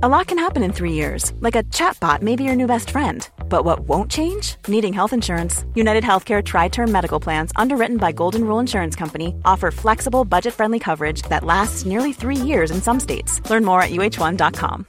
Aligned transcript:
A 0.00 0.08
lot 0.08 0.28
can 0.28 0.38
happen 0.38 0.62
in 0.62 0.72
three 0.72 0.92
years, 0.92 1.32
like 1.40 1.56
a 1.56 1.64
chatbot 1.74 2.22
may 2.22 2.36
be 2.36 2.44
your 2.44 2.54
new 2.54 2.68
best 2.68 2.90
friend. 2.90 3.28
But 3.48 3.64
what 3.64 3.80
won't 3.80 4.08
change? 4.08 4.54
Needing 4.68 4.92
health 4.92 5.12
insurance. 5.12 5.64
United 5.74 6.04
Healthcare 6.04 6.40
Tri 6.40 6.68
Term 6.68 6.92
Medical 6.92 7.18
Plans, 7.18 7.50
underwritten 7.56 7.96
by 7.96 8.12
Golden 8.12 8.44
Rule 8.44 8.60
Insurance 8.60 8.94
Company, 8.94 9.34
offer 9.44 9.72
flexible, 9.72 10.24
budget 10.24 10.54
friendly 10.54 10.78
coverage 10.78 11.22
that 11.22 11.42
lasts 11.42 11.84
nearly 11.84 12.12
three 12.12 12.36
years 12.36 12.70
in 12.70 12.80
some 12.80 13.00
states. 13.00 13.40
Learn 13.50 13.64
more 13.64 13.82
at 13.82 13.90
uh1.com. 13.90 14.86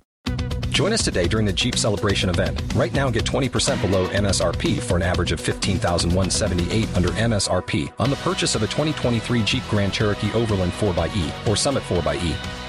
Join 0.69 0.93
us 0.93 1.04
today 1.04 1.28
during 1.28 1.48
the 1.48 1.54
Jeep 1.54 1.76
Celebration 1.76 2.30
event. 2.30 2.62
Right 2.76 2.94
now, 2.94 3.10
get 3.10 3.26
20% 3.26 3.82
below 3.82 4.07
MSRP 4.10 4.80
for 4.80 4.96
an 4.96 5.02
average 5.02 5.32
of 5.32 5.39
15178 5.39 6.96
under 6.96 7.10
MSRP 7.10 7.91
on 7.98 8.12
the 8.12 8.16
purchase 8.18 8.54
of 8.54 8.62
a 8.62 8.68
2023 8.68 9.41
Jeep 9.41 9.64
Grand 9.71 9.91
Cherokee 9.91 10.32
Overland 10.34 10.71
4xE 10.73 11.48
or 11.48 11.55
Summit 11.55 11.82
4xE. 11.86 12.68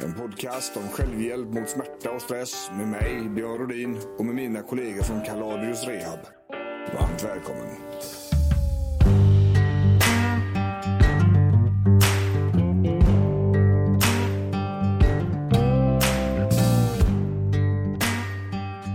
En 0.00 0.14
podcast 0.14 0.76
om 0.76 0.88
självhjälp 0.88 1.48
mot 1.48 1.68
smärta 1.68 2.10
och 2.10 2.22
stress 2.22 2.70
med 2.72 2.88
mig, 2.88 3.28
Björn 3.28 3.58
Rodin 3.58 3.98
och 4.18 4.24
med 4.24 4.34
mina 4.34 4.62
kollegor 4.62 5.02
från 5.02 5.24
Kaladius 5.24 5.84
Rehab. 5.84 6.18
Varmt 6.94 7.24
välkommen. 7.24 7.76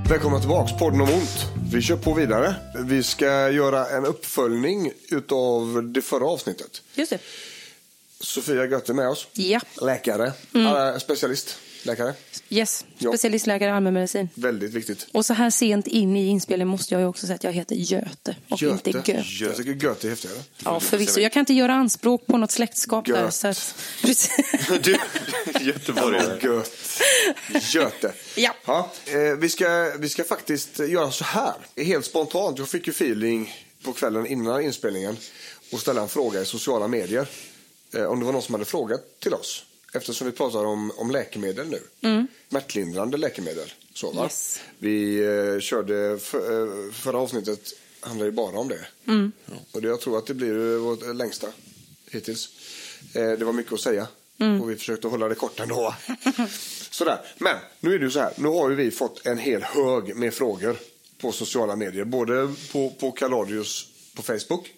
Välkomna 0.09 0.39
tillbaks, 0.39 0.72
podden 0.80 1.02
om 1.02 1.09
ont. 1.09 1.45
Vi 1.73 1.81
kör 1.81 1.97
på 1.97 2.14
vidare. 2.14 2.55
Vi 2.86 3.03
ska 3.03 3.49
göra 3.49 3.86
en 3.86 4.05
uppföljning 4.05 4.92
utav 5.09 5.92
det 5.94 6.02
förra 6.02 6.25
avsnittet. 6.25 6.81
Just 6.95 7.09
det. 7.09 7.20
Sofia 8.23 8.66
Götte 8.66 8.93
med 8.93 9.09
oss. 9.09 9.27
Ja. 9.33 9.59
Läkare, 9.81 10.31
äh, 10.53 10.97
specialist, 10.99 11.57
läkare. 11.83 12.13
Yes. 12.49 12.85
Ja. 12.97 13.09
Specialistläkare 13.09 13.69
i 13.69 13.71
allmänmedicin. 13.71 14.30
Väldigt 14.35 14.73
viktigt. 14.73 15.07
Och 15.11 15.25
så 15.25 15.33
här 15.33 15.49
sent 15.49 15.88
in 15.88 16.17
i 16.17 16.27
inspelningen 16.27 16.67
måste 16.67 16.93
jag 16.93 17.02
ju 17.02 17.07
också 17.07 17.27
säga 17.27 17.35
att 17.35 17.43
jag 17.43 17.52
heter 17.52 17.75
Göte 17.75 18.35
och 18.49 18.61
inte 18.61 18.89
Göte. 18.89 19.23
Jag 19.39 19.55
tycker 19.55 19.71
Göte 19.71 20.07
är 20.07 20.09
häftigare. 20.09 20.38
Ja, 20.65 20.80
förvisso. 20.80 21.19
Jag 21.19 21.33
kan 21.33 21.39
inte 21.39 21.53
göra 21.53 21.73
anspråk 21.73 22.25
på 22.27 22.38
något 22.38 22.52
släktskap 22.52 23.05
där. 23.05 23.23
Göt. 23.23 23.33
Så 23.33 23.47
att... 23.47 23.75
Du, 24.83 24.97
göteborgare. 25.61 26.39
Gött. 26.41 27.02
Göte. 27.73 28.13
Ja. 28.35 28.89
eh, 29.05 29.37
vi, 29.39 29.49
ska, 29.49 29.91
vi 29.99 30.09
ska 30.09 30.23
faktiskt 30.23 30.80
göra 30.80 31.11
så 31.11 31.23
här. 31.23 31.53
Helt 31.75 32.05
spontant. 32.05 32.59
Jag 32.59 32.69
fick 32.69 32.87
ju 32.87 32.91
feeling 32.91 33.53
på 33.83 33.93
kvällen 33.93 34.25
innan 34.27 34.61
inspelningen 34.61 35.17
och 35.71 35.80
ställa 35.80 36.02
en 36.02 36.09
fråga 36.09 36.41
i 36.41 36.45
sociala 36.45 36.87
medier. 36.87 37.27
Eh, 37.94 38.05
om 38.05 38.19
det 38.19 38.25
var 38.25 38.31
någon 38.31 38.41
som 38.41 38.53
hade 38.53 38.66
frågat 38.66 39.19
till 39.19 39.33
oss. 39.33 39.66
Eftersom 39.94 40.27
vi 40.27 40.33
pratar 40.33 40.66
om, 40.66 40.91
om 40.97 41.11
läkemedel 41.11 41.67
nu. 41.69 41.80
Mm. 42.02 42.27
Smärtlindrande 42.49 43.17
läkemedel. 43.17 43.73
Så? 43.94 44.13
Yes. 44.23 44.59
Vi 44.80 45.19
eh, 45.25 45.59
körde 45.59 46.19
för, 46.19 46.61
eh, 46.88 46.91
förra 46.91 47.17
avsnittet 47.17 47.73
handlar 47.99 48.25
ju 48.25 48.31
bara 48.31 48.59
om 48.59 48.67
det. 48.67 48.86
Mm. 49.08 49.31
Ja. 49.45 49.53
Och 49.71 49.81
det, 49.81 49.88
jag 49.88 50.02
tror 50.02 50.17
att 50.17 50.25
det 50.25 50.33
blir 50.33 50.77
vårt 50.77 51.16
längsta 51.16 51.47
hittills. 52.11 52.49
Eh, 53.14 53.31
det 53.31 53.45
var 53.45 53.53
mycket 53.53 53.73
att 53.73 53.80
säga. 53.80 54.08
Mm. 54.38 54.61
Och 54.61 54.70
vi 54.70 54.75
försökte 54.75 55.08
hålla 55.08 55.27
det 55.27 55.36
kort 55.36 55.60
ändå. 55.60 55.95
Sådär. 56.92 57.20
Men 57.37 57.58
nu 57.80 57.93
är 57.93 57.99
det 57.99 58.05
ju 58.05 58.11
så 58.11 58.20
här. 58.20 58.33
Nu 58.37 58.48
har 58.48 58.70
ju 58.70 58.75
vi 58.75 58.92
fått 58.92 59.25
en 59.25 59.37
hel 59.37 59.64
hög 59.64 60.15
med 60.15 60.33
frågor 60.33 60.77
på 61.17 61.31
sociala 61.31 61.75
medier. 61.75 62.05
Både 62.05 62.54
på, 62.71 62.89
på 62.89 63.11
Kaladius 63.11 63.87
på 64.15 64.21
Facebook 64.21 64.73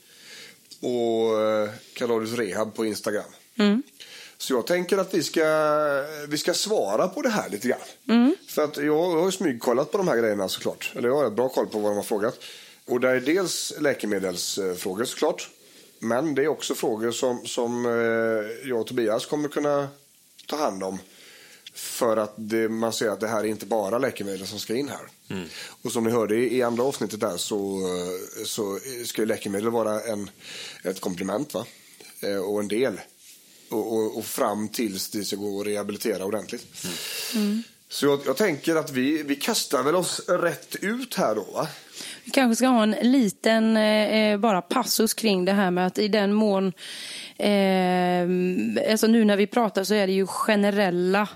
och 0.82 1.42
eh, 1.42 1.70
Kaladius 1.94 2.34
Rehab 2.34 2.76
på 2.76 2.86
Instagram. 2.86 3.32
Så 4.38 4.54
jag 4.54 4.68
tänker 4.68 4.98
att 4.98 5.14
vi 5.14 5.24
ska, 5.24 5.44
vi 6.28 6.38
ska 6.38 6.54
svara 6.54 7.08
på 7.08 7.22
det 7.22 7.30
här 7.30 7.50
lite 7.50 7.68
grann. 7.68 7.80
För 8.48 8.64
att 8.64 8.78
jag 8.78 9.10
har 9.10 9.32
smygkollat 9.32 9.92
på 9.92 9.98
de 9.98 10.08
här 10.08 10.18
grejerna 10.18 10.50
såklart. 10.50 10.94
Eller 10.96 11.10
jag 11.10 11.16
har 11.16 11.30
bra 11.30 11.50
koll 11.50 11.68
på 11.68 11.80
vad 11.80 11.92
de 11.92 11.96
har 11.96 12.04
frågat. 12.04 12.40
Och 12.86 13.00
det 13.00 13.10
är 13.10 13.20
dels 13.20 13.74
läkemedelsfrågor 13.80 15.06
såklart. 15.06 15.50
Men 16.00 16.36
det 16.36 16.44
är 16.44 16.48
också 16.48 16.76
frågor 16.76 17.12
som, 17.12 17.46
som 17.46 17.86
eh, 17.86 18.70
jag 18.70 18.80
och 18.80 18.88
Tobias 18.88 19.26
kommer 19.26 19.50
kunna 19.50 19.88
ta 20.48 20.56
hand 20.56 20.84
om. 20.84 21.00
För 21.76 22.18
att 22.18 22.34
det, 22.36 22.70
man 22.70 22.94
ser 22.94 23.10
att 23.10 23.20
det 23.20 23.28
här 23.28 23.40
är 23.40 23.46
inte 23.46 23.66
bara 23.66 23.98
läkemedel 23.98 24.48
som 24.48 24.60
ska 24.60 24.76
in 24.76 24.90
här. 24.90 25.08
Och 25.82 25.92
som 25.92 26.04
ni 26.04 26.12
hörde 26.12 26.36
i, 26.36 26.64
andra 26.64 26.84
avsnittet 26.84 27.20
där 27.20 27.38
så, 27.38 27.80
eh, 27.80 28.46
så 28.46 28.80
ska 29.06 29.22
ju 29.22 29.26
läkemedel 29.26 29.70
vara 29.70 30.02
en, 30.02 30.30
ett 30.84 31.02
komplement 31.02 31.54
va? 31.54 31.66
Eh, 32.20 32.38
och 32.38 32.60
en 32.60 32.68
del. 32.68 33.02
Och, 33.70 33.94
och, 33.94 34.18
och 34.18 34.26
fram 34.26 34.68
tills 34.68 35.10
det 35.10 35.24
ska 35.24 35.36
gå 35.36 35.62
att 35.62 35.68
rehabilitera 35.68 36.26
ordentligt. 36.26 36.66
Så 37.90 38.06
jag, 38.06 38.20
jag 38.26 38.38
tänker 38.38 38.76
att 38.76 38.92
vi, 38.92 39.24
vi 39.24 39.36
kastar 39.36 39.84
väl 39.84 39.96
oss 39.96 40.22
rätt 40.28 40.76
ut 40.82 41.16
här 41.16 41.36
då 41.36 41.44
va? 41.44 41.68
Vi 42.24 42.32
kanske 42.32 42.56
ska 42.56 42.68
ha 42.68 42.84
en 42.84 42.92
liten 42.92 43.78
eh, 43.78 44.38
bara 44.38 44.62
passus 44.62 45.14
kring 45.14 45.46
det 45.46 45.52
här 45.52 45.72
med 45.72 45.88
att 45.88 45.98
i 45.98 46.08
den 46.08 46.34
mån 46.34 46.74
eh, 47.38 48.92
alltså 48.92 49.08
nu 49.08 49.26
när 49.26 49.38
vi 49.38 49.48
pratar 49.48 49.84
så 49.84 49.94
är 49.94 50.08
det 50.08 50.14
ju 50.14 50.28
generella 50.28 51.28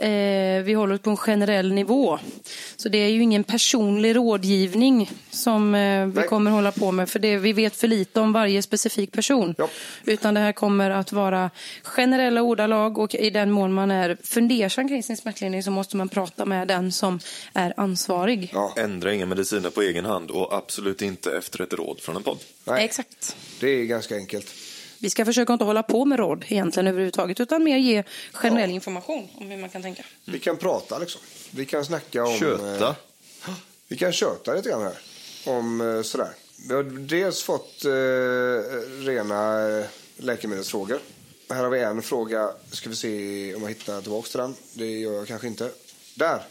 eh, 0.00 0.62
vi 0.62 0.72
håller 0.74 0.94
oss 0.94 1.00
på 1.00 1.10
en 1.10 1.16
generell 1.16 1.72
nivå. 1.72 2.18
Så 2.76 2.88
det 2.88 2.98
är 2.98 3.08
ju 3.08 3.22
ingen 3.22 3.44
personlig 3.44 4.16
rådgivning 4.16 5.10
som 5.30 5.74
eh, 5.74 6.06
vi 6.06 6.12
Nej. 6.12 6.28
kommer 6.28 6.50
hålla 6.50 6.72
på 6.72 6.92
med. 6.92 7.10
För 7.10 7.18
det, 7.18 7.36
vi 7.36 7.52
vet 7.52 7.76
för 7.76 7.88
lite 7.88 8.20
om 8.20 8.32
varje 8.32 8.62
specifik 8.62 9.12
person. 9.12 9.54
Ja. 9.58 9.68
Utan 10.04 10.34
det 10.34 10.40
här 10.40 10.52
kommer 10.52 10.90
att 10.90 11.12
vara 11.12 11.50
generella 11.82 12.42
ordalag 12.42 12.98
och 12.98 13.14
i 13.14 13.30
den 13.30 13.50
mån 13.50 13.72
man 13.72 13.90
är 13.90 14.16
fundersam 14.22 14.88
kring 14.88 15.02
sin 15.02 15.16
smärtlindring 15.16 15.62
så 15.62 15.70
måste 15.70 15.96
man 15.96 16.08
prata 16.08 16.44
med 16.44 16.68
den 16.68 16.92
som 16.92 17.20
är 17.52 17.74
ansvarig. 17.76 18.50
Ja, 18.54 18.74
Ändra 18.76 19.14
inga 19.14 19.26
mediciner 19.26 19.70
på 19.70 19.82
egen 19.82 20.04
hand 20.04 20.30
och 20.30 20.54
absolut 20.54 21.02
inte 21.02 21.36
efter 21.36 21.62
ett 21.62 21.72
råd 21.72 22.00
från 22.00 22.16
en 22.16 22.22
podd. 22.22 22.38
nej, 22.64 22.84
Exakt. 22.84 23.36
det 23.60 23.68
är 23.68 23.84
ganska 23.84 24.16
enkelt. 24.16 24.54
Vi 25.00 25.10
ska 25.10 25.24
försöka 25.24 25.52
inte 25.52 25.64
hålla 25.64 25.82
på 25.82 26.04
med 26.04 26.18
råd 26.18 26.44
egentligen 26.48 26.86
överhuvudtaget 26.86 27.40
utan 27.40 27.64
mer 27.64 27.76
ge 27.78 28.02
generell 28.32 28.70
information 28.70 29.28
om 29.34 29.50
hur 29.50 29.56
man 29.58 29.68
kan 29.70 29.82
tänka. 29.82 30.02
Vi 30.24 30.38
kan 30.38 30.56
prata 30.56 30.98
liksom. 30.98 31.20
Vi 31.50 31.66
kan 31.66 31.84
snacka 31.84 32.24
om... 32.24 32.38
Köta. 32.38 32.88
eh, 33.46 33.52
Vi 33.88 33.96
kan 33.96 34.12
köta 34.12 34.54
lite 34.54 34.68
grann 34.68 34.82
här. 34.82 34.98
Om 35.46 35.80
eh, 35.80 36.02
sådär. 36.02 36.30
Vi 36.68 36.74
har 36.74 36.82
dels 36.82 37.42
fått 37.42 37.84
eh, 37.84 37.90
rena 39.06 39.68
eh, 39.78 39.84
läkemedelsfrågor. 40.16 40.98
Här 41.50 41.62
har 41.62 41.70
vi 41.70 41.80
en 41.80 42.02
fråga. 42.02 42.50
Ska 42.72 42.88
vi 42.90 42.96
se 42.96 43.54
om 43.54 43.62
jag 43.62 43.68
hittar 43.68 44.00
tillbaka 44.00 44.28
till 44.28 44.38
den. 44.40 44.54
Det 44.74 44.86
gör 44.98 45.12
jag 45.12 45.26
kanske 45.28 45.46
inte. 45.46 45.70
Där. 46.14 46.42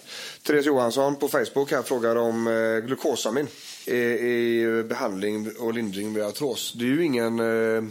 Therese 0.43 0.65
Johansson 0.65 1.15
på 1.15 1.27
Facebook 1.27 1.71
här 1.71 1.81
frågar 1.81 2.15
om 2.15 2.47
eh, 2.47 2.85
glukosamin 2.87 3.47
i, 3.85 3.95
i 3.95 4.83
behandling 4.89 5.51
och 5.59 5.73
lindring 5.73 6.13
vid 6.13 6.23
artros. 6.23 6.73
Det 6.75 6.83
är 6.85 6.87
ju 6.89 7.05
ingen, 7.05 7.39
eh, 7.39 7.83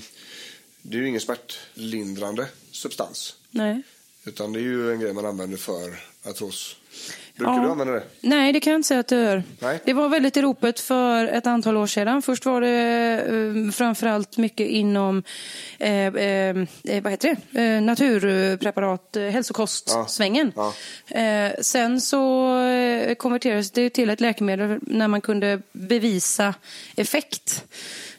det 0.91 0.97
är 0.97 1.01
ju 1.01 1.09
ingen 1.09 1.21
smärtlindrande 1.21 2.47
substans. 2.71 3.35
Nej. 3.51 3.83
Utan 4.25 4.53
det 4.53 4.59
är 4.59 4.63
ju 4.63 4.93
en 4.93 5.01
grej 5.01 5.13
man 5.13 5.27
använder 5.27 5.57
för 5.57 5.95
artros. 6.31 6.77
Brukar 7.37 7.53
Ja. 7.55 7.63
du 7.63 7.69
använda 7.71 7.93
det? 7.95 8.03
Nej, 8.21 8.53
det 8.53 8.61
kan 8.61 8.71
jag 8.71 8.79
inte 8.79 8.89
säga 8.89 9.01
att 9.01 9.09
det 9.09 9.17
gör. 9.17 9.43
Nej. 9.61 9.81
Det 9.85 9.93
var 9.93 10.09
väldigt 10.09 10.37
i 10.37 10.43
ropet 10.43 10.81
för 10.81 11.25
ett 11.27 11.47
antal 11.47 11.77
år 11.77 11.87
sedan. 11.87 12.23
Först 12.23 12.45
var 12.47 12.61
det 12.61 13.21
eh, 13.67 13.71
framförallt 13.73 14.37
mycket 14.37 14.69
inom 14.69 15.23
eh, 15.79 15.91
eh, 16.07 16.57
eh, 16.85 17.03
vad 17.03 17.13
heter 17.13 17.37
det? 17.51 17.63
Eh, 17.63 17.81
naturpreparat, 17.83 19.17
eh, 19.17 19.23
hälsokostsvängen. 19.23 20.53
Ja. 20.57 20.75
Eh, 21.21 21.53
sen 21.61 22.01
så 22.01 22.49
konverterades 23.19 23.71
det 23.71 23.91
till 23.91 24.11
ett 24.11 24.21
läkemedel 24.21 24.79
när 24.83 25.09
man 25.09 25.21
kunde 25.21 25.63
bevisa 25.73 26.55
effekt. 26.97 27.65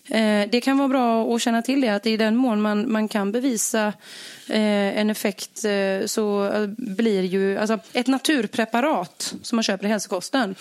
Eh, 0.10 0.50
det 0.50 0.62
kan 0.62 0.78
vara 0.78 0.88
bra 0.88 1.36
att 1.36 1.42
känna 1.42 1.62
till 1.62 1.82
det, 1.82 1.90
att 1.90 2.06
i 2.06 2.18
den 2.18 2.36
mån 2.36 2.62
man, 2.62 2.92
man 2.92 3.08
kan 3.08 3.32
bevisa 3.32 3.88
eh, 4.48 4.98
en 5.00 5.10
effekt 5.10 5.66
eh, 5.66 6.06
så 6.06 6.52
blir 6.78 7.22
ju, 7.22 7.58
alltså 7.58 7.80
ett 7.94 8.08
naturpreparat 8.08 9.36
som 9.42 9.56
man 9.56 9.64
köper 9.64 9.86
i 9.86 9.90
hälsokosten 9.90 10.56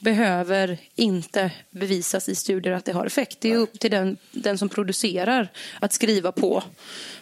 behöver 0.00 0.78
inte 0.94 1.50
bevisas 1.70 2.28
i 2.28 2.34
studier 2.34 2.72
att 2.72 2.84
det 2.84 2.92
har 2.92 3.06
effekt. 3.06 3.36
Det 3.40 3.52
är 3.52 3.56
upp 3.56 3.80
till 3.80 3.90
den, 3.90 4.16
den 4.30 4.58
som 4.58 4.68
producerar 4.68 5.48
att 5.80 5.92
skriva 5.92 6.32
på 6.32 6.62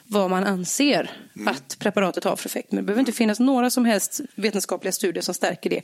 vad 0.04 0.30
man 0.30 0.44
anser 0.44 1.10
att 1.46 1.76
preparatet 1.78 2.24
har 2.24 2.36
för 2.36 2.48
effekt. 2.48 2.72
Men 2.72 2.76
det 2.76 2.82
behöver 2.82 3.00
inte 3.00 3.12
finnas 3.12 3.40
några 3.40 3.70
som 3.70 3.84
helst 3.84 4.20
vetenskapliga 4.34 4.92
studier 4.92 5.22
som 5.22 5.34
stärker 5.34 5.70
det. 5.70 5.82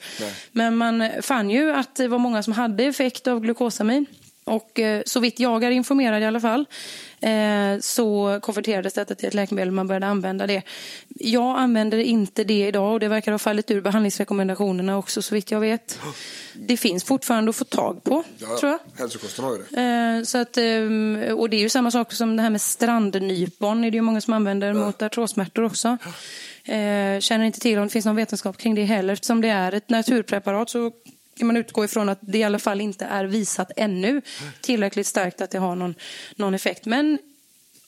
Men 0.53 0.77
man 0.77 1.11
fann 1.23 1.51
ju 1.51 1.73
att 1.73 1.95
det 1.95 2.09
var 2.09 2.19
många 2.19 2.43
som 2.43 2.53
hade 2.53 2.85
effekt 2.85 3.27
av 3.27 3.41
glukosamin. 3.41 4.07
Och 4.45 4.81
eh, 4.81 5.03
så 5.07 5.21
vitt 5.21 5.41
jag 5.41 5.65
är 5.65 5.71
informerad 5.71 6.23
i 6.23 6.25
alla 6.25 6.41
fall 6.41 6.67
eh, 7.21 7.81
så 7.81 8.39
konverterades 8.43 8.95
detta 8.95 9.15
till 9.15 9.29
ett 9.29 9.35
läkemedel 9.35 9.71
man 9.71 9.87
började 9.87 10.07
använda 10.07 10.47
det. 10.47 10.63
Jag 11.09 11.59
använder 11.59 11.99
inte 11.99 12.45
det 12.45 12.67
idag 12.67 12.93
och 12.93 13.01
det 13.01 13.09
verkar 13.09 13.33
ha 13.33 13.39
fallit 13.39 13.71
ur 13.71 13.81
behandlingsrekommendationerna 13.81 14.99
också 14.99 15.23
så 15.23 15.35
vitt 15.35 15.51
jag 15.51 15.61
vet. 15.61 15.99
Det 16.55 16.77
finns 16.77 17.05
fortfarande 17.05 17.51
att 17.51 17.57
få 17.57 17.65
tag 17.65 18.05
på, 18.05 18.25
Ja, 18.39 18.59
tror 18.59 18.73
jag. 18.73 18.79
Hälsokosten 18.99 19.45
har 19.45 19.53
ju 19.53 19.59
det. 19.71 19.81
Eh, 19.83 20.23
Så 20.25 20.39
att, 20.39 20.57
och 21.39 21.51
det 21.51 21.57
är 21.57 21.61
ju 21.61 21.69
samma 21.69 21.91
sak 21.91 22.13
som 22.13 22.37
det 22.37 22.43
här 22.43 22.51
med 22.51 22.61
strandnypon. 22.61 23.85
är 23.85 23.91
det 23.91 23.97
ju 23.97 24.03
många 24.03 24.21
som 24.21 24.33
använder 24.33 24.73
mot 24.73 25.03
artrossmärtor 25.03 25.65
också. 25.65 25.99
Känner 27.21 27.43
inte 27.43 27.61
till 27.61 27.79
om 27.79 27.85
det 27.85 27.91
finns 27.91 28.07
någon 28.07 28.17
vetenskap 28.17 28.57
kring 28.59 28.75
det 28.75 28.85
heller. 28.85 29.13
Eftersom 29.13 29.41
det 29.41 29.49
är 29.49 29.73
ett 29.73 29.91
naturpreparat 29.91 30.71
så 30.71 30.93
kan 31.37 31.47
man 31.47 31.57
utgå 31.57 31.85
ifrån 31.85 32.09
att 32.09 32.19
det 32.21 32.39
i 32.39 32.45
alla 32.45 32.59
fall 32.59 32.81
inte 32.81 33.05
är 33.05 33.25
visat 33.25 33.71
ännu 33.77 34.23
tillräckligt 34.61 35.07
starkt 35.07 35.41
att 35.41 35.51
det 35.51 35.59
har 35.59 35.75
någon, 35.77 35.95
någon 36.37 36.55
effekt. 36.55 36.87
Men 36.87 37.19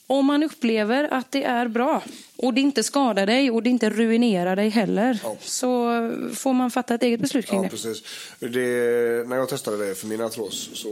om 0.09 0.27
man 0.27 0.43
upplever 0.43 1.05
att 1.13 1.33
det 1.33 1.45
är 1.45 1.69
bra 1.69 2.03
och 2.37 2.55
det 2.55 2.61
inte 2.61 2.83
skadar 2.83 3.27
dig 3.27 3.51
och 3.51 3.63
det 3.63 3.71
inte 3.71 3.91
ruinerar 3.91 4.57
dig 4.57 4.69
heller 4.69 5.19
så 5.41 5.87
får 6.35 6.53
man 6.53 6.71
fatta 6.71 6.95
ett 6.95 7.03
eget 7.03 7.21
beslut 7.21 7.47
kring 7.47 7.57
Ja, 7.59 7.63
det. 7.63 7.69
precis. 7.69 8.03
Det, 8.39 9.29
när 9.29 9.37
jag 9.37 9.49
testade 9.49 9.87
det 9.89 9.95
för 9.95 10.07
min 10.07 10.21
artros 10.21 10.71
så, 10.75 10.89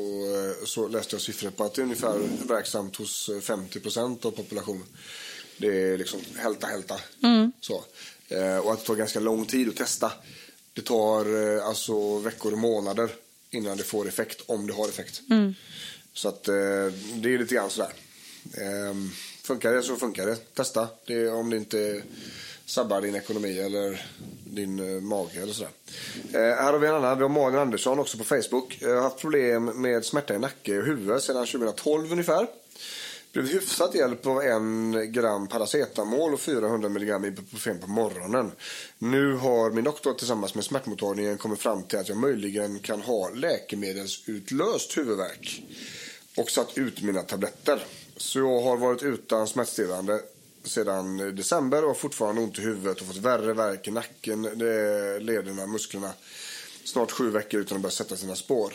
så 0.67 0.89
läste 0.89 1.15
jag 1.15 1.21
siffror 1.21 1.51
på 1.51 1.65
att 1.65 1.75
det 1.75 1.81
är 1.81 1.85
ungefär 1.85 2.19
verksamt 2.49 2.97
hos 2.97 3.31
50 3.43 3.81
procent 3.81 4.25
av 4.25 4.31
populationen. 4.31 4.87
Det 5.59 5.67
är 5.93 5.99
liksom 5.99 6.21
hälta 6.39 6.67
hälta. 6.67 6.95
Så. 7.61 7.85
Eh, 8.29 8.59
Och 8.59 8.73
att 8.73 8.81
det 8.81 8.87
tar 8.87 8.95
ganska 8.95 9.21
lång 9.21 9.47
tid 9.47 9.69
att 9.69 9.77
testa. 9.77 10.13
Det 10.75 10.83
tar 10.83 11.57
eh, 11.57 11.67
alltså 11.67 12.19
veckor 12.19 12.53
och 12.53 12.59
månader 12.59 13.11
innan 13.51 13.77
det 13.77 13.83
får 13.85 14.09
effekt, 14.09 14.43
om 14.47 14.67
det 14.67 14.73
har 14.73 14.89
effekt. 14.89 15.23
Så 16.13 16.29
att 16.29 16.49
eh, 16.49 16.55
det 17.15 17.35
är 17.35 17.39
lite 17.39 17.55
grann 17.55 17.71
sådär. 17.71 17.93
Ehm, 18.59 19.11
Funkar 19.45 19.73
det 19.73 19.83
så 19.83 19.97
funkar 19.97 20.27
det. 20.27 20.37
Testa. 20.37 20.89
Det 21.07 21.29
om 21.29 21.51
det 21.51 21.57
inte 21.57 22.03
sabbar 22.67 23.01
din 23.01 23.15
ekonomi 23.15 23.59
eller 23.59 24.07
din 24.45 24.79
eh, 24.97 25.01
mage 25.03 25.41
eller 25.43 25.53
sådär. 25.53 25.71
Eh, 26.33 26.41
här 26.41 26.73
har 26.73 26.79
vi 26.79 26.87
en 26.87 26.95
annan. 26.95 27.17
Vi 27.19 27.23
har 27.23 27.29
Malin 27.29 27.59
Andersson 27.59 27.99
också 27.99 28.19
på 28.19 28.25
Facebook. 28.25 28.79
Jag 28.81 28.95
har 28.95 29.03
haft 29.03 29.19
problem 29.19 29.65
med 29.65 30.05
smärta 30.05 30.35
i 30.35 30.39
nacke 30.39 30.79
och 30.79 30.85
huvud 30.85 31.23
sedan 31.23 31.47
2012 31.47 32.13
ungefär. 32.13 32.47
Blev 33.35 33.49
hyfsat 33.49 33.95
hjälp 33.95 34.27
av 34.27 34.43
en 34.43 35.13
gram 35.13 35.49
paracetamol 35.49 36.35
och 36.35 36.41
400 36.41 36.89
milligram 36.89 37.25
ibuprofen 37.25 37.79
på 37.79 37.87
morgonen. 37.87 38.53
Nu 38.99 39.33
har 39.33 39.71
min 39.71 39.85
doktor 39.85 40.15
tillsammans 40.15 40.55
med 40.55 40.65
smärtmottagningen 40.65 41.39
kommit 41.39 41.61
fram 41.61 41.83
till 41.83 41.99
att 41.99 42.09
jag 42.09 42.19
möjligen 42.19 42.79
kan 42.79 43.01
ha 43.01 43.31
läkemedelsutlöst 43.31 44.97
huvudvärk 44.97 45.63
och 46.37 46.51
satt 46.51 46.79
ut 46.79 47.03
mina 47.03 47.23
tabletter. 47.23 47.85
Så 48.17 48.39
jag 48.39 48.61
har 48.61 48.77
varit 48.77 49.03
utan 49.03 49.47
smärtstillande 49.47 50.21
sedan 50.65 51.37
december 51.37 51.83
och 51.83 51.89
har 51.89 51.95
fortfarande 51.95 52.41
ont 52.41 52.59
i 52.59 52.63
huvudet 52.63 53.01
och 53.01 53.07
fått 53.07 53.17
värre 53.17 53.53
värk 53.53 53.89
i 53.89 53.91
nacken, 53.91 54.45
eh, 54.45 55.21
lederna, 55.21 55.67
musklerna. 55.67 56.13
Snart 56.85 57.11
sju 57.11 57.31
veckor 57.31 57.61
utan 57.61 57.77
att 57.77 57.83
börja 57.83 57.91
sätta 57.91 58.17
sina 58.17 58.37
spår. 58.37 58.75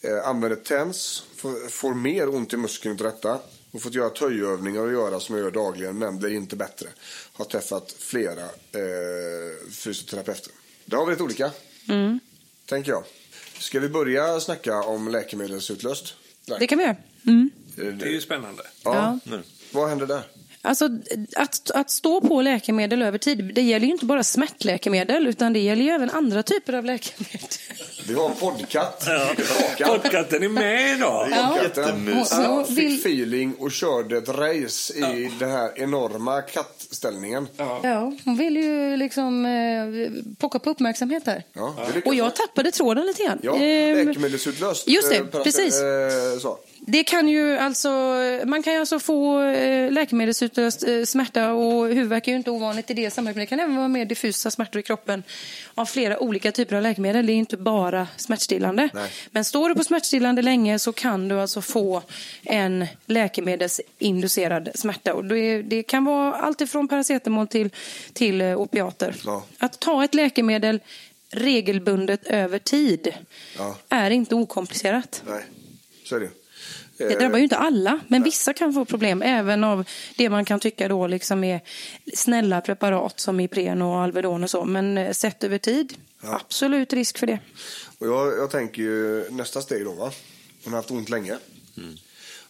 Eh, 0.00 0.28
använder 0.28 0.56
TENS, 0.56 1.24
får, 1.36 1.68
får 1.68 1.94
mer 1.94 2.28
ont 2.28 2.52
i 2.52 2.56
muskeln 2.56 2.94
utav 2.94 3.06
detta. 3.06 3.40
Och 3.74 3.82
fått 3.82 3.94
göra 3.94 4.10
töjövningar 4.10 4.80
och 4.80 4.92
göra 4.92 5.20
som 5.20 5.34
jag 5.34 5.44
gör 5.44 5.50
dagligen, 5.50 5.98
men 5.98 6.18
blir 6.18 6.30
inte 6.30 6.56
bättre. 6.56 6.88
Har 7.32 7.44
träffat 7.44 7.94
flera 7.98 8.42
eh, 8.42 9.70
fysioterapeuter. 9.70 10.52
Det 10.84 10.96
har 10.96 11.06
vi 11.06 11.12
lite 11.12 11.22
olika, 11.22 11.50
tänker 12.66 12.90
jag. 12.90 13.04
Ska 13.58 13.80
vi 13.80 13.88
börja 13.88 14.40
snacka 14.40 14.82
om 14.82 15.08
läkemedelsutlöst? 15.08 16.14
Nej. 16.46 16.58
Det 16.60 16.66
kan 16.66 16.78
vi 16.78 16.84
göra. 16.84 16.96
Det 17.76 18.06
är 18.06 18.10
ju 18.10 18.20
spännande. 18.20 18.62
Ja. 18.84 19.18
Nu. 19.24 19.42
Vad 19.72 19.88
händer 19.88 20.06
där? 20.06 20.22
Alltså, 20.66 20.88
att, 21.36 21.70
att 21.70 21.90
stå 21.90 22.20
på 22.20 22.42
läkemedel 22.42 23.02
över 23.02 23.18
tid, 23.18 23.50
det 23.54 23.62
gäller 23.62 23.86
ju 23.86 23.92
inte 23.92 24.04
bara 24.06 24.24
smärtläkemedel 24.24 25.26
utan 25.26 25.52
det 25.52 25.58
gäller 25.60 25.82
ju 25.82 25.90
även 25.90 26.10
andra 26.10 26.42
typer 26.42 26.72
av 26.72 26.84
läkemedel. 26.84 27.40
Vi 28.08 28.14
har 28.14 28.28
podkatt. 28.28 29.04
Kakan. 29.78 30.00
Podcasten 30.00 30.42
är 30.42 30.48
med 30.48 30.96
idag. 30.96 31.28
Och- 32.20 32.28
Han 32.36 32.64
fick 32.66 32.78
vill- 32.78 33.00
feeling 33.00 33.54
och 33.58 33.72
körde 33.72 34.16
ett 34.18 34.28
race 34.28 34.94
i 34.98 35.30
den 35.38 35.50
här 35.50 35.70
enorma 35.82 36.42
kattställningen. 36.42 37.48
Ja. 37.56 37.80
Ja, 37.82 38.12
hon 38.24 38.36
vill 38.36 38.56
ju 38.56 38.96
liksom 38.96 39.46
eh, 39.46 40.34
pocka 40.38 40.58
på 40.58 40.70
uppmärksamhet 40.70 41.22
här. 41.26 41.42
lyckades 41.86 42.06
och 42.06 42.14
jag 42.14 42.36
tappade 42.36 42.70
tråden 42.70 43.06
lite 43.06 43.22
grann. 43.22 43.38
Ja, 43.42 43.56
Ehm, 43.56 44.06
läkemedelsutlöst. 44.08 44.88
just 44.88 45.10
det, 45.10 45.16
eh, 45.16 45.24
precis. 45.42 45.80
Eh, 45.80 46.38
så. 46.40 46.58
Det 46.86 47.04
kan 47.04 47.28
ju 47.28 47.56
alltså, 47.56 47.88
man 48.44 48.62
kan 48.62 48.72
ju 48.72 48.78
alltså 48.80 48.98
få 48.98 49.42
eh, 49.42 49.92
läkemedelsutlöst 49.92 50.88
eh, 50.88 51.04
smärta 51.04 51.52
och 51.52 51.86
huvudvärk 51.86 52.28
är 52.28 52.32
ju 52.32 52.36
inte 52.38 52.50
ovanligt 52.50 52.90
i 52.90 52.94
det 52.94 53.10
sammanhanget. 53.10 53.36
Men 53.36 53.42
det 53.42 53.46
kan 53.46 53.60
även 53.60 53.76
vara 53.76 53.88
mer 53.88 54.04
diffusa 54.04 54.50
smärtor 54.50 54.80
i 54.80 54.82
kroppen 54.82 55.22
av 55.74 55.86
flera 55.86 56.18
olika 56.18 56.52
typer 56.52 56.76
av 56.76 56.82
läkemedel. 56.82 57.26
Det 57.26 57.32
är 57.32 57.34
inte 57.34 57.56
bara 57.56 58.08
smärtstillande. 58.16 58.88
Nej. 58.94 59.10
Men 59.30 59.44
står 59.44 59.68
du 59.68 59.74
på 59.74 59.84
smärtstillande 59.84 60.42
länge 60.42 60.78
så 60.78 60.92
kan 60.92 61.28
du 61.28 61.40
alltså 61.40 61.60
få 61.62 62.02
en 62.42 62.86
läkemedelsinducerad 63.06 64.68
smärta. 64.74 65.14
Och 65.14 65.24
det, 65.24 65.62
det 65.62 65.82
kan 65.82 66.04
vara 66.04 66.34
allt 66.34 66.60
ifrån 66.60 66.88
paracetamol 66.88 67.46
till, 67.46 67.70
till 68.12 68.40
eh, 68.40 68.60
opiater. 68.60 69.14
Ja. 69.24 69.44
Att 69.58 69.80
ta 69.80 70.04
ett 70.04 70.14
läkemedel 70.14 70.80
regelbundet 71.30 72.26
över 72.26 72.58
tid 72.58 73.14
Ja. 73.58 73.76
är 73.88 74.10
inte 74.10 74.34
okomplicerat. 74.34 75.22
Nej, 75.26 75.42
så 76.04 76.16
är 76.16 76.20
det. 76.20 76.30
Det 76.96 77.04
Eh, 77.12 77.18
drabbar 77.18 77.36
ju 77.38 77.42
inte 77.44 77.56
alla, 77.56 78.00
men 78.08 78.22
vissa 78.22 78.52
kan 78.52 78.74
få 78.74 78.84
problem. 78.84 79.22
Även 79.22 79.64
av 79.64 79.84
det 80.16 80.30
man 80.30 80.44
kan 80.44 80.60
tycka 80.60 80.88
då 80.88 81.06
liksom 81.06 81.44
är 81.44 81.60
snälla 82.14 82.60
preparat 82.60 83.20
som 83.20 83.40
Ipren 83.40 83.82
och 83.82 83.96
Alvedon 83.98 84.44
och 84.44 84.50
så. 84.50 84.64
Men 84.64 84.98
eh, 84.98 85.12
sett 85.12 85.44
över 85.44 85.58
tid, 85.58 85.94
absolut 86.20 86.92
risk 86.92 87.18
för 87.18 87.26
det. 87.26 87.38
Och 87.98 88.06
jag, 88.06 88.38
jag 88.38 88.50
tänker 88.50 88.82
ju 88.82 89.30
nästa 89.30 89.62
steg 89.62 89.84
då 89.84 89.92
va. 89.92 90.12
Hon 90.64 90.72
har 90.72 90.78
haft 90.80 90.90
ont 90.90 91.08
länge. 91.08 91.38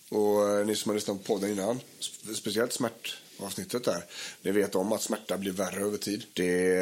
Och 0.08 0.48
eh, 0.58 0.66
ni 0.66 0.76
som 0.76 0.90
har 0.90 0.94
lyssnat 0.94 1.24
på 1.24 1.34
podden 1.34 1.50
innan, 1.50 1.80
sp- 2.00 2.34
speciellt 2.34 2.72
smärtavsnittet 2.72 3.84
där, 3.84 4.04
ni 4.42 4.50
vet 4.50 4.74
om 4.74 4.92
att 4.92 5.02
smärta 5.02 5.38
blir 5.38 5.52
värre 5.52 5.80
över 5.84 5.98
tid. 5.98 6.24
Det 6.32 6.76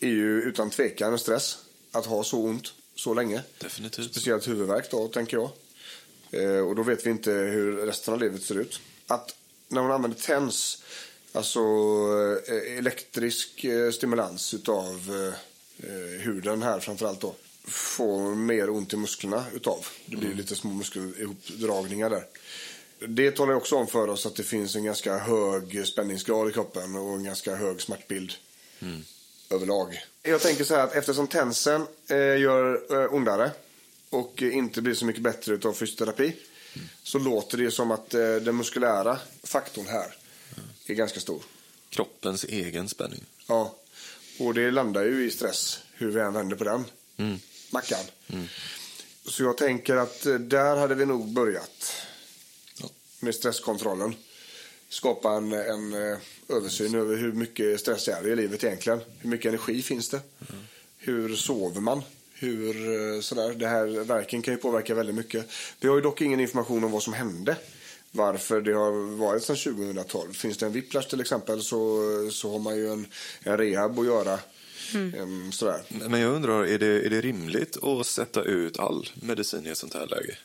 är 0.00 0.08
ju 0.08 0.42
utan 0.42 0.70
tvekan 0.70 1.12
en 1.12 1.18
stress 1.18 1.58
att 1.92 2.06
ha 2.06 2.24
så 2.24 2.38
ont 2.38 2.72
så 2.96 3.14
länge. 3.14 3.42
Definitivt. 3.58 4.10
Speciellt 4.10 4.48
huvudvärk 4.48 4.90
då, 4.90 5.08
tänker 5.08 5.36
jag. 5.36 5.50
Eh, 6.32 6.58
och 6.58 6.74
då 6.74 6.82
vet 6.82 7.06
vi 7.06 7.10
inte 7.10 7.30
hur 7.30 7.76
resten 7.76 8.14
av 8.14 8.20
livet 8.20 8.42
ser 8.42 8.58
ut. 8.58 8.80
Att 9.06 9.34
när 9.68 9.80
hon 9.80 9.90
använder 9.90 10.18
TENS, 10.18 10.82
alltså 11.32 11.60
eh, 12.48 12.78
elektrisk 12.78 13.64
eh, 13.64 13.90
stimulans 13.90 14.54
utav 14.54 15.32
huden 16.20 16.62
här 16.62 16.80
framförallt 16.80 17.20
då, 17.20 17.34
får 17.64 18.34
mer 18.34 18.70
ont 18.70 18.92
i 18.92 18.96
musklerna 18.96 19.44
utav. 19.54 19.86
Det 20.06 20.16
blir 20.16 20.34
lite 20.34 20.56
små 20.56 20.70
muskelihopdragningar 20.70 22.10
där. 22.10 22.26
Det 23.08 23.30
talar 23.30 23.54
också 23.54 23.76
om 23.76 23.86
för 23.86 24.08
oss 24.08 24.26
att 24.26 24.36
det 24.36 24.42
finns 24.42 24.76
en 24.76 24.84
ganska 24.84 25.18
hög 25.18 25.86
spänningsgrad 25.86 26.48
i 26.48 26.52
kroppen 26.52 26.96
och 26.96 27.14
en 27.14 27.24
ganska 27.24 27.54
hög 27.54 27.80
smärtbild 27.80 28.32
överlag. 29.50 30.00
Jag 30.22 30.40
tänker 30.40 30.64
så 30.64 30.74
här 30.74 30.84
att 30.84 30.94
eftersom 30.94 31.26
tensen 31.26 31.86
eh, 32.08 32.40
gör 32.40 32.82
eh, 33.02 33.14
ondare 33.14 33.50
och 34.12 34.42
inte 34.42 34.82
blir 34.82 34.94
så 34.94 35.04
mycket 35.04 35.22
bättre 35.22 35.54
utav 35.54 35.72
fysioterapi 35.72 36.32
så 37.02 37.18
låter 37.18 37.58
det 37.58 37.70
som 37.70 37.90
att 37.90 38.14
eh, 38.14 38.20
den 38.36 38.56
muskulära 38.56 39.18
faktorn 39.42 39.86
här 39.86 40.14
är 40.86 40.94
ganska 40.94 41.20
stor. 41.20 41.42
Kroppens 41.90 42.44
egen 42.44 42.88
spänning. 42.88 43.24
Ja, 43.46 43.76
och 44.38 44.54
det 44.54 44.70
landar 44.70 45.04
ju 45.04 45.24
i 45.26 45.30
stress 45.30 45.78
hur 45.92 46.10
vi 46.10 46.20
än 46.20 46.32
vänder 46.32 46.56
på 46.56 46.64
den 46.64 46.84
mackan. 47.70 48.04
Så 49.26 49.42
jag 49.42 49.56
tänker 49.56 49.96
att 49.96 50.26
eh, 50.26 50.34
där 50.34 50.76
hade 50.76 50.94
vi 50.94 51.06
nog 51.06 51.28
börjat 51.28 51.92
Ja. 52.80 52.88
med 53.20 53.34
stresskontrollen. 53.34 54.14
Skapa 54.88 55.32
en, 55.32 55.52
en 55.52 55.92
eh, 56.12 56.18
översyn 56.48 56.94
över 56.94 57.16
hur 57.16 57.32
mycket 57.32 57.80
stress 57.80 58.08
är 58.08 58.22
det 58.22 58.28
i 58.30 58.36
livet 58.36 58.64
egentligen. 58.64 59.00
Hur 59.18 59.30
mycket 59.30 59.48
energi 59.48 59.82
finns 59.82 60.08
det? 60.08 60.20
Hur 60.98 61.36
sover 61.36 61.80
man? 61.80 62.02
Hur, 62.42 62.76
eh, 62.76 63.20
sådär. 63.20 63.54
Det 63.54 63.66
här 63.66 64.04
verken 64.04 64.42
kan 64.42 64.54
ju 64.54 64.58
påverka 64.58 64.94
väldigt 64.94 65.16
mycket. 65.16 65.46
Vi 65.80 65.88
har 65.88 65.96
ju 65.96 66.02
dock 66.02 66.20
ingen 66.20 66.40
information 66.40 66.84
om 66.84 66.90
vad 66.90 67.02
som 67.02 67.12
hände 67.12 67.56
varför 68.12 68.60
det 68.60 68.72
har 68.72 69.16
varit 69.16 69.42
sedan 69.42 69.56
2012. 69.56 70.32
Finns 70.32 70.56
det 70.56 70.66
en 70.66 70.72
whiplash 70.72 71.08
till 71.08 71.20
exempel 71.20 71.62
så, 71.62 72.00
så 72.30 72.52
har 72.52 72.58
man 72.58 72.76
ju 72.76 72.92
en, 72.92 73.06
en 73.42 73.58
rehab 73.58 73.98
att 73.98 74.06
göra. 74.06 74.38
Em, 74.94 75.52
sådär. 75.52 75.82
Men 75.88 76.20
jag 76.20 76.34
undrar, 76.34 76.64
är 76.66 76.78
det, 76.78 77.06
är 77.06 77.10
det 77.10 77.20
rimligt 77.20 77.84
att 77.84 78.06
sätta 78.06 78.42
ut 78.42 78.78
all 78.78 79.08
medicin 79.14 79.66
i 79.66 79.70
ett 79.70 79.78
sånt 79.78 79.94
här 79.94 80.06
läge? 80.06 80.36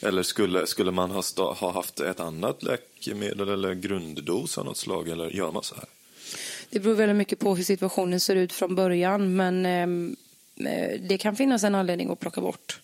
Eller 0.00 0.22
skulle, 0.22 0.66
skulle 0.66 0.90
man 0.90 1.10
ha, 1.10 1.22
sta, 1.22 1.42
ha 1.42 1.72
haft 1.72 2.00
ett 2.00 2.20
annat 2.20 2.62
läkemedel 2.62 3.48
eller 3.48 3.74
grunddos 3.74 4.58
av 4.58 4.64
något 4.64 4.76
slag? 4.76 5.08
Eller 5.08 5.30
gör 5.30 5.52
man 5.52 5.62
så 5.62 5.74
här? 5.74 5.84
Det 6.70 6.80
beror 6.80 6.94
väldigt 6.94 7.16
mycket 7.16 7.38
på 7.38 7.56
hur 7.56 7.64
situationen 7.64 8.20
ser 8.20 8.36
ut 8.36 8.52
från 8.52 8.74
början. 8.74 9.36
Men 9.36 9.66
eh, 9.66 10.16
Eh, 10.60 11.00
det 11.00 11.18
kan 11.18 11.36
finnas 11.36 11.64
en 11.64 11.74
anledning 11.74 12.10
att 12.10 12.20
plocka 12.20 12.40
bort. 12.40 12.80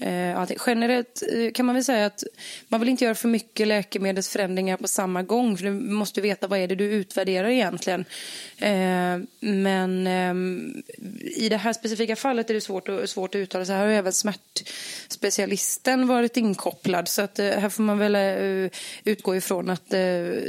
Eh, 0.00 0.38
allting. 0.40 0.58
Generellt 0.66 1.22
eh, 1.32 1.52
kan 1.52 1.66
man 1.66 1.74
väl 1.74 1.84
säga 1.84 2.06
att 2.06 2.24
man 2.68 2.80
vill 2.80 2.88
inte 2.88 3.04
göra 3.04 3.14
för 3.14 3.28
mycket 3.28 3.66
läkemedelsförändringar 3.68 4.76
på 4.76 4.88
samma 4.88 5.22
gång. 5.22 5.56
För 5.56 5.64
du 5.64 5.70
måste 5.72 6.20
veta 6.20 6.46
vad 6.46 6.58
är 6.58 6.68
det 6.68 6.74
du 6.74 6.84
utvärderar 6.84 7.48
egentligen. 7.48 8.04
Eh, 8.58 9.18
men 9.40 10.06
ehm, 10.06 10.82
i 11.36 11.48
det 11.48 11.56
här 11.56 11.72
specifika 11.72 12.16
fallet 12.16 12.50
är 12.50 12.54
det 12.54 12.60
svårt, 12.60 12.88
att- 12.88 13.10
svårt 13.10 13.34
att 13.34 13.38
uttala 13.38 13.64
sig. 13.64 13.74
Här 13.76 13.86
har 13.86 13.92
även 13.92 14.12
smärtspecialisten 14.12 16.06
varit 16.08 16.36
inkopplad. 16.36 17.08
Så 17.08 17.22
att, 17.22 17.38
här 17.38 17.68
får 17.68 17.82
man 17.82 17.98
väl 17.98 18.16
utgå 19.04 19.36
ifrån 19.36 19.70
att 19.70 19.88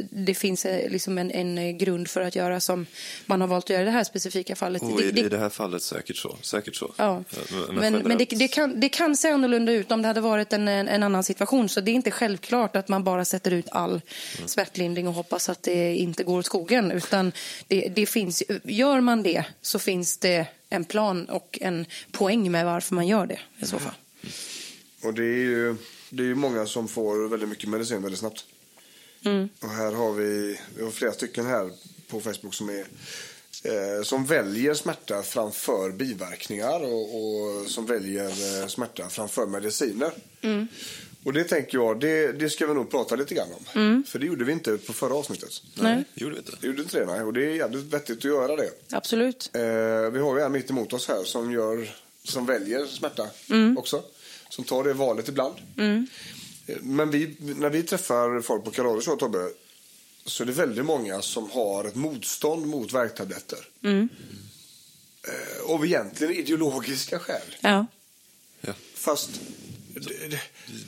det 0.09 0.37
finns 0.37 0.65
liksom 0.89 1.17
en, 1.17 1.31
en 1.31 1.77
grund 1.77 2.07
för 2.07 2.21
att 2.21 2.35
göra 2.35 2.59
som 2.59 2.85
man 3.25 3.41
har 3.41 3.47
valt 3.47 3.65
att 3.65 3.69
göra 3.69 3.81
i 3.81 3.85
det 3.85 3.91
här 3.91 4.03
specifika 4.03 4.55
fallet. 4.55 4.81
Och 4.81 5.01
i, 5.01 5.11
det- 5.11 5.21
i 5.21 5.29
det 5.29 5.37
här 5.37 5.49
fallet 5.49 5.81
säkert 5.81 6.15
så. 6.17 6.37
Säkert 6.41 6.75
så. 6.75 6.91
Ja. 6.97 7.23
Men, 7.69 7.75
Men, 7.75 7.93
men 7.93 8.17
det, 8.17 8.25
det, 8.25 8.47
kan, 8.47 8.79
det 8.79 8.89
kan 8.91 9.15
se 9.15 9.29
annorlunda 9.29 9.71
ut 9.71 9.91
om 9.91 10.01
det 10.01 10.07
hade 10.07 10.21
varit 10.21 10.53
en, 10.53 10.67
en, 10.67 10.87
en 10.87 11.03
annan 11.03 11.23
situation. 11.23 11.69
Så 11.69 11.81
det 11.81 11.91
är 11.91 11.93
inte 11.93 12.11
självklart 12.11 12.75
att 12.75 12.87
man 12.87 13.03
bara 13.03 13.25
sätter 13.25 13.51
ut 13.51 13.69
all 13.71 14.01
smärtlindring 14.45 15.07
och 15.07 15.13
hoppas 15.13 15.49
att 15.49 15.63
det 15.63 15.95
inte 15.95 16.23
går 16.23 16.39
åt 16.39 16.45
skogen. 16.45 16.91
Utan 16.91 17.31
det, 17.67 17.89
det 17.95 18.05
finns, 18.05 18.43
gör 18.63 19.01
man 19.01 19.23
det 19.23 19.45
så 19.61 19.79
finns 19.79 20.17
det 20.17 20.45
en 20.69 20.85
plan 20.85 21.25
och 21.25 21.57
en 21.61 21.85
poäng 22.11 22.51
med 22.51 22.65
varför 22.65 22.95
man 22.95 23.07
gör 23.07 23.25
det 23.25 23.39
i 23.59 23.65
så 23.65 23.79
fall. 23.79 23.93
Och 25.03 25.13
det 25.13 25.23
är 25.23 25.37
ju 25.37 25.75
det 26.13 26.23
är 26.23 26.27
ju 26.27 26.35
många 26.35 26.65
som 26.65 26.87
får 26.87 27.27
väldigt 27.27 27.49
mycket 27.49 27.69
medicin 27.69 28.01
väldigt 28.01 28.19
snabbt. 28.19 28.45
Och 29.59 29.69
här 29.69 29.91
har 29.91 30.13
vi, 30.13 30.59
vi 30.77 30.83
har 30.83 30.91
flera 30.91 31.11
stycken 31.11 31.45
här 31.45 31.71
på 32.07 32.21
Facebook 32.21 32.53
som 32.53 32.69
är 32.69 32.85
eh, 33.63 34.03
som 34.03 34.25
väljer 34.25 34.73
smärta 34.73 35.23
framför 35.23 35.91
biverkningar 35.91 36.83
och, 36.83 37.15
och 37.15 37.67
som 37.67 37.85
väljer 37.85 38.61
eh, 38.61 38.67
smärta 38.67 39.09
framför 39.09 39.45
mediciner. 39.45 40.11
Och 41.23 41.33
det 41.33 41.43
tänker 41.43 41.77
jag, 41.77 41.99
det, 41.99 42.31
det 42.31 42.49
ska 42.49 42.67
vi 42.67 42.73
nog 42.73 42.91
prata 42.91 43.15
lite 43.15 43.35
grann 43.35 43.47
om. 43.73 44.03
För 44.07 44.19
det 44.19 44.25
gjorde 44.25 44.45
vi 44.45 44.51
inte 44.51 44.77
på 44.77 44.93
förra 44.93 45.13
avsnittet. 45.13 45.49
Nej, 45.75 46.03
Gjorde 46.13 46.33
vi 46.33 46.39
inte? 46.39 46.51
Det 46.61 46.67
gjorde 46.67 46.81
inte 46.81 46.99
det, 46.99 47.05
nej. 47.05 47.21
Och 47.23 47.33
det 47.33 47.45
är 47.45 47.49
jävligt 47.55 47.83
vettigt 47.93 48.17
att 48.17 48.23
göra 48.23 48.55
det. 48.55 48.69
absolut. 48.91 49.49
Eh, 49.53 49.61
vi 50.11 50.19
har 50.19 50.37
ju 50.37 50.43
en 50.43 50.51
mitt 50.51 50.69
emot 50.69 50.93
oss 50.93 51.07
här 51.07 51.23
som, 51.23 51.51
gör, 51.51 51.89
som 52.23 52.45
väljer 52.45 52.85
smärta 52.85 53.27
också. 53.77 54.03
Som 54.49 54.63
tar 54.63 54.83
det 54.83 54.93
valet 54.93 55.27
ibland. 55.29 55.55
Eh, 56.67 56.75
Men 56.81 57.11
vi, 57.11 57.35
när 57.39 57.69
vi 57.69 57.83
träffar 57.83 58.41
folk 58.41 58.63
på 58.63 58.71
Kalorier 58.71 59.01
så, 59.01 59.15
Tobbe, 59.15 59.49
så 60.25 60.43
är 60.43 60.47
det 60.47 60.53
väldigt 60.53 60.85
många 60.85 61.21
som 61.21 61.49
har 61.51 61.85
ett 61.85 61.95
motstånd 61.95 62.65
mot 62.67 62.93
värktabletter. 62.93 63.59
Eh, 65.23 65.71
av 65.71 65.85
egentligen 65.85 66.33
ideologiska 66.33 67.19
skäl. 67.19 67.55
Ja. 67.61 67.85
Fast... 68.93 69.29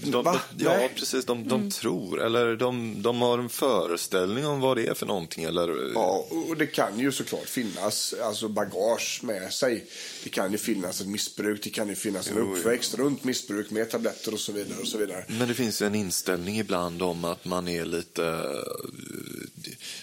De, 0.03 0.23
va? 0.25 0.41
ja, 0.57 0.89
precis. 0.95 1.25
De, 1.25 1.47
de 1.47 1.71
tror, 1.71 2.21
eller 2.25 2.55
de, 2.55 3.01
de 3.01 3.21
har 3.21 3.39
en 3.39 3.49
föreställning 3.49 4.45
om 4.45 4.59
vad 4.59 4.77
det 4.77 4.87
är 4.87 4.93
för 4.93 5.05
någonting. 5.05 5.43
Eller, 5.43 5.91
Ja, 5.93 6.25
och 6.49 6.57
det 6.57 6.67
kan 6.67 6.99
ju 6.99 7.11
såklart 7.11 7.49
finnas 7.49 8.13
alltså 8.23 8.47
bagage 8.47 9.19
med 9.23 9.53
sig. 9.53 9.85
Det 10.23 10.29
kan 10.29 10.51
ju 10.51 10.57
finnas 10.57 11.01
ett 11.01 11.07
missbruk, 11.07 11.63
det 11.63 11.69
kan 11.69 11.89
ju 11.89 11.95
finnas 11.95 12.27
en 12.29 12.33
Jo, 12.37 12.55
uppväxt 12.55 12.95
runt 12.95 13.23
missbruk 13.23 13.69
med 13.71 13.89
tabletter 13.91 14.33
och 14.33 14.39
så 14.39 14.51
vidare. 14.51 14.79
och 14.81 14.87
så 14.87 14.97
vidare. 14.97 15.25
Men 15.27 15.47
det 15.47 15.53
finns 15.53 15.81
en 15.81 15.95
inställning 15.95 16.59
ibland 16.59 17.01
om 17.01 17.25
att 17.25 17.45
man 17.45 17.67
är 17.67 17.85
lite... 17.85 18.25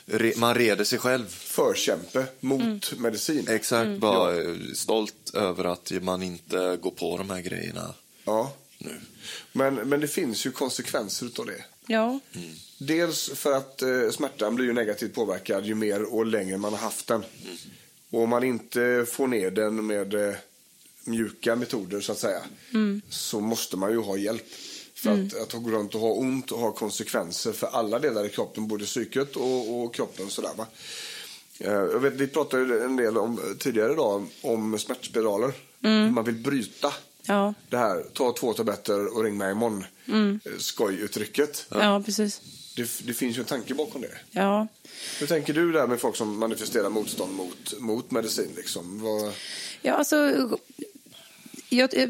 eh, 0.07 0.21
Man 0.37 0.54
reder 0.54 0.85
sig 0.85 0.99
själv. 0.99 1.26
Förkämpe 1.28 2.25
mot 2.40 2.99
medicin. 2.99 3.49
Exakt, 3.49 3.90
bara 4.00 4.37
eh, 4.42 4.54
stolt 4.75 5.30
över 5.35 5.64
att 5.64 5.92
man 6.02 6.23
inte 6.23 6.78
går 6.83 6.90
på 6.90 7.19
de 7.19 7.30
här 7.30 7.40
grejerna 7.40 7.95
Ja. 8.25 8.52
Nu. 8.81 9.01
Men, 9.53 9.75
men 9.75 10.01
det 10.01 10.09
finns 10.09 10.47
ju 10.47 10.51
konsekvenser 10.51 11.27
utav 11.27 11.47
det. 11.47 11.65
Ja. 11.87 12.21
Dels 12.79 13.31
för 13.35 13.53
att 13.53 13.83
eh, 13.83 14.11
smärtan 14.11 14.55
blir 14.55 14.67
ju 14.67 14.73
negativt 14.73 15.15
påverkad 15.15 15.67
ju 15.67 15.75
mer 15.75 16.03
och 16.15 16.27
längre 16.27 16.57
man 16.59 16.73
har 16.73 16.81
haft 16.81 17.07
den. 17.07 17.25
Och 18.11 18.23
om 18.23 18.29
man 18.31 18.45
inte 18.45 19.07
får 19.09 19.27
ner 19.27 19.51
den 19.51 19.87
med 19.87 20.15
eh, 20.15 20.35
mjuka 21.05 21.57
metoder 21.57 22.01
så 22.01 22.13
att 22.13 22.19
säga 22.19 22.41
så 23.09 23.41
måste 23.41 23.77
man 23.77 23.91
ju 23.91 23.99
ha 23.99 24.17
hjälp. 24.17 24.47
För 24.95 25.11
att, 25.11 25.55
att 25.55 25.63
gå 25.63 25.71
runt 25.71 25.95
och 25.95 26.01
ha 26.01 26.13
ont 26.13 26.53
och 26.53 26.59
ha 26.59 26.73
konsekvenser 26.73 27.53
för 27.53 27.67
alla 27.67 27.99
delar 27.99 28.25
i 28.25 28.29
kroppen, 28.29 28.69
både 28.69 28.85
psyket 28.85 29.37
och, 29.37 29.81
och 29.81 29.95
kroppen. 29.95 30.31
Sådär, 30.31 30.51
va? 30.57 30.67
Eh, 31.59 31.73
Jag 31.73 32.01
vet, 32.01 32.13
vi 32.13 32.27
pratade 32.27 32.85
en 32.85 32.97
del 32.97 33.19
om, 33.19 33.57
tidigare 33.59 33.93
idag 33.93 34.27
om 34.41 34.79
smärtspiraler. 34.79 35.53
Man 36.11 36.25
vill 36.25 36.35
bryta 36.35 36.93
Ja. 37.31 37.55
det 37.69 37.77
här, 37.77 38.05
ta 38.13 38.33
två 38.33 38.53
tabletter 38.53 39.17
och 39.17 39.25
ring 39.25 39.37
mig 39.39 39.53
imorgon. 39.53 39.85
Mm. 40.09 40.41
Skojuttrycket. 40.59 41.67
ja, 41.71 42.03
precis. 42.05 42.41
Det, 42.77 43.07
det 43.07 43.15
finns 43.15 43.37
ju 43.37 43.41
en 43.41 43.47
tanke 43.47 43.75
bakom 43.75 44.01
det. 44.01 44.19
Ja. 44.31 44.67
Hur 45.19 45.27
tänker 45.27 45.55
du 45.55 45.73
där 45.73 45.87
med 45.87 46.01
folk 46.01 46.17
som 46.17 46.39
manifesterar 46.39 46.89
motstånd 46.89 47.33
mot, 47.35 47.81
mot 47.81 48.11
medicin? 48.11 48.51
Liksom? 48.57 49.03
Vad, 49.03 49.33
Ja, 49.83 49.93
alltså, 49.93 50.17
jag 51.71 51.99
eh, 51.99 52.09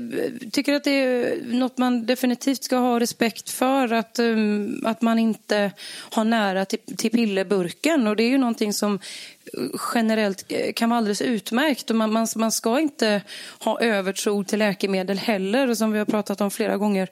tycker 0.52 0.74
att 0.74 0.84
det 0.84 0.90
är 0.90 1.42
något 1.44 1.78
man 1.78 2.06
definitivt 2.06 2.64
ska 2.64 2.76
ha 2.76 3.00
respekt 3.00 3.50
för. 3.50 3.92
Att, 3.92 4.18
um, 4.18 4.86
att 4.86 5.02
man 5.02 5.18
inte 5.18 5.72
har 6.10 6.24
nära 6.24 6.64
till, 6.64 6.78
till 6.96 7.10
pillerburken. 7.10 8.06
Och 8.06 8.16
det 8.16 8.22
är 8.22 8.28
ju 8.28 8.38
någonting 8.38 8.72
som 8.72 8.94
eh, 8.94 9.80
generellt 9.94 10.44
eh, 10.48 10.72
kan 10.72 10.90
vara 10.90 10.98
alldeles 10.98 11.22
utmärkt. 11.22 11.90
Och 11.90 11.96
man, 11.96 12.12
man, 12.12 12.26
man 12.36 12.52
ska 12.52 12.80
inte 12.80 13.22
ha 13.58 13.80
övertro 13.80 14.44
till 14.44 14.58
läkemedel 14.58 15.18
heller. 15.18 15.70
Och 15.70 15.78
som 15.78 15.92
vi 15.92 15.98
har 15.98 16.06
pratat 16.06 16.40
om 16.40 16.50
flera 16.50 16.76
gånger 16.76 17.08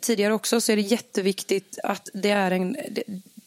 tidigare 0.00 0.34
också 0.34 0.60
så 0.60 0.72
är 0.72 0.76
det 0.76 0.82
jätteviktigt 0.82 1.78
att 1.82 2.08
det 2.14 2.30
är 2.30 2.50
en... 2.50 2.76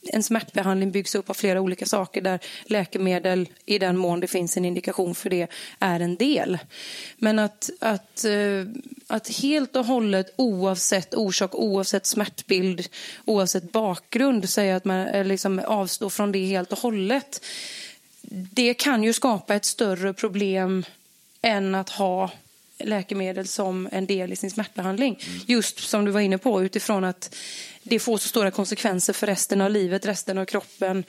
En 0.06 0.24
smärtbehandling 0.24 0.92
byggs 0.92 1.16
upp 1.16 1.30
av 1.30 1.34
flera 1.34 1.62
olika 1.62 1.86
saker 1.86 2.22
där 2.22 2.40
läkemedel, 2.66 3.50
i 3.66 3.80
den 3.80 3.98
mån 3.98 4.20
det 4.20 4.28
finns 4.28 4.58
en 4.58 4.66
indikation 4.66 5.16
för 5.16 5.30
det, 5.30 5.48
är 5.80 6.00
en 6.00 6.16
del. 6.16 6.58
Men 7.18 7.40
att, 7.40 7.70
att, 7.80 8.26
eh, 8.26 8.66
att 9.08 9.30
helt 9.30 9.76
och 9.76 9.86
hållet, 9.86 10.34
oavsett 10.36 11.14
orsak, 11.14 11.56
oavsett 11.56 12.06
smärtbild, 12.06 12.88
oavsett 13.26 13.72
bakgrund, 13.72 14.50
säga 14.50 14.76
att 14.76 14.86
man 14.86 15.08
eh, 15.08 15.26
liksom 15.26 15.62
avstår 15.68 16.10
från 16.10 16.32
det 16.32 16.46
helt 16.46 16.72
och 16.72 16.80
hållet, 16.80 17.46
det 18.32 18.74
kan 18.74 19.04
ju 19.04 19.14
skapa 19.14 19.56
ett 19.56 19.66
större 19.66 20.14
problem 20.14 20.86
än 21.42 21.76
att 21.76 21.90
ha 21.90 22.32
läkemedel 22.84 23.48
som 23.48 23.90
en 23.92 24.06
del 24.06 24.34
i 24.34 24.36
sin 24.36 24.52
smärtbehandling. 24.52 25.20
Just 25.48 25.80
som 25.80 26.06
du 26.06 26.12
var 26.12 26.22
inne 26.22 26.38
på, 26.38 26.64
utifrån 26.64 27.04
att 27.04 27.36
det 27.84 28.00
får 28.00 28.18
så 28.18 28.28
stora 28.28 28.52
konsekvenser 28.52 29.14
för 29.14 29.28
resten 29.28 29.62
av 29.62 29.72
livet, 29.72 30.06
resten 30.06 30.38
av 30.38 30.46
kroppen. 30.46 31.04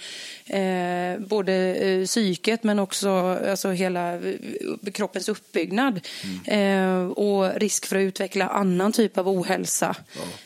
Eh, 0.47 1.19
både 1.19 1.53
eh, 1.55 2.07
psyket 2.07 2.65
men 2.65 2.79
också 2.79 3.11
alltså 3.49 3.71
hela 3.71 4.15
eh, 4.15 4.93
kroppens 4.93 5.29
uppbyggnad. 5.29 6.01
Eh, 6.45 7.07
och 7.07 7.55
risk 7.55 7.87
för 7.87 7.97
att 7.97 8.01
utveckla 8.01 8.49
annan 8.49 8.93
typ 8.93 9.19
av 9.19 9.29
ohälsa. 9.29 9.97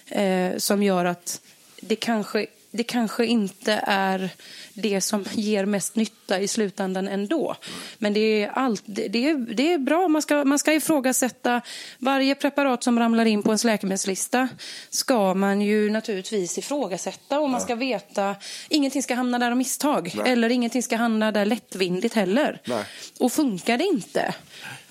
Eh, 0.07 0.57
som 0.57 0.83
gör 0.83 1.05
att 1.05 1.41
det 1.81 1.97
kanske, 1.97 2.47
det 2.71 2.85
kanske 2.85 3.27
inte 3.27 3.81
är 3.87 4.31
det 4.75 5.01
som 5.01 5.25
ger 5.33 5.65
mest 5.65 5.97
nytta 5.97 6.41
i 6.41 6.49
slutändan 6.49 7.09
ändå. 7.09 7.57
Men 7.99 8.13
det 8.13 8.21
är, 8.21 8.49
allt, 8.49 8.83
det, 8.87 9.29
är, 9.29 9.55
det 9.55 9.73
är 9.73 9.79
bra, 9.79 10.09
man 10.09 10.23
ska, 10.23 10.45
man 10.45 10.59
ska 10.59 10.73
ifrågasätta 10.73 11.61
varje 11.99 12.35
preparat 12.35 12.83
som 12.83 12.99
ramlar 12.99 13.25
in 13.25 13.43
på 13.43 13.49
ens 13.49 13.65
läkemedelslista 13.65 14.49
ska 14.91 15.35
man 15.35 15.61
ju 15.61 15.91
naturligtvis 15.91 16.59
ifrågasätta 16.59 17.41
och 17.41 17.51
man 17.51 17.61
ska 17.61 17.75
veta, 17.75 18.37
ingenting 18.69 19.03
ska 19.03 19.15
hamna 19.15 19.39
där 19.39 19.51
av 19.51 19.57
misstag 19.57 20.13
Nej. 20.15 20.33
eller 20.33 20.51
ingenting 20.51 20.83
ska 20.83 20.97
hamna 20.97 21.33
där 21.33 21.45
lättvindigt 21.45 22.15
heller. 22.15 22.61
Nej. 22.65 22.85
Och 23.19 23.33
funkar 23.33 23.79
det 23.79 23.85
inte 23.85 24.35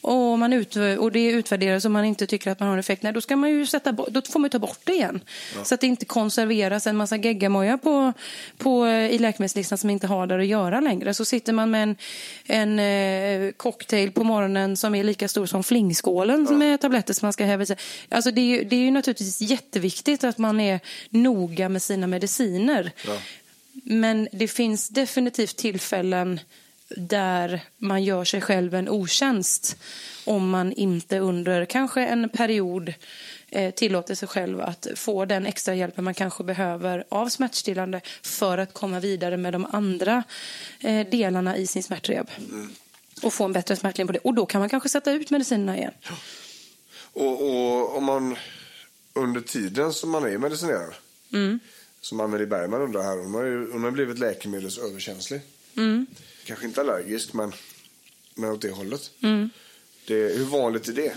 och, 0.08 0.40
man 0.40 0.54
ut, 0.54 0.76
och 0.76 1.12
det 1.12 1.26
utvärderas 1.26 1.86
och 1.86 1.92
man 1.92 2.06
inte 2.06 2.28
tycker 2.28 2.52
att 2.52 2.60
man 2.60 2.68
har 2.68 2.74
en 2.74 2.80
effekt, 2.80 3.04
nej, 3.04 3.14
då, 3.14 3.22
ska 3.22 3.36
man 3.36 3.50
ju 3.50 3.66
sätta, 3.66 3.92
då 3.92 4.22
får 4.22 4.40
man 4.40 4.50
ta 4.50 4.60
bort 4.60 4.80
det 4.84 4.94
igen. 4.94 5.20
Så 5.64 5.74
att 5.76 5.82
det 5.82 5.88
inte 5.88 6.06
konserveras 6.06 6.88
en 6.88 6.98
massa 6.98 7.18
geggamoja 7.18 7.78
på, 7.78 8.14
på, 8.58 8.88
i 8.88 9.18
läkemedelslistan 9.18 9.78
som 9.78 9.90
inte 9.90 10.08
har 10.08 10.28
där 10.28 10.40
att 10.40 10.46
göra 10.46 10.80
längre. 10.80 11.14
Så 11.14 11.26
sitter 11.26 11.54
man 11.54 11.72
med 11.72 11.84
en, 11.84 11.96
en 12.46 12.80
eh, 13.48 13.52
cocktail 13.52 14.12
på 14.12 14.24
morgonen 14.24 14.78
som 14.78 14.96
är 14.96 15.04
lika 15.04 15.28
stor 15.28 15.46
som 15.46 15.64
flingskålen 15.64 16.58
med 16.58 16.82
tabletter 16.82 17.14
som 17.14 17.26
man 17.26 17.34
ska 17.34 17.46
häva 17.46 17.64
i 17.64 17.66
sig. 17.66 17.78
Alltså 18.10 18.32
det, 18.32 18.42
är 18.42 18.66
det 18.66 18.76
är 18.76 18.80
ju 18.80 18.92
naturligtvis 18.92 19.42
jätteviktigt 19.42 20.24
att 20.24 20.38
man 20.38 20.60
är 20.60 20.80
noga 21.10 21.70
med 21.70 21.82
sina 21.82 22.08
mediciner. 22.08 22.92
Men 23.84 24.28
det 24.32 24.48
finns 24.48 24.90
definitivt 24.90 25.56
tillfällen 25.56 26.40
där 26.90 27.62
man 27.78 28.04
gör 28.04 28.24
sig 28.24 28.42
själv 28.42 28.76
en 28.76 28.90
otjänst 28.90 29.78
om 30.26 30.50
man 30.50 30.72
inte 30.72 31.20
under 31.20 31.66
kanske 31.66 32.06
en 32.06 32.30
period 32.30 32.94
eh, 33.50 33.74
tillåter 33.74 34.16
sig 34.16 34.28
själv 34.28 34.62
att 34.62 34.88
få 34.96 35.26
den 35.26 35.46
extra 35.46 35.76
hjälpen 35.76 36.04
man 36.04 36.14
kanske 36.14 36.44
behöver 36.44 37.04
av 37.10 37.30
smärtstillande 37.30 38.02
för 38.22 38.58
att 38.58 38.74
komma 38.74 39.00
vidare 39.00 39.38
med 39.38 39.54
de 39.54 39.66
andra 39.66 40.24
eh, 40.80 41.08
delarna 41.10 41.58
i 41.58 41.68
sin 41.68 41.84
smärtrehab. 41.84 42.30
Och 43.24 43.34
få 43.34 43.46
en 43.46 43.54
bättre 43.54 43.76
smärtlindring 43.76 44.08
på 44.08 44.14
det. 44.14 44.30
Och 44.30 44.34
då 44.34 44.46
kan 44.46 44.60
man 44.60 44.70
kanske 44.70 44.90
sätta 44.90 45.12
ut 45.12 45.30
medicinerna 45.30 45.78
igen. 45.78 45.94
Och, 47.14 47.42
och 47.42 47.98
om 47.98 48.04
man 48.04 48.36
under 49.14 49.42
tiden 49.42 49.94
som 49.94 50.10
man 50.10 50.24
är 50.24 50.38
medicinerad, 50.38 50.94
som 52.02 52.20
Anneli 52.20 52.46
Bergman 52.46 52.82
undrar 52.82 53.04
här, 53.04 53.18
hon 53.18 53.34
har 53.34 53.44
ju 53.44 53.72
hon 53.72 53.84
har 53.84 53.92
blivit 53.92 54.20
läkemedelsöverkänslig. 54.20 55.42
Kanske 56.48 56.66
inte 56.66 56.82
allergisk, 56.82 57.34
men, 57.34 57.54
men 58.36 58.50
åt 58.50 58.62
det 58.62 58.72
hållet. 58.72 59.12
Det, 60.08 60.14
hur 60.38 60.46
vanligt 60.46 60.88
är 60.88 60.94
det? 60.94 61.14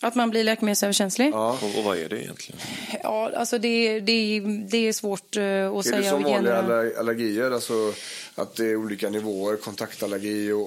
Att 0.00 0.14
man 0.14 0.30
blir 0.30 0.44
läkemedelsöverkänslig? 0.44 1.30
Ja. 1.32 1.58
Och, 1.62 1.78
och 1.78 1.84
vad 1.84 1.98
är 1.98 2.08
det 2.08 2.22
egentligen? 2.22 2.60
Ja, 3.02 3.30
alltså 3.36 3.58
det, 3.58 4.00
det, 4.00 4.40
det 4.70 4.88
är 4.88 4.92
svårt 4.92 5.36
eh, 5.36 5.42
att 5.42 5.46
Är 5.86 5.90
det 5.92 5.96
säga. 5.96 6.10
som 6.10 6.24
och 6.24 6.30
vanliga 6.30 6.52
generellt. 6.54 6.68
aller- 6.70 6.98
allergier? 6.98 7.50
Alltså 7.50 7.94
att 8.42 8.56
det 8.56 8.66
är 8.66 8.76
olika 8.76 9.10
nivåer, 9.10 9.56
kontaktallergi 9.56 10.52
och... 10.52 10.60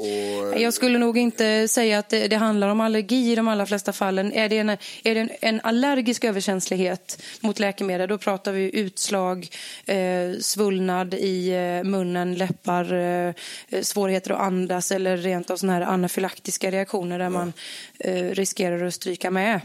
och 0.54 0.62
Jag 0.62 0.74
skulle 0.74 0.98
nog 0.98 1.18
inte 1.18 1.68
säga 1.68 2.00
att 2.00 2.10
det, 2.10 2.28
det 2.28 2.36
handlar 2.36 2.68
om 2.70 2.82
allergi 2.82 3.32
i 3.32 3.36
de 3.36 3.48
allra 3.48 3.66
flesta 3.66 3.94
fallen. 3.94 4.34
Är 4.34 4.50
det, 4.50 4.58
en, 4.58 4.70
är 4.70 4.78
det 5.04 5.20
en, 5.20 5.30
en 5.42 5.62
allergisk 5.64 6.24
överkänslighet 6.24 7.22
mot 7.40 7.60
läkemedel, 7.60 8.10
då 8.10 8.18
pratar 8.18 8.52
vi 8.52 8.76
utslag, 8.80 9.48
eh, 9.86 9.98
svullnad 10.40 11.14
i 11.14 11.50
eh, 11.50 11.84
munnen, 11.90 12.36
läppar, 12.36 12.94
eh, 12.94 13.34
svårigheter 13.82 14.32
att 14.32 14.40
andas 14.40 14.92
eller 14.92 15.18
rent 15.18 15.50
av 15.50 15.58
såna 15.58 15.74
här 15.74 15.82
anafylaktiska 15.82 16.72
reaktioner 16.72 17.20
där 17.20 17.30
man 17.30 17.54
eh, 18.00 18.14
riskerar 18.30 18.84
att 18.86 18.94
stryka 18.94 19.32
med. 19.32 19.62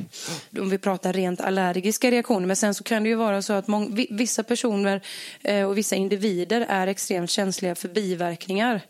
Om 0.59 0.71
vi 0.71 0.79
pratar 0.79 1.12
rent 1.12 1.41
allergiska 1.41 2.11
reaktioner. 2.11 2.47
Men 2.47 2.57
sen 2.57 2.75
så 2.75 2.85
kan 2.85 3.03
det 3.03 3.09
ju 3.09 3.15
vara 3.15 3.43
så 3.43 3.53
att 3.53 3.67
mång, 3.67 3.95
vi- 3.95 4.09
vissa 4.11 4.43
personer 4.43 5.00
eh, 5.43 5.62
och 5.65 5.79
vissa 5.79 5.97
individer 5.97 6.67
är 6.69 6.87
extremt 6.87 7.31
känsliga 7.31 7.75
för 7.75 7.88
biverkningar 7.99 8.81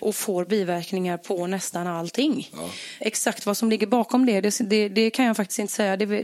och 0.00 0.14
får 0.14 0.44
biverkningar 0.44 1.16
på 1.16 1.46
nästan 1.46 1.86
allting. 1.86 2.50
Exakt 2.98 3.46
vad 3.46 3.56
som 3.56 3.70
ligger 3.70 3.86
bakom 3.86 4.26
det, 4.26 4.40
det, 4.40 4.58
det, 4.60 4.88
det 4.88 5.10
kan 5.10 5.24
jag 5.24 5.36
faktiskt 5.36 5.58
inte 5.58 5.72
säga. 5.72 5.96
Det, 5.96 6.22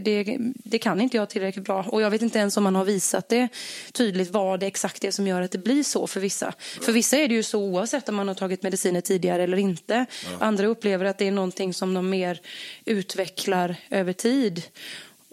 det, 0.64 0.78
kan 0.78 1.00
inte 1.00 1.16
jag 1.16 1.30
tillräckligt 1.30 1.64
bra. 1.64 1.82
Och 1.88 2.02
jag 2.02 2.10
vet 2.10 2.22
inte 2.22 2.38
ens 2.38 2.56
om 2.56 2.64
man 2.64 2.74
har 2.74 2.84
visat 2.84 3.28
det 3.28 3.48
tydligt 3.92 4.30
vad 4.30 4.60
det 4.60 4.66
exakt 4.66 5.04
är 5.04 5.10
som 5.10 5.26
gör 5.26 5.42
att 5.42 5.52
det 5.52 5.58
blir 5.58 5.82
så 5.82 6.06
för 6.06 6.20
vissa. 6.20 6.52
För 6.82 6.92
vissa 6.92 7.16
är 7.16 7.28
det 7.28 7.34
ju 7.34 7.42
så 7.42 7.60
oavsett 7.60 8.08
om 8.08 8.14
man 8.14 8.28
har 8.28 8.34
tagit 8.34 8.62
mediciner 8.62 9.00
tidigare 9.00 9.42
eller 9.42 9.56
inte. 9.56 10.06
Andra 10.38 10.66
upplever 10.66 11.04
att 11.04 11.18
det 11.18 11.26
är 11.26 11.32
någonting 11.32 11.74
som 11.74 11.94
de 11.94 12.10
mer 12.10 12.40
utvecklar 12.84 13.76
över 13.90 14.12
tid. 14.12 14.62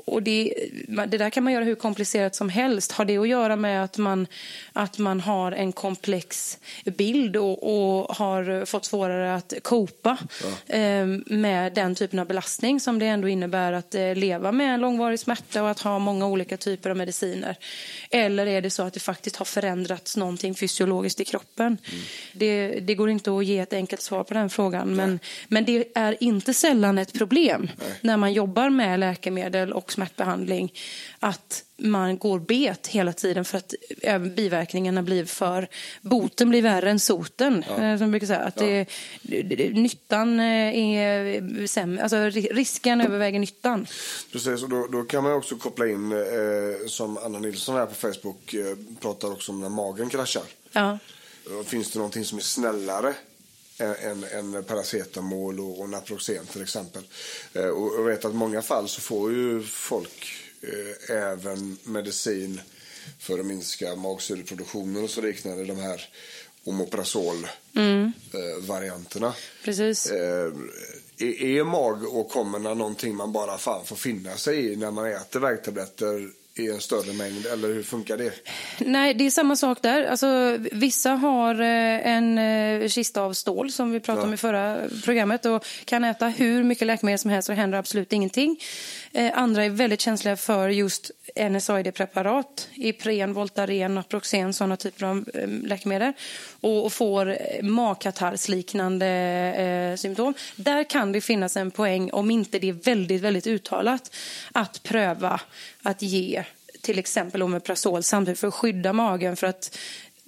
Och 0.09 0.23
det, 0.23 0.53
det 0.87 1.17
där 1.17 1.29
kan 1.29 1.43
man 1.43 1.53
göra 1.53 1.63
hur 1.63 1.75
komplicerat 1.75 2.35
som 2.35 2.49
helst. 2.49 2.91
Har 2.91 3.05
det 3.05 3.17
att 3.17 3.27
göra 3.27 3.55
med 3.55 3.83
att 3.83 3.97
man, 3.97 4.27
att 4.73 4.97
man 4.97 5.19
har 5.19 5.51
en 5.51 5.71
komplex 5.71 6.57
bild 6.85 7.35
och, 7.35 7.63
och 7.63 8.15
har 8.15 8.65
fått 8.65 8.85
svårare 8.85 9.35
att 9.35 9.53
copa 9.63 10.17
eh, 10.67 11.05
med 11.25 11.73
den 11.73 11.95
typen 11.95 12.19
av 12.19 12.27
belastning 12.27 12.79
som 12.79 12.99
det 12.99 13.05
ändå 13.05 13.27
innebär 13.27 13.73
att 13.73 13.95
eh, 13.95 14.15
leva 14.15 14.51
med 14.51 14.73
en 14.73 14.79
långvarig 14.79 15.19
smärta 15.19 15.63
och 15.63 15.69
att 15.69 15.79
ha 15.79 15.99
många 15.99 16.27
olika 16.27 16.57
typer 16.57 16.89
av 16.89 16.97
mediciner? 16.97 17.57
Eller 18.09 18.47
är 18.47 18.61
det 18.61 18.69
så 18.69 18.83
att 18.83 18.93
det 18.93 18.99
faktiskt 18.99 19.35
har 19.35 19.45
förändrats 19.45 20.17
någonting 20.17 20.55
fysiologiskt 20.55 21.19
i 21.19 21.25
kroppen? 21.25 21.77
Det, 22.33 22.79
det 22.79 22.95
går 22.95 23.09
inte 23.09 23.31
att 23.31 23.45
ge 23.45 23.59
ett 23.59 23.73
enkelt 23.73 24.01
svar 24.01 24.23
på 24.23 24.33
den 24.33 24.49
frågan. 24.49 24.95
Men, 24.95 25.19
men 25.47 25.65
det 25.65 25.87
är 25.95 26.23
inte 26.23 26.53
sällan 26.53 26.97
ett 26.97 27.13
problem 27.13 27.69
när 28.01 28.17
man 28.17 28.33
jobbar 28.33 28.69
med 28.69 28.99
läkemedel 28.99 29.73
och 29.73 29.91
smärtbehandling 29.99 30.73
att 31.19 31.63
man 31.77 32.17
går 32.17 32.39
bet 32.39 32.87
hela 32.87 33.13
tiden 33.13 33.45
för 33.45 33.57
att 33.57 33.73
biverkningarna 34.35 35.03
blir 35.03 35.25
för... 35.25 35.67
Boten 36.01 36.49
blir 36.49 36.61
värre 36.61 36.89
än 36.89 36.99
soten, 36.99 37.63
eh, 37.63 37.97
som 37.97 38.11
brukar 38.11 38.27
säga. 38.27 38.39
Att 38.39 38.57
det, 38.57 38.85
nyttan 39.73 40.39
eh, 40.39 40.77
är 40.77 41.67
sämre. 41.67 42.03
Alltså 42.03 42.15
ri- 42.15 42.53
risken 42.53 43.01
överväger 43.01 43.39
nyttan. 43.39 43.87
Precis, 44.31 44.63
och 44.63 44.69
då, 44.69 44.87
då 44.87 45.03
kan 45.03 45.23
man 45.23 45.33
också 45.33 45.55
koppla 45.55 45.87
in, 45.87 46.11
eh, 46.11 46.87
som 46.87 47.17
Anna 47.17 47.39
Nilsson 47.39 47.75
här 47.75 47.85
på 47.85 47.95
Facebook 47.95 48.53
eh, 48.53 48.77
pratar 49.01 49.31
också 49.31 49.51
om 49.51 49.61
när 49.61 49.69
magen 49.69 50.09
kraschar. 50.09 50.43
Ja. 50.71 50.99
Finns 51.65 51.91
det 51.91 51.99
någonting 51.99 52.25
som 52.25 52.37
är 52.37 52.41
snällare 52.41 53.13
än, 53.79 54.23
än, 54.23 54.63
paracetamol 54.63 55.59
och, 55.59 55.79
och 55.79 55.89
Naproxen 55.89 56.45
till 56.45 56.61
exempel? 56.61 57.03
Eh, 57.53 57.67
och 57.67 57.99
jag 57.99 58.03
vet 58.03 58.25
att 58.25 58.31
i 58.31 58.35
många 58.35 58.61
fall 58.61 58.89
så 58.89 59.01
får 59.01 59.31
ju 59.31 59.63
folk 59.63 60.31
eh, 60.61 61.15
även 61.15 61.77
medicin 61.83 62.61
för 63.19 63.39
att 63.39 63.45
minska 63.45 63.95
magsyreproduktionen 63.95 65.03
och 65.03 65.09
så 65.09 65.21
liknande. 65.21 65.65
De 65.65 65.79
här 65.79 66.09
omeprazol-varianterna. 66.63 69.33
Precis. 69.63 70.11
Eh, 70.11 70.51
är, 71.17 71.43
är 71.43 71.63
magåkommorna 71.63 72.73
någonting 72.73 73.15
man 73.15 73.31
bara 73.31 73.57
fan 73.57 73.85
får 73.85 73.95
finna 73.95 74.35
sig 74.35 74.71
i 74.71 74.75
när 74.75 74.91
man 74.91 75.05
äter 75.05 75.39
värktabletter 75.39 76.31
i 76.59 76.69
en 76.69 76.81
större 76.81 77.13
mängd? 77.13 77.45
Eller 77.45 77.67
hur 77.67 77.83
funkar 77.83 78.17
det? 78.17 78.33
Nej, 78.79 79.13
det 79.13 79.25
är 79.25 79.29
samma 79.29 79.55
sak 79.55 79.81
där. 79.81 80.03
Alltså, 80.03 80.57
vissa 80.71 81.11
har 81.11 81.61
eh, 81.61 82.07
en 82.07 82.37
eh, 82.37 82.87
kista 82.87 83.21
av 83.21 83.33
stål, 83.33 83.71
som 83.71 83.91
vi 83.91 83.99
pratade 83.99 84.27
om 84.27 84.33
i 84.33 84.37
förra 84.37 84.77
programmet, 85.05 85.45
och 85.45 85.65
kan 85.85 86.03
äta 86.03 86.27
hur 86.27 86.63
mycket 86.63 86.87
läkemedel 86.87 87.19
som 87.19 87.31
helst 87.31 87.49
och 87.49 87.55
det 87.55 87.61
händer 87.61 87.77
absolut 87.77 88.13
ingenting. 88.13 88.59
Eh, 89.13 89.31
andra 89.37 89.65
är 89.65 89.69
väldigt 89.69 90.01
känsliga 90.01 90.35
för 90.35 90.69
just 90.69 91.11
NSAID-preparat, 91.35 92.69
Ipren, 92.75 93.33
Voltaren, 93.33 93.95
Naproxen, 93.95 94.53
sådana 94.53 94.77
typer 94.77 95.05
av 95.05 95.25
eh, 95.33 95.49
läkemedel, 95.49 96.13
och, 96.61 96.93
får 96.93 97.29
eh, 97.29 97.63
magkatarrsliknande 97.63 99.07
eh, 99.07 99.97
symptom. 99.97 100.33
Där 100.55 100.83
kan 100.83 101.11
det 101.11 101.21
finnas 101.21 101.57
en 101.57 101.71
poäng, 101.71 102.11
om 102.11 102.31
inte 102.31 102.59
det 102.59 102.69
är 102.69 102.73
väldigt, 102.73 103.21
väldigt 103.21 103.47
uttalat, 103.47 104.15
att 104.51 104.83
pröva 104.83 105.41
att 105.83 106.01
ge 106.01 106.43
till 106.81 106.99
exempel 106.99 107.43
Omeprazol 107.43 108.03
samtidigt 108.03 108.39
för 108.39 108.47
att 108.47 108.53
skydda 108.53 108.93
magen 108.93 109.35
för 109.35 109.47
att 109.47 109.77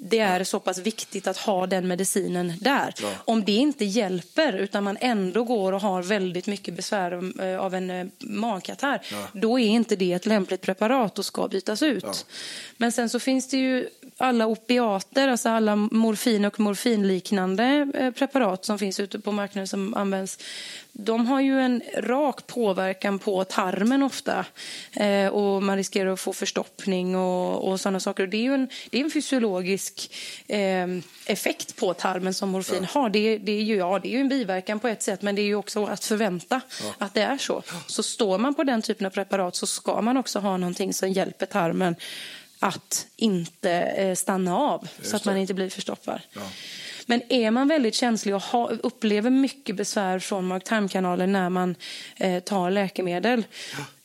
det 0.04 0.20
är 0.20 0.44
så 0.44 0.60
pass 0.60 0.78
viktigt 0.78 1.28
att 1.28 1.38
ha 1.38 1.68
den 1.68 1.88
medicinen 1.88 2.54
där. 2.60 2.94
Om 3.26 3.46
det 3.46 3.52
inte 3.52 3.86
hjälper 3.86 4.54
utan 4.54 4.84
man 4.84 4.98
ändå 5.02 5.44
går 5.44 5.74
och 5.74 5.82
har 5.82 6.04
väldigt 6.04 6.48
mycket 6.48 6.74
besvär 6.74 7.42
eh, 7.44 7.60
av 7.60 7.76
en 7.76 7.90
eh, 7.90 8.08
magkatarr, 8.20 9.02
då 9.34 9.60
är 9.60 9.68
inte 9.68 9.96
det 9.96 10.14
ett 10.14 10.26
lämpligt 10.26 10.62
preparat 10.62 11.20
och 11.20 11.26
ska 11.26 11.48
bytas 11.48 11.84
ut. 11.84 12.26
Men 12.78 12.92
sen 12.92 13.10
så 13.10 13.20
finns 13.20 13.50
det 13.50 13.58
ju 13.58 13.90
alla 14.22 14.48
opiater, 14.48 15.28
alltså 15.28 15.50
alla 15.50 15.76
morfin 15.76 16.46
och 16.46 16.60
morfinliknande 16.60 17.88
eh, 17.94 18.12
preparat 18.12 18.66
som 18.66 18.80
finns 18.80 19.00
ute 19.00 19.20
på 19.20 19.32
marknaden 19.32 19.68
som 19.68 19.94
används. 19.94 20.40
De 20.92 21.28
har 21.28 21.42
ju 21.42 21.60
en 21.60 21.82
rak 21.98 22.48
påverkan 22.48 23.20
på 23.20 23.44
tarmen 23.44 24.04
ofta 24.04 24.46
eh, 24.94 25.28
och 25.28 25.64
man 25.64 25.78
riskerar 25.78 26.14
att 26.14 26.20
få 26.20 26.34
förstoppning 26.34 27.16
och, 27.16 27.70
och 27.70 27.80
sådana 27.80 28.00
saker. 28.00 28.24
Och 28.24 28.30
det 28.30 28.38
är 28.38 28.42
ju 28.42 28.54
en, 28.54 28.70
det 28.90 29.00
är 29.00 29.04
en 29.04 29.12
fysiologisk 29.12 30.16
eh, 30.48 30.88
effekt 31.26 31.76
på 31.76 31.94
tarmen 31.94 32.34
som 32.34 32.50
morfin 32.50 32.86
har. 32.86 33.10
Det, 33.10 33.38
det, 33.38 33.52
är 33.52 33.62
ju, 33.62 33.76
ja, 33.76 34.00
det 34.00 34.08
är 34.08 34.12
ju 34.12 34.22
en 34.22 34.30
biverkan 34.30 34.80
på 34.80 34.88
ett 34.88 35.02
sätt 35.02 35.22
men 35.22 35.36
det 35.36 35.42
är 35.42 35.46
ju 35.46 35.56
också 35.56 35.86
att 35.86 36.06
förvänta 36.06 36.62
att 36.98 37.14
det 37.14 37.22
är 37.22 37.38
så. 37.38 37.64
Så 37.88 38.04
står 38.04 38.38
man 38.38 38.56
på 38.56 38.64
den 38.64 38.82
typen 38.82 39.06
av 39.06 39.12
preparat 39.12 39.56
så 39.56 39.68
ska 39.68 40.02
man 40.02 40.18
också 40.18 40.40
ha 40.40 40.58
någonting 40.58 40.94
som 40.94 41.12
hjälper 41.12 41.46
tarmen 41.46 41.96
att 42.64 43.08
inte 43.16 43.72
eh, 43.72 44.16
stanna 44.16 44.58
av 44.58 44.88
så 45.02 45.16
att 45.16 45.26
man 45.26 45.38
inte 45.38 45.54
blir 45.54 45.70
förstoppad. 45.70 46.22
Men 47.06 47.22
är 47.30 47.52
man 47.52 47.68
väldigt 47.68 47.96
känslig 47.96 48.36
och 48.36 48.42
ha, 48.42 48.70
upplever 48.70 49.30
mycket 49.30 49.76
besvär 49.76 50.20
från 50.20 50.48
mag-tarmkanalen 50.48 51.32
när 51.32 51.50
man 51.50 51.76
eh, 52.18 52.44
tar 52.44 52.72
läkemedel, 52.72 53.44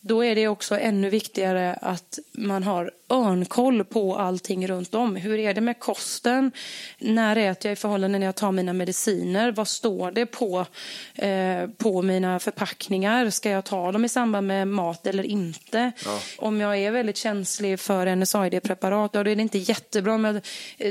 då 0.00 0.24
är 0.24 0.34
det 0.34 0.48
också 0.48 0.78
ännu 0.78 1.10
viktigare 1.10 1.74
att 1.82 2.18
man 2.32 2.62
har 2.62 2.90
örnkoll 3.08 3.84
på 3.84 4.16
allting 4.16 4.68
runt 4.68 4.94
om. 4.94 5.16
Hur 5.16 5.38
är 5.38 5.54
det 5.54 5.60
med 5.60 5.78
kosten? 5.78 6.52
När 6.98 7.36
äter 7.36 7.68
jag 7.68 7.72
i 7.72 7.76
förhållande 7.76 8.18
när 8.18 8.26
jag 8.26 8.34
tar 8.34 8.52
mina 8.52 8.72
mediciner? 8.72 9.52
Vad 9.52 9.68
står 9.68 10.10
det 10.10 10.26
på, 10.26 10.66
eh, 11.14 11.68
på 11.76 12.02
mina 12.02 12.38
förpackningar? 12.38 13.30
Ska 13.30 13.50
jag 13.50 13.64
ta 13.64 13.92
dem 13.92 14.04
i 14.04 14.08
samband 14.08 14.46
med 14.46 14.68
mat 14.68 15.06
eller 15.06 15.22
inte? 15.22 15.92
Om 16.38 16.60
jag 16.60 16.78
är 16.78 16.90
väldigt 16.90 17.16
känslig 17.16 17.80
för 17.80 18.06
NSAID-preparat, 18.06 19.12
då 19.12 19.18
är 19.18 19.24
det 19.24 19.32
inte 19.32 19.58
jättebra 19.58 20.14
om 20.14 20.24
jag 20.24 20.40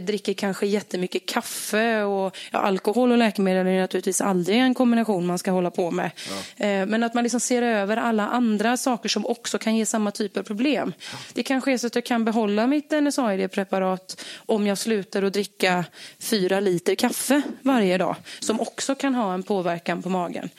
dricker 0.04 0.34
kanske 0.34 0.68
jättemycket 0.68 1.26
kaffe. 1.26 2.04
Och, 2.04 2.38
ja, 2.52 2.60
alkohol 2.60 3.12
och 3.12 3.18
läkemedel 3.18 3.68
är 3.68 3.82
naturligtvis 3.82 4.22
aldrig 4.22 4.58
en 4.58 4.74
kombination 4.74 5.26
man 5.26 5.38
ska 5.38 5.52
hålla 5.52 5.72
på 5.72 5.92
med. 5.92 6.12
Eh, 6.58 6.86
men 6.86 7.04
att 7.04 7.14
man 7.14 7.24
liksom 7.24 7.40
ser 7.40 7.62
över 7.62 7.98
alla 7.98 8.28
andra 8.28 8.78
saker 8.78 9.10
som 9.10 9.26
också 9.26 9.58
kan 9.58 9.76
ge 9.76 9.86
samma 9.86 10.12
typ 10.12 10.38
av 10.38 10.44
problem. 10.44 10.94
Det 11.34 11.44
kanske 11.44 11.74
är 11.74 11.78
så 11.78 11.88
att 11.88 11.96
jag 11.96 12.05
kan 12.06 12.26
behålla 12.26 12.68
mitt 12.68 12.92
NSAID-preparat 12.92 14.26
om 14.46 14.68
jag 14.68 14.78
slutar 14.78 15.24
att 15.24 15.34
dricka 15.34 15.86
fyra 16.20 16.60
liter 16.60 16.96
kaffe 16.96 17.42
varje 17.62 17.98
dag. 17.98 18.16
Som 18.40 18.60
också 18.60 18.96
kan 18.96 19.16
ha 19.16 19.34
en 19.34 19.44
påverkan 19.44 20.02
på 20.02 20.10
magen. 20.10 20.50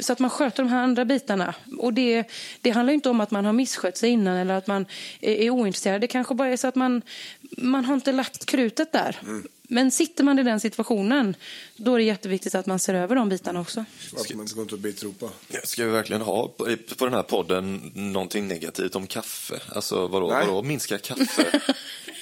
Så 0.00 0.12
att 0.12 0.18
man 0.18 0.30
sköter 0.30 0.62
de 0.62 0.68
här 0.68 0.82
andra 0.82 1.04
bitarna. 1.04 1.54
Och 1.78 1.92
det, 1.92 2.24
det 2.60 2.70
handlar 2.70 2.94
inte 2.94 3.10
om 3.10 3.20
att 3.20 3.30
man 3.30 3.44
har 3.44 3.52
misskött 3.52 3.96
sig 3.96 4.10
innan 4.10 4.36
eller 4.36 4.54
att 4.54 4.66
man 4.66 4.86
är, 5.20 5.50
ointresserad. 5.50 6.00
Det 6.00 6.06
kanske 6.06 6.34
bara 6.34 6.48
är 6.48 6.56
så 6.56 6.68
att 6.68 6.74
man, 6.74 7.02
man 7.58 7.84
har 7.84 7.94
inte 7.94 8.12
lagt 8.12 8.46
krutet 8.46 8.92
där. 8.92 9.16
Men 9.68 9.90
sitter 9.90 10.24
man 10.24 10.38
i 10.38 10.42
den 10.42 10.60
situationen, 10.60 11.36
då 11.76 11.94
är 11.94 11.98
det 11.98 12.04
jätteviktigt 12.04 12.54
att 12.54 12.66
man 12.66 12.78
ser 12.78 12.94
över 12.94 13.16
de 13.16 13.28
bitarna 13.28 13.60
också. 13.60 13.84
Att 14.16 14.34
man 14.34 14.48
ska 14.48 14.60
inte 14.60 14.76
bitropa. 14.76 15.28
Ska 15.64 15.84
vi 15.84 15.90
verkligen 15.90 16.22
ha 16.22 16.48
på, 16.48 16.76
på 16.98 17.04
den 17.04 17.14
här 17.14 17.22
podden 17.22 17.92
någonting 17.94 18.48
negativt 18.48 18.94
om 18.96 19.06
kaffe? 19.06 19.54
Alltså 19.68 20.06
vadå, 20.06 20.30
Nej. 20.30 20.46
vadå 20.46 20.62
minska 20.62 20.98
kaffe? 20.98 21.60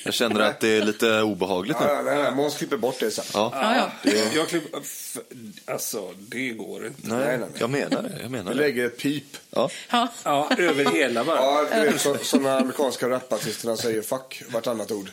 Jag 0.04 0.14
känner 0.14 0.40
att 0.40 0.60
det 0.60 0.68
är 0.68 0.84
lite 0.84 1.22
obehagligt 1.22 1.80
nu. 1.80 1.86
Ja, 1.86 2.02
nej, 2.04 2.22
nej, 2.22 2.34
Måns 2.34 2.56
klipper 2.56 2.76
bort 2.76 3.00
det 3.00 3.10
sen. 3.10 3.24
Ja. 3.34 3.50
Ja, 3.54 3.90
ja. 4.04 4.12
Jag 4.34 4.48
klipp, 4.48 4.64
f- 4.82 5.18
alltså, 5.64 6.14
det 6.18 6.48
går 6.48 6.86
inte. 6.86 7.08
Nej, 7.08 7.18
Nej, 7.18 7.26
nej, 7.26 7.38
nej. 7.38 7.48
jag 7.60 7.70
menar 7.70 8.02
det. 8.02 8.12
Jag 8.16 8.22
Vi 8.22 8.28
menar 8.28 8.50
det. 8.54 8.56
lägger 8.60 8.86
ett 8.86 8.98
pip. 8.98 9.24
Ja. 9.50 9.70
Ja. 9.90 10.08
Ja, 10.24 10.50
över 10.58 10.84
hela 10.84 11.24
bara. 11.24 11.36
Ja, 11.36 11.66
du 11.74 11.80
vet, 11.90 12.00
så, 12.00 12.16
sådana 12.22 12.58
amerikanska 12.58 13.08
rapartisterna 13.08 13.76
säger 13.76 14.02
fuck 14.02 14.42
vartannat 14.52 14.90
ord. 14.90 15.10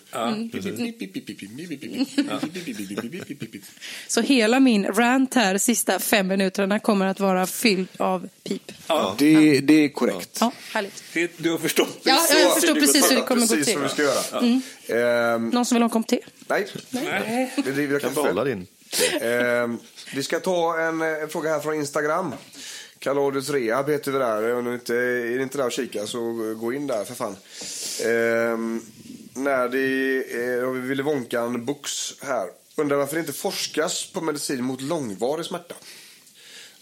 Så 4.07 4.21
hela 4.21 4.59
min 4.59 4.85
rant 4.85 5.33
här, 5.33 5.57
sista 5.57 5.99
fem 5.99 6.27
minuterna, 6.27 6.79
kommer 6.79 7.05
att 7.05 7.19
vara 7.19 7.47
fylld 7.47 7.87
av 7.97 8.29
pip. 8.43 8.71
Ja, 8.87 9.15
Det, 9.17 9.59
det 9.59 9.73
är 9.73 9.89
korrekt. 9.89 10.37
Ja, 10.39 10.51
härligt. 10.73 11.03
det, 11.13 11.31
du 11.37 11.51
har 11.51 11.57
förstått. 11.57 11.97
Ja, 12.03 12.27
jag 12.41 12.53
förstår 12.53 12.75
precis 12.75 13.11
hur 13.11 13.15
det 13.15 13.21
kommer 13.21 13.41
gå 13.41 13.55
Precis 13.55 13.65
till. 13.73 13.79
vi 13.83 13.89
ska 13.89 14.01
göra. 14.03 15.33
Ehm, 15.35 15.49
Någon 15.49 15.65
som 15.65 15.75
vill 15.75 15.81
ha 15.81 15.87
en 15.87 15.89
kopp 15.89 16.07
te? 16.07 16.19
nej, 16.47 16.67
Nej. 16.89 17.53
vi 17.65 17.71
driver 17.71 17.99
Kan 17.99 18.13
behålla 18.13 18.43
din. 18.43 18.67
Ehm, 19.21 19.77
vi 20.15 20.23
ska 20.23 20.39
ta 20.39 20.79
en, 20.79 21.01
en 21.01 21.29
fråga 21.29 21.49
här 21.49 21.59
från 21.59 21.73
Instagram. 21.75 22.33
Kalodius 22.99 23.49
Rehab 23.49 23.89
heter 23.89 24.11
vi 24.11 24.19
där. 24.19 24.55
Om 24.55 24.65
ni 24.65 24.73
inte, 24.73 24.95
är 24.95 25.35
ni 25.37 25.43
inte 25.43 25.57
där 25.57 25.65
och 25.65 25.71
kika 25.71 26.07
så 26.07 26.19
gå 26.59 26.73
in 26.73 26.87
där 26.87 27.03
för 27.03 27.15
fan. 27.15 27.35
Ehm, 28.05 28.81
när 29.33 29.69
det 29.69 30.65
har 30.65 30.71
vi 30.71 30.79
Ville 30.79 31.03
Wonkan 31.03 31.65
Books 31.65 32.21
här. 32.21 32.49
Undrar 32.75 32.97
varför 32.97 33.15
det 33.15 33.19
inte 33.19 33.33
forskas 33.33 34.11
på 34.11 34.21
medicin 34.21 34.63
mot 34.63 34.81
långvarig 34.81 35.45
smärta. 35.45 35.75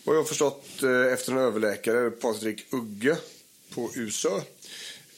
Vad 0.04 0.16
jag 0.16 0.22
har 0.22 0.28
förstått 0.28 0.84
eh, 0.84 1.14
efter 1.14 1.32
en 1.32 1.38
överläkare, 1.38 2.12
Patrik 2.12 2.74
Ugge 2.74 3.18
på 3.70 3.92
USÖ, 3.96 4.38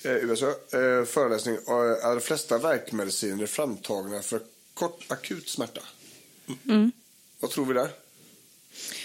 eh, 0.04 0.16
USA, 0.16 0.48
eh, 0.48 1.06
föreläsning 1.06 1.56
är 1.56 2.16
de 2.16 2.22
flesta 2.22 2.58
verkmediciner 2.58 3.46
framtagna 3.46 4.22
för 4.22 4.42
kort 4.74 5.06
akut 5.08 5.50
smärta. 5.50 5.82
Vad 7.40 7.52
tror 7.52 7.66
vi 7.66 7.74
där? 7.74 7.90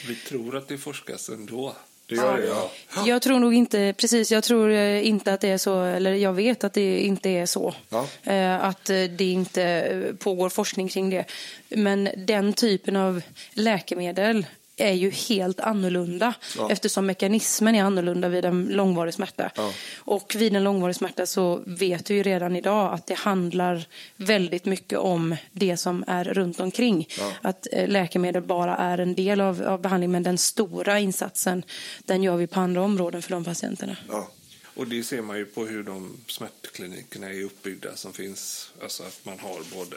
Vi 0.08 0.16
tror 0.16 0.56
att 0.56 0.68
det 0.68 0.78
forskas 0.78 1.28
ändå. 1.28 1.76
Det 2.08 2.14
gör 2.14 2.38
det, 2.38 2.46
ja. 2.46 2.70
Jag 3.06 3.22
tror 3.22 3.38
nog 3.38 3.54
inte, 3.54 3.94
precis, 3.96 4.32
jag 4.32 4.44
tror 4.44 4.70
eh, 4.70 5.06
inte 5.06 5.32
att 5.32 5.40
det 5.40 5.48
är 5.48 5.58
så, 5.58 5.82
eller 5.82 6.14
jag 6.14 6.32
vet 6.32 6.64
att 6.64 6.72
det 6.72 7.00
inte 7.00 7.30
är 7.30 7.46
så. 7.46 7.74
Ja. 7.88 8.06
Eh, 8.32 8.64
Att 8.64 8.90
eh, 8.90 9.02
det 9.04 9.24
inte 9.24 9.92
pågår 10.18 10.48
forskning 10.48 10.88
kring 10.88 11.10
det. 11.10 11.24
Men 11.68 12.08
den 12.16 12.52
typen 12.52 12.96
av 12.96 13.22
läkemedel 13.52 14.46
är 14.76 14.92
ju 14.92 15.10
helt 15.10 15.60
annorlunda 15.60 16.34
Ja. 16.56 16.70
eftersom 16.70 17.06
mekanismen 17.06 17.74
är 17.74 17.82
annorlunda 17.82 18.28
vid 18.28 18.44
en 18.44 18.64
långvarig 18.70 19.14
smärta. 19.14 19.50
Ja. 19.56 19.72
Och 19.96 20.34
vid 20.38 20.56
en 20.56 20.64
långvarig 20.64 20.96
smärta 20.96 21.26
så 21.26 21.62
vet 21.66 22.10
vi 22.10 22.14
ju 22.14 22.22
redan 22.22 22.56
idag 22.56 22.94
att 22.94 23.06
det 23.06 23.14
handlar 23.14 23.86
väldigt 24.16 24.64
mycket 24.64 24.98
om 24.98 25.36
det 25.52 25.76
som 25.76 26.04
är 26.06 26.24
runt 26.24 26.60
omkring. 26.60 27.08
Att 27.42 27.66
eh, 27.72 27.88
läkemedel 27.88 28.42
bara 28.42 28.76
är 28.76 28.98
en 28.98 29.14
del 29.14 29.40
av, 29.40 29.62
av 29.62 29.80
behandlingen 29.80 30.12
men 30.12 30.22
den 30.22 30.38
stora 30.38 30.98
insatsen 30.98 31.62
den 32.04 32.22
gör 32.22 32.36
vi 32.36 32.46
på 32.46 32.60
andra 32.60 32.82
områden 32.82 33.22
för 33.22 33.30
de 33.30 33.44
patienterna. 33.44 33.96
ja. 34.08 34.28
Och 34.74 34.86
det 34.86 35.02
ser 35.02 35.22
man 35.22 35.36
ju 35.38 35.44
på 35.44 35.66
hur 35.66 35.82
de 35.82 36.16
smärtklinikerna 36.26 37.26
är 37.30 37.42
uppbyggda 37.44 37.96
som 37.96 38.12
finns. 38.12 38.70
Alltså 38.82 39.02
att 39.02 39.20
man 39.24 39.38
har 39.38 39.76
både 39.76 39.96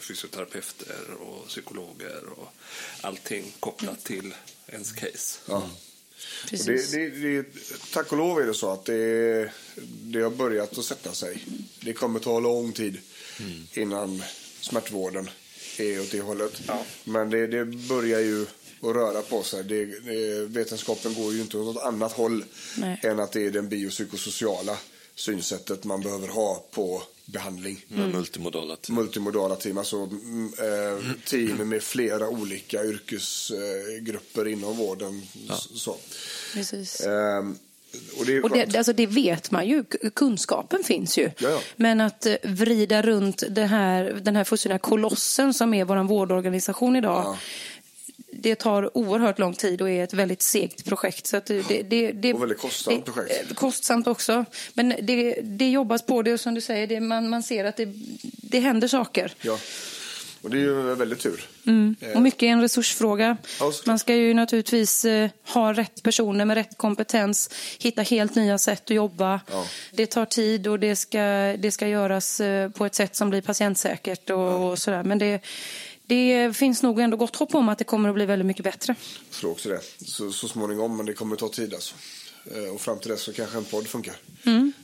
fysioterapeuter 0.00 1.10
och 1.20 1.48
psykologer 1.48 2.22
och 2.36 2.48
allting 3.00 3.52
kopplat 3.60 4.04
till 4.04 4.34
ens 4.66 4.92
case. 4.92 5.38
ja. 5.46 5.56
Och 5.56 5.68
Precis. 6.50 6.90
Det, 6.90 7.08
det, 7.08 7.42
det, 7.42 7.48
tack 7.92 8.12
och 8.12 8.18
lov 8.18 8.40
är 8.40 8.46
det 8.46 8.54
så 8.54 8.70
att 8.70 8.84
det, 8.84 9.52
det 10.02 10.20
har 10.20 10.30
börjat 10.30 10.78
att 10.78 10.84
sätta 10.84 11.12
sig. 11.12 11.44
Det 11.80 11.92
kommer 11.92 12.20
ta 12.20 12.40
lång 12.40 12.72
tid 12.72 12.98
innan 13.72 14.22
smärtvården 14.60 15.30
är 15.78 16.00
åt 16.00 16.10
det 16.10 16.20
hållet. 16.20 16.62
Men 17.04 17.30
det, 17.30 17.46
det 17.46 17.64
börjar 17.64 18.20
ju 18.20 18.42
att 18.80 18.96
röra 18.96 19.22
på 19.22 19.42
sig. 19.42 19.64
Det, 19.64 19.84
det, 19.84 20.44
vetenskapen 20.46 21.14
går 21.14 21.32
ju 21.32 21.40
inte 21.40 21.58
åt 21.58 21.74
något 21.74 21.84
annat 21.84 22.12
håll 22.12 22.44
Nej. 22.76 23.00
än 23.02 23.20
att 23.20 23.32
det 23.32 23.46
är 23.46 23.50
den 23.50 23.68
biopsykosociala 23.68 24.78
synsättet 25.14 25.84
man 25.84 26.00
behöver 26.00 26.28
ha 26.28 26.64
på 26.70 27.02
behandling. 27.32 27.84
Med 27.88 28.12
multimodala 28.14 28.76
team. 28.76 28.94
Multimodala 28.96 29.56
team, 29.56 29.78
alltså 29.78 29.96
mm, 29.96 30.52
eh, 30.58 31.04
team 31.24 31.68
med 31.68 31.82
flera 31.82 32.28
olika 32.28 32.84
yrkesgrupper 32.84 34.48
inom 34.48 34.76
vården. 34.76 35.22
S- 35.50 35.68
Så. 35.74 35.96
Precis. 36.54 37.00
Ehm, 37.00 37.58
och 38.18 38.26
det 38.26 38.40
Och 38.42 38.50
det, 38.50 38.76
alltså 38.76 38.92
det 38.92 39.06
vet 39.06 39.50
man 39.50 39.68
ju, 39.68 39.84
kunskapen 40.14 40.84
finns 40.84 41.18
ju. 41.18 41.30
Ja, 41.38 41.48
ja. 41.50 41.60
Men 41.76 42.00
att 42.00 42.26
eh, 42.26 42.34
vrida 42.42 43.02
runt 43.02 43.42
det 43.50 43.64
här, 43.64 44.04
den 44.22 44.36
här 44.36 44.44
fullständiga 44.44 44.78
kolossen 44.78 45.54
som 45.54 45.74
är 45.74 45.84
vår 45.84 46.04
vårdorganisation 46.04 46.96
idag. 46.96 47.22
Ja. 47.24 47.38
Det 48.32 48.54
tar 48.54 48.96
oerhört 48.98 49.38
lång 49.38 49.54
tid 49.54 49.82
och 49.82 49.90
är 49.90 50.04
ett 50.04 50.12
väldigt 50.14 50.42
segt 50.42 50.84
projekt. 50.84 51.26
Så 51.26 51.40
det, 51.46 51.62
det, 51.82 52.12
det, 52.12 52.34
Och 52.34 52.42
väldigt 52.42 52.58
kostsamt 52.58 53.04
projekt. 53.04 53.50
eh, 53.50 53.54
Kostsamt 53.54 54.06
också. 54.06 54.44
Men 54.74 54.94
det, 55.02 55.40
det 55.42 55.70
jobbas 55.70 56.02
på 56.02 56.22
det 56.22 56.32
och 56.32 56.40
som 56.40 56.54
du 56.54 56.60
säger, 56.60 56.86
det, 56.86 57.00
man, 57.00 57.28
man 57.28 57.42
ser 57.42 57.64
att 57.64 57.76
det, 57.76 57.88
det 58.22 58.60
händer 58.60 58.88
saker. 58.88 59.32
Ja. 59.40 59.58
Och 60.42 60.50
det 60.50 60.56
är 60.56 60.60
ju 60.60 60.94
väldigt 60.94 61.20
tur. 61.20 61.48
Och 62.14 62.22
mycket 62.22 62.42
är 62.42 62.46
en 62.46 62.60
resursfråga. 62.60 63.36
Ja. 63.60 63.72
Man 63.86 63.98
ska 63.98 64.14
ju 64.14 64.34
naturligtvis 64.34 65.04
eh, 65.04 65.30
ha 65.44 65.72
rätt 65.72 66.02
personer 66.02 66.44
med 66.44 66.54
rätt 66.54 66.76
kompetens, 66.78 67.50
hitta 67.78 68.02
helt 68.02 68.34
nya 68.34 68.58
sätt 68.58 68.82
att 68.84 68.90
jobba. 68.90 69.40
Ja. 69.50 69.66
Det 69.92 70.06
tar 70.06 70.24
tid 70.24 70.66
och 70.66 70.78
det 70.78 70.96
ska, 70.96 71.18
det 71.58 71.70
ska 71.70 71.88
göras 71.88 72.40
eh, 72.40 72.70
på 72.70 72.86
ett 72.86 72.94
sätt 72.94 73.16
som 73.16 73.30
blir 73.30 73.40
patientsäkert 73.40 74.30
och, 74.30 74.70
och 74.70 74.78
sådär. 74.78 75.02
Men 75.02 75.18
det, 75.18 75.40
det 76.08 76.56
finns 76.56 76.82
nog 76.82 77.00
ändå 77.00 77.16
gott 77.16 77.36
hopp 77.36 77.54
om 77.54 77.68
att 77.68 77.78
det 77.78 77.84
kommer 77.84 78.08
att 78.08 78.14
bli 78.14 78.26
väldigt 78.26 78.46
mycket 78.46 78.64
bättre. 78.64 78.94
Jag 79.30 79.40
tror 79.40 79.50
också 79.50 79.68
det. 79.68 79.80
Så, 80.06 80.32
så 80.32 80.48
småningom, 80.48 80.96
men 80.96 81.06
det 81.06 81.14
kommer 81.14 81.36
ta 81.36 81.48
tid 81.48 81.74
alltså. 81.74 81.94
Eh, 82.54 82.74
Och 82.74 82.80
fram 82.80 82.98
till 82.98 83.10
dess 83.10 83.20
så 83.22 83.32
kanske 83.32 83.58
en 83.58 83.64
podd 83.64 83.86
funkar. 83.86 84.16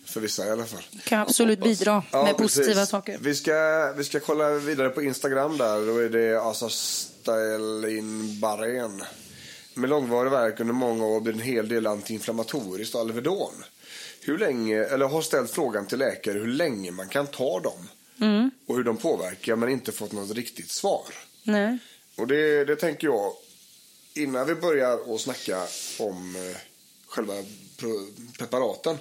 För 0.04 0.20
vissa 0.20 0.46
i 0.46 0.50
alla 0.50 0.64
fall. 0.64 0.82
Kan 1.04 1.20
absolut 1.20 1.60
bidra 1.62 2.02
Ja, 2.12 2.24
med 2.24 2.36
positiva 2.36 2.74
precis. 2.74 2.88
saker. 2.88 3.18
Vi 3.20 3.34
ska, 3.34 3.92
vi 3.96 4.04
ska 4.04 4.20
kolla 4.20 4.50
vidare 4.50 4.88
på 4.88 5.02
Instagram 5.02 5.58
där. 5.58 5.86
Då 5.86 5.98
är 5.98 6.08
det 6.08 6.40
Asa 6.42 6.68
Stelin 6.68 8.40
Barén. 8.40 9.02
Med 9.74 9.90
långvarig 9.90 10.30
verk 10.30 10.60
under 10.60 10.74
många 10.74 11.06
år 11.06 11.20
blir 11.20 11.32
en 11.32 11.40
hel 11.40 11.68
del 11.68 11.86
antiinflammatoriskt 11.86 12.94
och 12.94 13.00
Alvedon. 13.00 13.52
Hur 14.20 14.38
länge, 14.38 14.84
eller 14.84 15.06
har 15.06 15.22
ställt 15.22 15.50
frågan 15.50 15.86
till 15.86 15.98
läkare 15.98 16.38
hur 16.38 16.46
länge 16.46 16.90
man 16.90 17.08
kan 17.08 17.26
ta 17.26 17.60
dem. 17.60 17.88
Och 18.66 18.76
hur 18.76 18.84
de 18.84 18.96
påverkar 18.96 19.56
men 19.56 19.68
inte 19.68 19.92
fått 19.92 20.12
något 20.12 20.30
riktigt 20.36 20.70
svar. 20.70 21.04
Nej. 21.42 21.78
Och 22.16 22.26
det, 22.26 22.64
det 22.64 22.76
tänker 22.76 23.06
jag, 23.06 23.32
innan 24.14 24.46
vi 24.46 24.54
börjar 24.54 25.14
att 25.14 25.20
snacka 25.20 25.66
om 25.98 26.36
eh, 26.36 26.56
själva 27.06 27.34
preparaten. 28.38 28.98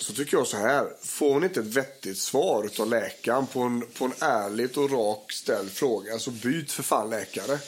Så 0.00 0.12
tycker 0.12 0.36
jag 0.36 0.46
så 0.46 0.56
här, 0.56 0.88
får 1.02 1.32
hon 1.32 1.44
inte 1.44 1.60
ett 1.60 1.66
vettigt 1.66 2.18
svar 2.18 2.70
av 2.78 2.90
läkaren 2.90 3.46
på 3.46 3.60
en, 3.60 3.80
på 3.98 4.04
en 4.04 4.12
ärligt 4.20 4.76
och 4.76 4.90
rak 4.90 5.32
ställd 5.32 5.70
fråga, 5.72 6.18
så 6.18 6.30
byt 6.30 6.72
för 6.72 6.82
fan 6.82 7.10
läkare. 7.10 7.58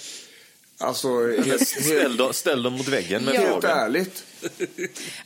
Alltså, 0.79 1.37
helt, 1.43 1.69
Ställ 1.69 2.17
dem, 2.17 2.33
ställ 2.33 2.63
dem 2.63 2.73
mot 2.73 2.89
väggen 2.89 3.25
med 3.25 3.35
helt 3.35 3.49
frågan. 3.53 3.79
ärligt. 3.79 4.25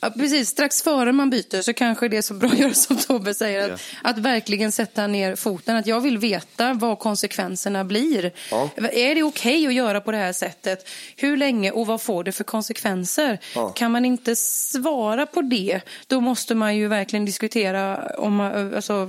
Ja, 0.01 0.11
precis. 0.11 0.48
Strax 0.48 0.83
före 0.83 1.12
man 1.12 1.31
byter 1.31 1.62
så 1.62 1.72
kanske 1.72 2.09
det 2.09 2.16
är 2.16 2.22
så 2.22 2.35
bra 2.35 2.51
att 2.51 2.59
göra 2.59 2.75
som 2.75 2.96
Tobbe 2.96 3.35
säger. 3.35 3.72
Att, 3.72 3.81
att 4.03 4.18
verkligen 4.18 4.72
sätta 4.72 5.07
ner 5.07 5.37
foten. 5.37 5.77
Att 5.77 5.87
jag 5.87 6.01
vill 6.01 6.18
veta 6.18 6.75
vad 6.75 6.98
konsekvenserna 6.98 7.85
blir. 7.85 8.33
Ja. 8.51 8.70
Är 8.77 9.14
det 9.14 9.22
okej 9.22 9.66
att 9.66 9.75
göra 9.75 10.01
på 10.01 10.12
det 10.12 10.18
här 10.18 10.33
sättet? 10.33 10.88
Hur 11.16 11.37
länge 11.37 11.70
och 11.70 11.87
vad 11.87 12.03
får 12.03 12.25
det 12.25 12.33
för 12.33 12.44
konsekvenser? 12.44 13.38
Ja. 13.55 13.68
Kan 13.68 13.92
man 13.92 14.05
inte 14.05 14.37
svara 14.37 15.27
på 15.27 15.42
det, 15.42 15.81
då 16.07 16.20
måste 16.20 16.55
man 16.55 16.77
ju 16.77 16.88
verkligen 16.88 17.25
diskutera 17.25 18.07
om, 18.18 18.40
alltså, 18.40 19.09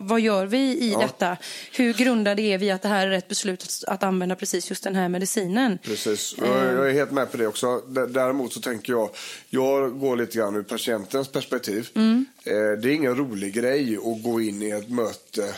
vad, 0.00 0.20
gör 0.20 0.46
vi 0.46 0.78
i 0.78 0.96
detta? 1.00 1.36
Hur 1.72 1.92
grundade 1.92 2.42
är 2.42 2.58
vi 2.58 2.70
att 2.70 2.82
det 2.82 2.88
här 2.88 3.06
är 3.06 3.10
rätt 3.10 3.28
beslut 3.28 3.84
att, 3.86 4.02
använda 4.02 4.36
precis 4.36 4.70
just 4.70 4.84
den 4.84 4.94
här 4.94 5.08
medicinen? 5.08 5.78
Precis, 5.82 6.34
jag, 6.38 6.88
är 6.88 6.92
helt 6.92 7.10
med 7.10 7.30
på 7.30 7.36
det 7.36 7.46
också. 7.46 7.78
Däremot 8.08 8.52
så 8.52 8.60
tänker 8.60 8.92
jag, 8.92 9.10
jag 9.50 9.98
går 9.98 10.16
lite 10.16 10.38
grann 10.38 10.56
ur 10.56 10.62
patientens 10.62 11.28
perspektiv. 11.28 11.88
Mm. 11.94 12.24
Eh, 12.44 12.52
det 12.52 12.88
är 12.88 12.92
ingen 12.92 13.16
rolig 13.16 13.54
grej 13.54 13.96
att 13.96 14.22
gå 14.22 14.40
in 14.40 14.62
i 14.62 14.70
ett 14.70 14.90
möte 14.90 15.54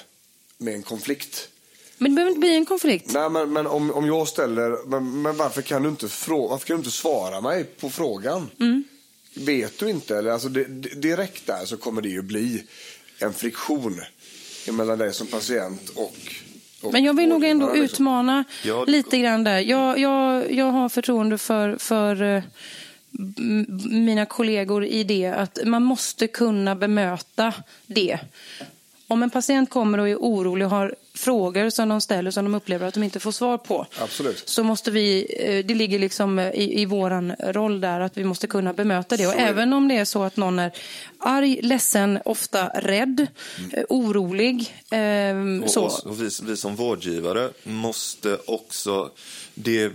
med 0.58 0.74
en 0.74 0.82
konflikt. 0.82 1.48
Men 1.98 2.10
det 2.10 2.14
behöver 2.14 2.30
inte 2.30 2.40
bli 2.40 2.54
en 2.54 2.66
konflikt. 2.66 3.12
Nej, 3.12 3.30
men, 3.30 3.52
men 3.52 3.66
om, 3.66 3.90
om 3.90 4.06
jag 4.06 4.28
ställer, 4.28 4.86
men, 4.86 5.22
men 5.22 5.36
varför, 5.36 5.62
kan 5.62 5.82
du 5.82 5.88
inte 5.88 6.08
frå, 6.08 6.48
varför 6.48 6.66
kan 6.66 6.76
du 6.76 6.80
inte 6.80 6.90
svara 6.90 7.40
mig 7.40 7.64
på 7.64 7.90
frågan? 7.90 8.50
Mm. 8.60 8.84
Vet 9.34 9.78
du 9.78 9.90
inte? 9.90 10.18
Eller, 10.18 10.30
alltså, 10.30 10.48
det, 10.48 10.64
direkt 11.00 11.46
där 11.46 11.64
så 11.64 11.76
kommer 11.76 12.02
det 12.02 12.08
ju 12.08 12.22
bli 12.22 12.64
en 13.18 13.32
friktion 13.32 14.00
mellan 14.72 14.98
dig 14.98 15.14
som 15.14 15.26
patient 15.26 15.88
och, 15.88 16.16
Men 16.92 17.04
jag 17.04 17.16
vill 17.16 17.28
nog 17.28 17.44
ändå 17.44 17.66
liksom. 17.66 17.84
utmana 17.84 18.44
Ja, 18.64 18.84
lite 18.84 19.18
grann 19.18 19.44
där. 19.44 19.58
Jag, 19.58 19.98
jag, 19.98 20.52
jag 20.52 20.66
har 20.66 20.88
förtroende 20.88 21.38
för, 21.38 21.76
för 21.78 22.22
eh, 22.22 22.42
mina 23.90 24.26
kollegor 24.26 24.84
i 24.84 25.04
det 25.04 25.26
att 25.26 25.58
man 25.64 25.82
måste 25.82 26.26
kunna 26.26 26.74
bemöta 26.74 27.54
det. 27.86 28.18
Om 29.06 29.22
en 29.22 29.30
patient 29.30 29.70
kommer 29.70 29.98
och 29.98 30.08
är 30.08 30.16
orolig 30.16 30.64
och 30.66 30.70
har 30.70 30.94
frågor 31.14 31.70
som 31.70 31.88
de 31.88 32.00
ställer 32.00 32.30
som 32.30 32.44
de 32.44 32.54
upplever 32.54 32.86
att 32.88 32.94
de 32.94 33.02
inte 33.02 33.20
får 33.20 33.32
svar 33.32 33.58
på. 33.58 33.86
Absolut. 34.00 34.48
Så 34.48 34.64
måste 34.64 34.90
vi, 34.90 35.36
eh, 35.40 35.66
det 35.66 35.74
ligger 35.74 35.98
liksom 35.98 36.38
i, 36.38 36.80
i 36.82 36.84
våran 36.86 37.32
roll 37.38 37.80
där 37.80 38.00
att 38.00 38.16
vi 38.18 38.24
måste 38.24 38.46
kunna 38.46 38.72
bemöta 38.72 39.16
det. 39.16 39.26
Och 39.26 39.32
Så 39.32 39.38
även 39.38 39.72
om 39.72 39.88
det 39.88 39.96
är 39.96 40.04
så 40.04 40.22
att 40.22 40.36
någon 40.36 40.58
är 40.58 40.72
arg, 41.18 41.60
ledsen, 41.62 42.18
ofta 42.24 42.68
rädd, 42.68 43.26
eh, 43.72 43.84
orolig. 43.88 44.74
Eh, 44.90 45.62
Och, 45.64 45.70
så. 45.70 45.84
oss- 45.84 46.02
och 46.04 46.22
vi, 46.22 46.28
vi 46.42 46.56
som 46.56 46.76
vårdgivare 46.76 47.50
måste 47.64 48.38
också... 48.46 49.10
Det, 49.54 49.92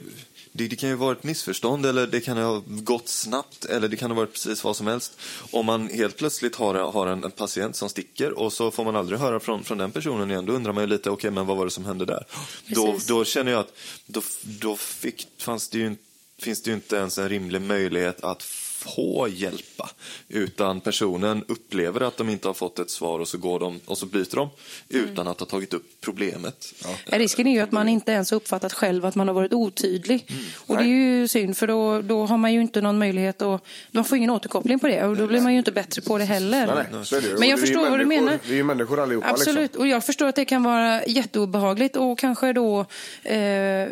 det, 0.58 0.68
det 0.68 0.76
kan 0.76 0.90
ju 0.90 0.96
vara 0.96 1.12
ett 1.12 1.24
missförstånd 1.24 1.86
eller 1.86 2.08
det 2.08 2.22
kan 2.22 2.38
ha 2.38 2.64
gått 2.68 3.08
snabbt 3.08 3.66
eller 3.66 3.88
det 3.88 3.96
kan 3.96 4.12
ha 4.12 4.18
varit 4.18 4.34
precis 4.34 4.64
vad 4.64 4.76
som 4.76 4.88
helst. 4.88 5.20
Om 5.52 5.66
man 5.66 5.90
helt 5.90 6.18
plötsligt 6.18 6.56
har, 6.56 6.76
har 6.76 7.08
en, 7.08 7.24
en 7.24 7.32
patient 7.32 7.76
som 7.76 7.90
sticker 7.90 8.32
och 8.32 8.54
så 8.54 8.72
får 8.72 8.86
man 8.86 8.96
aldrig 8.96 9.20
höra 9.20 9.40
från, 9.40 9.64
från 9.64 9.78
den 9.78 9.92
personen 9.92 10.32
igen. 10.32 10.46
Då 10.46 10.54
undrar 10.54 10.74
man 10.74 10.84
ju 10.84 10.88
lite, 10.88 11.10
okej 11.10 11.32
men 11.32 11.46
vad 11.46 11.58
var 11.58 11.66
det 11.66 11.72
som 11.72 11.86
hände 11.86 12.06
där? 12.06 12.26
Då, 12.68 12.92
Precis. 12.92 13.08
då 13.08 13.26
känner 13.26 13.52
jag 13.52 13.60
att 13.60 13.74
då, 14.06 14.22
då 14.42 14.76
fick, 14.76 15.28
fanns 15.38 15.70
det 15.70 15.78
ju, 15.78 15.96
finns 16.40 16.64
det 16.64 16.70
ju 16.70 16.76
inte 16.76 16.96
ens 16.96 17.18
en 17.18 17.30
rimlig 17.30 17.62
möjlighet 17.62 18.24
att 18.24 18.44
få 18.86 19.28
hjälpa. 19.30 19.90
Utan 20.30 20.82
personen 20.82 21.44
upplever 21.48 22.02
att 22.02 22.18
de 22.18 22.30
inte 22.30 22.48
har 22.48 22.54
fått 22.54 22.80
ett 22.80 22.90
svar 22.90 23.20
och 23.20 23.28
så 23.28 23.38
går 23.38 23.60
de 23.60 23.80
och 23.86 23.98
så 23.98 24.06
byter 24.06 24.36
de 24.36 24.50
utan 24.90 25.28
att 25.28 25.40
ha 25.40 25.48
tagit 25.48 25.74
upp 25.74 25.86
problemet. 26.02 26.74
Ja, 27.10 27.18
Risken 27.18 27.48
är 27.48 27.52
ju 27.52 27.60
att 27.60 27.72
man 27.72 27.90
inte 27.90 28.12
ens 28.12 28.32
har 28.32 28.36
uppfattat 28.36 28.74
själv 28.74 29.06
att 29.06 29.16
man 29.16 29.28
har 29.28 29.36
varit 29.36 29.54
otydlig. 29.54 30.32
Och 30.68 30.78
det 30.78 30.84
är 30.84 30.88
ju 30.88 31.28
synd 31.28 31.58
för 31.58 31.68
då, 31.68 32.02
då 32.02 32.26
har 32.26 32.38
man 32.38 32.54
ju 32.54 32.62
inte 32.62 32.82
någon 32.82 32.98
möjlighet 32.98 33.42
att, 33.42 33.62
man 33.92 34.06
får 34.06 34.18
ingen 34.18 34.30
återkoppling 34.30 34.80
på 34.80 34.88
det 34.88 35.04
och 35.04 35.18
då 35.18 35.28
blir 35.28 35.42
man 35.42 35.52
ju 35.52 35.58
inte 35.58 35.72
bättre 35.72 36.02
på 36.02 36.18
det 36.18 36.26
heller. 36.26 36.68
Nej, 36.92 37.22
det. 37.22 37.40
Men 37.40 37.50
jag 37.50 37.58
Och 37.58 37.60
förstår 37.60 37.90
vad 37.90 38.00
du 38.00 38.06
menar. 38.06 38.40
Vi 38.44 38.52
är 38.52 38.58
ju 38.58 38.64
människor 38.64 39.00
allihopa. 39.00 39.30
Absolut, 39.30 39.62
Liksom. 39.62 39.82
och 39.82 39.88
jag 39.88 40.06
förstår 40.06 40.28
att 40.28 40.36
det 40.36 40.46
kan 40.46 40.64
vara 40.64 41.06
jätteobehagligt 41.06 41.96
och 41.96 42.20
kanske 42.20 42.54
då 42.54 42.86
eh, 43.24 43.88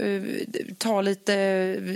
ta 0.77 1.01
lite 1.01 1.34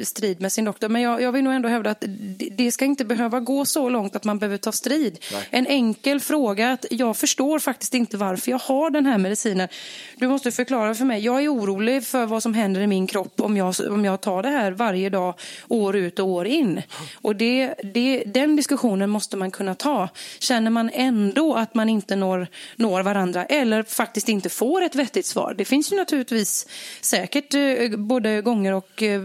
strid 0.03 0.41
med 0.41 0.51
sin 0.51 0.65
doktor. 0.65 0.89
Men 0.89 1.01
jag, 1.01 1.21
jag 1.21 1.31
vill 1.31 1.43
nog 1.43 1.53
ändå 1.53 1.69
hävda 1.69 1.89
att 1.89 2.01
det, 2.01 2.49
det 2.49 2.71
ska 2.71 2.86
inte 2.88 3.06
behöva 3.06 3.39
gå 3.39 3.65
så 3.65 3.89
långt 3.89 4.15
att 4.15 4.23
man 4.23 4.39
behöver 4.39 4.58
ta 4.58 4.71
strid. 4.71 5.19
Nej. 5.34 5.47
En 5.50 5.67
enkel 5.67 6.19
fråga 6.19 6.71
att 6.71 6.86
jag 6.91 7.17
förstår 7.17 7.60
faktiskt 7.60 7.93
inte 7.93 8.17
varför 8.17 8.52
jag 8.52 8.60
har 8.60 8.89
den 8.89 9.06
här 9.06 9.17
medicinen. 9.17 9.67
Du 10.15 10.28
måste 10.28 10.52
förklara 10.52 10.95
för 10.95 11.06
mig. 11.06 11.26
Jag 11.26 11.43
är 11.43 11.54
orolig 11.54 12.04
för 12.04 12.26
vad 12.26 12.43
som 12.43 12.54
händer 12.54 12.82
i 12.82 12.88
min 12.88 13.08
kropp 13.08 13.41
om 13.41 13.58
jag, 13.58 13.76
om 13.89 14.06
jag 14.06 14.21
tar 14.21 14.43
det 14.43 14.50
här 14.50 14.71
varje 14.71 15.10
dag, 15.10 15.34
år 15.67 15.95
ut 15.95 16.19
och 16.19 16.28
år 16.28 16.47
in. 16.47 16.82
Och 17.21 17.36
det, 17.36 17.73
det, 17.93 18.23
den 18.26 18.56
diskussionen 18.56 19.10
måste 19.10 19.38
man 19.38 19.52
kunna 19.52 19.76
ta. 19.76 20.10
Känner 20.39 20.71
man 20.71 20.89
ändå 20.93 21.54
att 21.54 21.76
man 21.76 21.89
inte 21.89 22.15
når, 22.15 22.47
når 22.76 23.04
varandra 23.04 23.45
eller 23.45 23.84
faktiskt 23.84 24.30
inte 24.30 24.50
får 24.50 24.82
ett 24.82 24.95
vettigt 24.95 25.26
svar. 25.26 25.56
Det 25.58 25.65
finns 25.65 25.91
ju 25.91 25.95
naturligtvis 25.95 26.67
säkert 27.02 27.54
eh, 27.54 27.97
både 27.97 28.41
gånger 28.41 28.73
och 28.73 29.04
eh, 29.04 29.21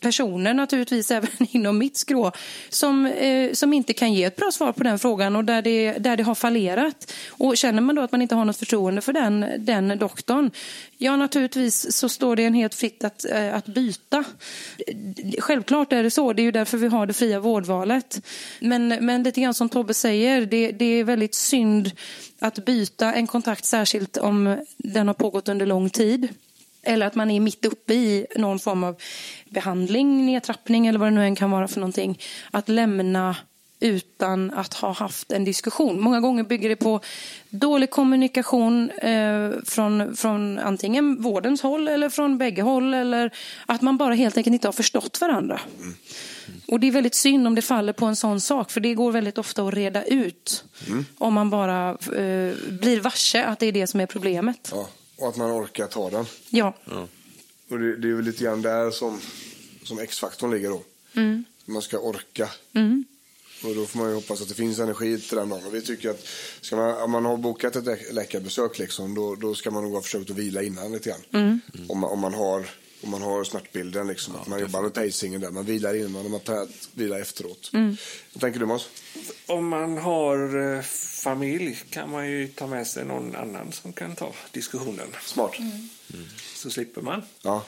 personer 0.00 0.54
naturligtvis 0.54 1.10
även 1.18 1.30
inom 1.50 1.78
mitt 1.78 1.96
skrå 1.96 2.32
som, 2.68 2.87
eh, 3.06 3.52
som 3.52 3.72
inte 3.72 3.92
kan 3.92 4.12
ge 4.12 4.24
ett 4.24 4.36
bra 4.36 4.50
svar 4.50 4.72
på 4.72 4.82
den 4.82 4.98
frågan 4.98 5.36
och 5.36 5.44
där 5.44 5.62
det, 5.62 5.92
där 5.92 6.16
det 6.16 6.22
har 6.22 6.34
fallerat. 6.34 7.12
Och 7.28 7.56
känner 7.56 7.80
man 7.80 7.94
då 7.94 8.02
att 8.02 8.12
man 8.12 8.22
inte 8.22 8.34
har 8.34 8.44
något 8.44 8.56
förtroende 8.56 9.00
för 9.00 9.12
den, 9.12 9.46
den 9.58 9.98
doktorn, 9.98 10.50
ja 10.98 11.16
naturligtvis 11.16 11.96
så 11.96 12.08
står 12.08 12.36
det 12.36 12.44
en 12.44 12.54
helt 12.54 12.74
fritt 12.74 13.04
att, 13.04 13.24
eh, 13.24 13.54
att 13.54 13.66
byta. 13.66 14.24
Självklart 15.38 15.92
är 15.92 16.02
det 16.02 16.10
så, 16.10 16.32
det 16.32 16.42
är 16.42 16.44
ju 16.44 16.52
därför 16.52 16.76
vi 16.76 16.86
har 16.86 17.06
det 17.06 17.12
fria 17.12 17.40
vårdvalet. 17.40 18.26
Men, 18.60 18.88
men 18.88 19.22
lite 19.22 19.40
grann 19.40 19.54
som 19.54 19.68
Tobbe 19.68 19.94
säger, 19.94 20.46
det, 20.46 20.70
det 20.70 20.84
är 20.84 21.04
väldigt 21.04 21.34
synd 21.34 21.90
att 22.38 22.64
byta 22.64 23.14
en 23.14 23.26
kontakt, 23.26 23.64
särskilt 23.64 24.16
om 24.16 24.56
den 24.76 25.06
har 25.06 25.14
pågått 25.14 25.48
under 25.48 25.66
lång 25.66 25.90
tid. 25.90 26.28
Eller 26.82 27.06
att 27.06 27.14
man 27.14 27.30
är 27.30 27.40
mitt 27.40 27.64
uppe 27.64 27.94
i 27.94 28.26
någon 28.36 28.58
form 28.58 28.84
av 28.84 28.96
behandling, 29.50 30.26
nedtrappning 30.26 30.86
eller 30.86 30.98
vad 30.98 31.08
det 31.08 31.14
nu 31.14 31.24
än 31.24 31.36
kan 31.36 31.50
vara 31.50 31.68
för 31.68 31.80
någonting. 31.80 32.18
Att 32.50 32.68
lämna 32.68 33.36
utan 33.80 34.50
att 34.50 34.74
ha 34.74 34.92
haft 34.92 35.32
en 35.32 35.44
diskussion. 35.44 36.00
Många 36.00 36.20
gånger 36.20 36.42
bygger 36.42 36.68
det 36.68 36.76
på 36.76 37.00
dålig 37.50 37.90
kommunikation 37.90 38.90
eh, 38.90 39.50
från, 39.64 40.16
från 40.16 40.58
antingen 40.58 41.22
vårdens 41.22 41.62
håll 41.62 41.88
eller 41.88 42.08
från 42.08 42.38
bägge 42.38 42.62
håll. 42.62 42.94
Eller 42.94 43.34
att 43.66 43.82
man 43.82 43.96
bara 43.96 44.14
helt 44.14 44.36
enkelt 44.36 44.54
inte 44.54 44.68
har 44.68 44.72
förstått 44.72 45.20
varandra. 45.20 45.60
Och 46.68 46.80
det 46.80 46.86
är 46.86 46.90
väldigt 46.90 47.14
synd 47.14 47.46
om 47.46 47.54
det 47.54 47.62
faller 47.62 47.92
på 47.92 48.06
en 48.06 48.16
sån 48.16 48.40
sak, 48.40 48.70
för 48.70 48.80
det 48.80 48.94
går 48.94 49.12
väldigt 49.12 49.38
ofta 49.38 49.62
att 49.62 49.74
reda 49.74 50.04
ut. 50.04 50.64
Om 51.18 51.34
man 51.34 51.50
bara 51.50 51.90
eh, 51.90 52.54
blir 52.68 53.00
varse 53.00 53.44
att 53.44 53.58
det 53.58 53.66
är 53.66 53.72
det 53.72 53.86
som 53.86 54.00
är 54.00 54.06
problemet. 54.06 54.70
Ja, 54.74 54.88
och 55.18 55.28
att 55.28 55.36
man 55.36 55.50
orkar 55.50 55.86
ta 55.86 56.10
den. 56.10 56.26
Ja. 56.50 56.74
Och 57.68 57.78
det, 57.78 57.96
det 57.96 58.08
är 58.08 58.12
väl 58.12 58.24
lite 58.24 58.44
grann 58.44 58.62
där 58.62 58.90
som, 58.90 59.20
som 59.82 59.98
X-faktorn 59.98 60.50
ligger 60.50 60.70
då. 60.70 60.82
Mm. 61.14 61.44
Man 61.64 61.82
ska 61.82 61.98
orka. 61.98 62.50
Och 63.64 63.74
då 63.74 63.86
får 63.86 63.98
man 63.98 64.08
ju 64.08 64.14
hoppas 64.14 64.42
att 64.42 64.48
det 64.48 64.54
finns 64.54 64.78
energi 64.78 65.20
till 65.20 65.36
den 65.36 65.48
dagen. 65.48 65.66
Och 65.66 65.74
vi 65.74 65.82
tycker 65.82 66.10
att 66.10 66.26
ska 66.60 66.76
man, 66.76 67.02
om 67.02 67.10
man 67.10 67.24
har 67.24 67.36
bokat 67.36 67.76
ett 67.76 67.84
lä- 67.84 68.12
läkarbesök 68.12 68.78
liksom, 68.78 69.14
då, 69.14 69.34
då 69.34 69.54
ska 69.54 69.70
man 69.70 69.82
nog 69.82 69.92
ha 69.92 70.02
försökt 70.02 70.30
att 70.30 70.36
vila 70.36 70.62
innan 70.62 70.92
lite 70.92 71.08
grann. 71.10 71.20
Mm. 71.32 71.60
Om, 71.88 71.98
man, 71.98 72.10
om, 72.10 72.18
man 72.18 72.34
har, 72.34 72.66
om 73.02 73.10
man 73.10 73.22
har 73.22 73.44
smärtbilden 73.44 74.06
liksom. 74.06 74.36
att 74.36 74.46
man 74.46 74.60
jobbar 74.60 74.82
med 74.82 74.94
pacingen 74.94 75.40
där. 75.40 75.50
Man 75.50 75.64
vilar 75.64 75.94
innan 75.94 76.24
och 76.24 76.30
man 76.30 76.40
tar, 76.40 76.68
vilar 76.94 77.20
efteråt. 77.20 77.70
Mm. 77.74 77.96
Vad 78.32 78.40
tänker 78.40 78.60
du 78.60 78.66
Måns? 78.66 78.88
Om 79.46 79.68
man 79.68 79.98
har 79.98 80.74
eh, 80.76 80.82
familj 81.22 81.78
kan 81.90 82.10
man 82.10 82.30
ju 82.30 82.48
ta 82.48 82.66
med 82.66 82.86
sig 82.86 83.04
någon 83.04 83.36
annan 83.36 83.72
som 83.72 83.92
kan 83.92 84.16
ta 84.16 84.32
diskussionen. 84.52 85.06
Smart. 85.24 85.54
Så 86.54 86.70
slipper 86.70 87.02
man. 87.02 87.22
Ja, 87.42 87.64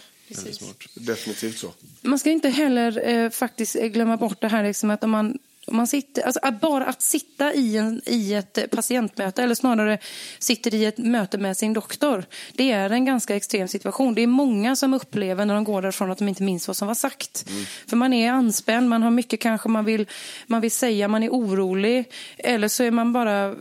definitivt 0.95 1.59
så. 1.59 1.73
Man 2.03 2.19
ska 2.19 2.31
inte 2.31 2.49
heller 2.49 3.09
eh, 3.09 3.31
faktiskt 3.31 3.75
glömma 3.75 4.17
bort 4.17 4.41
det 4.41 4.49
här 4.49 4.65
liksom 4.65 4.91
att 4.91 5.05
om 5.05 5.11
man, 5.11 5.39
om 5.67 5.77
man 5.77 5.87
sitter, 5.87 6.23
alltså 6.23 6.41
att 6.43 6.61
bara 6.61 6.87
att 6.87 7.03
sitta 7.03 7.55
i, 7.55 7.77
en, 7.77 8.01
i 8.07 8.35
ett 8.35 8.71
patientmöte 8.71 9.43
eller 9.43 9.55
snarare 9.55 9.99
sitter 10.39 10.75
i 10.75 10.85
ett 10.85 10.99
möte 10.99 11.39
med 11.39 11.57
sin 11.57 11.73
doktor. 11.73 12.25
Det 12.53 12.71
är 12.71 12.91
en 12.91 13.05
ganska 13.05 13.37
extrem 13.37 13.69
situation. 13.69 14.15
Det 14.15 14.23
är 14.23 14.27
många 14.27 14.77
som 14.77 14.95
upplever 14.95 15.45
när 15.45 15.55
de 15.55 15.65
går 15.65 15.83
därifrån 15.83 16.11
att 16.11 16.19
de 16.19 16.29
inte 16.29 16.43
minns 16.43 16.69
vad 16.69 16.77
som 16.77 16.89
var 16.89 16.95
sagt. 16.95 17.51
För 17.87 17.97
man 17.97 18.13
är 18.13 18.33
anspänd, 18.33 18.89
man 18.89 19.03
har 19.03 19.11
mycket 19.11 19.41
kanske 19.41 19.69
man 19.69 19.85
vill, 19.85 20.07
man 20.47 20.61
vill 20.61 20.71
säga, 20.71 21.09
man 21.09 21.23
är 21.23 21.31
orolig. 21.31 22.13
Eller 22.39 22.69
så 22.69 22.83
är 22.85 22.91
man 22.91 23.13
bara 23.13 23.47
eh, 23.47 23.55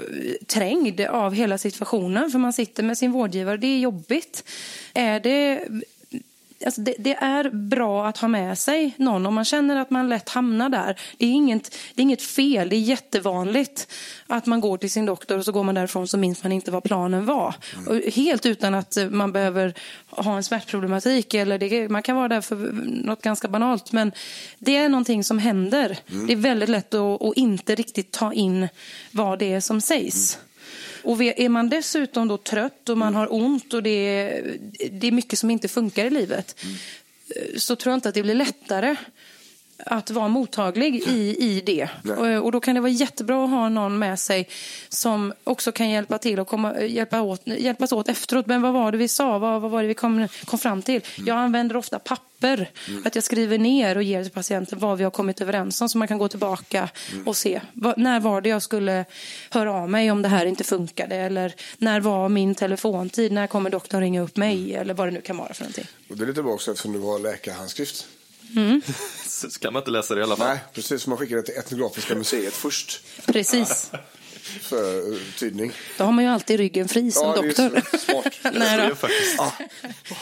trängd 0.47 1.01
av 1.01 1.33
hela 1.33 1.57
situationen 1.57 2.31
för 2.31 2.39
man 2.39 2.53
sitter 2.53 2.83
med 2.83 2.97
sin 2.97 3.11
vårdgivare. 3.11 3.57
Det 3.57 3.67
är 3.67 3.79
jobbigt. 3.79 4.43
Är 4.93 5.19
det 5.19 5.67
alltså 6.65 6.81
det, 6.81 6.95
det, 6.99 7.13
är 7.13 7.49
bra 7.49 8.07
att 8.07 8.17
ha 8.17 8.27
med 8.27 8.57
sig 8.57 8.93
någon 8.97 9.25
om 9.25 9.33
man 9.33 9.45
känner 9.45 9.75
att 9.75 9.89
man 9.89 10.09
lätt 10.09 10.29
hamnar 10.29 10.69
där. 10.69 10.99
Det 11.17 11.25
är, 11.25 11.31
inget, 11.31 11.75
det 11.95 12.01
är 12.01 12.03
inget 12.03 12.21
fel, 12.21 12.69
det 12.69 12.75
är 12.75 12.79
jättevanligt 12.79 13.87
att 14.27 14.45
man 14.45 14.61
går 14.61 14.77
till 14.77 14.91
sin 14.91 15.05
doktor 15.05 15.37
och 15.37 15.45
så 15.45 15.51
går 15.51 15.63
man 15.63 15.75
därifrån 15.75 16.07
så 16.07 16.17
minns 16.17 16.43
man 16.43 16.51
inte 16.51 16.71
vad 16.71 16.83
planen 16.83 17.25
var. 17.25 17.55
Mm. 17.87 18.01
helt 18.13 18.45
utan 18.45 18.75
att 18.75 18.97
man 19.09 19.31
behöver 19.31 19.73
ha 20.09 20.37
en 20.37 20.43
smärtproblematik 20.43 21.33
eller 21.33 21.57
det, 21.57 21.89
man 21.89 22.03
kan 22.03 22.15
vara 22.15 22.27
där 22.27 22.41
för 22.41 22.55
något 23.05 23.21
ganska 23.21 23.47
banalt 23.47 23.91
men 23.91 24.11
det 24.59 24.75
är 24.75 24.89
någonting 24.89 25.23
som 25.23 25.39
händer. 25.39 25.97
Mm. 26.11 26.27
Det 26.27 26.33
är 26.33 26.37
väldigt 26.37 26.69
lätt 26.69 26.93
att, 26.93 27.21
att, 27.21 27.37
inte 27.37 27.75
riktigt 27.75 28.11
ta 28.11 28.33
in 28.33 28.67
vad 29.11 29.39
det 29.39 29.53
är 29.53 29.59
som 29.59 29.81
sägs. 29.81 30.35
Mm. 30.35 30.48
Och 31.09 31.21
är 31.21 31.49
man 31.49 31.69
dessutom 31.69 32.27
då 32.27 32.37
trött 32.37 32.89
och 32.89 32.97
man 32.97 33.15
har 33.15 33.33
ont 33.33 33.73
och 33.73 33.83
det 33.83 33.89
är, 33.89 34.57
det 34.91 35.07
är 35.07 35.11
mycket 35.11 35.39
som 35.39 35.49
inte 35.49 35.67
funkar 35.67 36.05
i 36.05 36.09
livet 36.09 36.55
mm. 36.63 36.75
så 37.57 37.75
tror 37.75 37.91
jag 37.91 37.97
inte 37.97 38.09
att 38.09 38.15
det 38.15 38.23
blir 38.23 38.35
lättare 38.35 38.95
att 39.85 40.11
vara 40.11 40.27
mottaglig 40.27 40.95
i, 40.95 41.35
i 41.39 41.61
det. 41.61 41.89
Och, 42.17 42.45
och, 42.45 42.51
då 42.51 42.59
kan 42.59 42.75
det 42.75 42.81
vara 42.81 42.91
jättebra 42.91 43.43
att 43.43 43.49
ha 43.49 43.69
någon 43.69 43.99
med 43.99 44.19
sig 44.19 44.47
som 44.89 45.33
också 45.43 45.71
kan 45.71 45.89
hjälpa 45.89 46.17
till 46.17 46.39
och 46.39 46.47
komma, 46.47 46.81
hjälpa 46.81 47.21
åt, 47.21 47.41
hjälpas 47.45 47.91
åt 47.91 48.09
efteråt. 48.09 48.45
Men 48.45 48.61
vad 48.61 48.73
var 48.73 48.91
det 48.91 48.97
vi 48.97 49.07
sa? 49.07 49.37
Vad, 49.37 49.61
vad 49.61 49.71
var 49.71 49.81
det 49.81 49.87
vi 49.87 49.93
kom, 49.93 50.27
kom 50.45 50.59
fram 50.59 50.81
till? 50.81 51.01
Mm. 51.15 51.27
Jag 51.27 51.37
använder 51.37 51.77
ofta 51.77 51.99
papper. 51.99 52.69
Mm. 52.87 53.03
Att 53.05 53.15
jag 53.15 53.23
skriver 53.23 53.57
ner 53.57 53.95
och 53.95 54.03
ger 54.03 54.23
till 54.23 54.31
patienten 54.31 54.79
vad 54.79 54.97
vi 54.97 55.03
har 55.03 55.11
kommit 55.11 55.41
överens 55.41 55.81
om 55.81 55.89
så 55.89 55.97
man 55.97 56.07
kan 56.07 56.17
gå 56.17 56.27
tillbaka 56.27 56.89
mm. 57.13 57.27
och 57.27 57.37
se. 57.37 57.61
Vad, 57.73 57.97
när 57.97 58.19
var 58.19 58.41
det 58.41 58.49
jag 58.49 58.61
skulle 58.61 59.05
höra 59.49 59.73
av 59.73 59.89
mig 59.89 60.11
om 60.11 60.21
det 60.21 60.27
här 60.27 60.45
inte 60.45 60.63
funkade? 60.63 61.15
Eller 61.15 61.55
när 61.77 61.99
var 61.99 62.29
min 62.29 62.55
telefontid? 62.55 63.31
När 63.31 63.47
kommer 63.47 63.69
doktorn 63.69 64.01
ringa 64.01 64.21
upp 64.21 64.37
mig? 64.37 64.75
Eller 64.75 64.93
vad 64.93 65.07
det 65.07 65.11
nu 65.11 65.21
kan 65.21 65.37
vara 65.37 65.53
för 65.53 65.63
någonting. 65.63 65.87
Och 66.09 66.17
det 66.17 66.23
är 66.23 66.27
lite 66.27 66.43
bra 66.43 66.53
också 66.53 66.71
eftersom 66.71 66.93
du 66.93 66.99
har 66.99 67.19
läkarhandskrift. 67.19 68.07
Mm. 68.55 68.81
Så 69.25 69.49
kan 69.49 69.73
man 69.73 69.81
inte 69.81 69.91
läsa 69.91 70.15
det 70.15 70.19
i 70.19 70.23
alla 70.23 70.35
fall. 70.35 70.47
Nej, 70.47 70.59
precis. 70.73 71.07
Man 71.07 71.17
skickar 71.17 71.35
det 71.35 71.43
till 71.43 71.57
Etnografiska 71.57 72.15
museet 72.15 72.53
först. 72.53 73.01
Precis. 73.25 73.91
För 74.61 75.19
tydning. 75.39 75.71
Då 75.97 76.03
har 76.03 76.11
man 76.11 76.23
ju 76.23 76.29
alltid 76.29 76.57
ryggen 76.57 76.87
fri 76.87 77.11
som 77.11 77.27
ja, 77.27 77.35
doktor. 77.35 77.97
Smart. 77.97 78.33
Nej, 78.53 78.91
ja. 79.37 79.53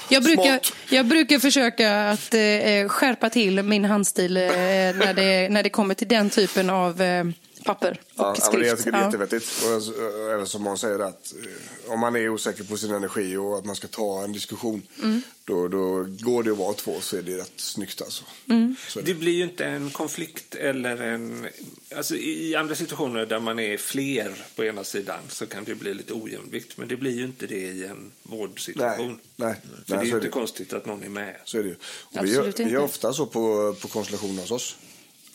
jag, 0.09 0.23
brukar, 0.23 0.59
jag 0.89 1.05
brukar 1.05 1.39
försöka 1.39 2.09
att 2.09 2.33
eh, 2.33 2.87
skärpa 2.87 3.29
till 3.29 3.63
min 3.63 3.85
handstil 3.85 4.37
eh, 4.37 4.43
när, 4.43 5.13
det, 5.13 5.49
när 5.49 5.63
det 5.63 5.69
kommer 5.69 5.93
till 5.93 6.07
den 6.07 6.29
typen 6.29 6.69
av 6.69 7.01
eh, 7.01 7.23
papper 7.67 8.01
och 8.15 8.23
ja, 8.23 8.35
skrift. 8.35 8.53
Ja, 8.53 8.65
jag 8.65 8.77
tycker 8.77 8.91
det 8.91 8.97
är 8.97 9.05
jättevettigt. 9.05 9.63
Och 9.63 10.31
även 10.33 10.47
som 10.47 10.63
man 10.63 10.77
säger 10.77 10.99
att 10.99 11.33
eh, 11.33 11.91
om 11.91 11.99
man 11.99 12.15
är 12.15 12.29
osäker 12.29 12.63
på 12.63 12.77
sin 12.77 12.91
energi 12.91 13.37
och 13.37 13.57
att 13.57 13.65
man 13.65 13.75
ska 13.75 13.87
ta 13.87 14.23
en 14.23 14.31
diskussion, 14.31 14.81
mm. 15.03 15.21
då, 15.45 15.67
då 15.67 16.05
går 16.19 16.43
det 16.43 16.51
att 16.51 16.57
vara 16.57 16.73
två 16.73 17.01
så 17.01 17.17
är 17.17 17.21
det 17.21 17.37
rätt 17.37 17.53
snyggt 17.55 18.01
alltså. 18.01 18.23
Mm. 18.49 18.75
Det. 18.93 19.01
det. 19.01 19.13
blir 19.13 19.31
ju 19.31 19.43
inte 19.43 19.65
en 19.65 19.89
konflikt 19.89 20.55
eller 20.55 20.97
en... 21.01 21.47
Alltså 21.95 22.15
i 22.15 22.55
andra 22.55 22.75
situationer 22.75 23.25
där 23.25 23.39
man 23.39 23.59
är 23.59 23.77
fler 23.77 24.45
på 24.55 24.63
ena 24.63 24.83
sidan 24.83 25.19
så 25.29 25.45
kan 25.45 25.63
det 25.63 25.75
bli 25.75 25.93
lite 25.93 26.13
ojämvikt. 26.13 26.77
Men 26.77 26.87
det 26.87 26.95
blir 26.95 27.11
ju 27.11 27.23
inte 27.23 27.47
det 27.47 27.61
i 27.61 27.85
en 27.85 28.11
vårdsituation. 28.23 29.07
Nej, 29.07 29.17
nej. 29.35 29.55
För 29.85 29.95
nej, 29.95 30.05
det 30.05 30.09
är 30.09 30.09
ju 30.09 30.15
inte 30.15 30.29
konstigt 30.29 30.73
att 30.73 30.85
någon 30.85 31.03
är 31.03 31.09
med. 31.09 31.35
Så 31.45 31.57
är 31.57 31.63
det 31.63 31.69
ju. 31.69 31.75
Och 32.01 32.25
vi, 32.25 32.33
gör, 32.33 32.53
vi 32.57 32.69
gör 32.69 32.83
ofta 32.83 33.13
så 33.13 33.25
på, 33.25 33.75
på 33.81 33.87
konstellationer 33.87 34.41
hos 34.41 34.51
oss 34.51 34.75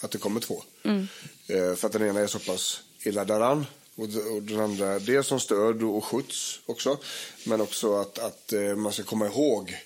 att 0.05 0.11
det 0.11 0.19
kommer 0.19 0.41
två. 0.41 0.63
Mm. 0.83 1.09
Eh, 1.47 1.75
för 1.75 1.87
att 1.87 1.93
den 1.93 2.09
ena 2.09 2.21
är 2.21 2.27
så 2.27 2.39
pass 2.39 2.81
illa 3.05 3.25
däran. 3.25 3.67
Och, 3.97 4.09
den 4.43 4.61
andra, 4.61 4.99
dels 4.99 5.27
som 5.27 5.41
stöd 5.41 5.83
och 5.83 6.05
skjuts 6.05 6.61
också. 6.67 6.99
Men 7.45 7.61
också 7.61 8.01
att, 8.01 8.19
att 8.19 8.53
eh, 8.53 8.77
man 8.77 8.93
ska 8.93 9.03
komma 9.03 9.27
ihåg 9.27 9.77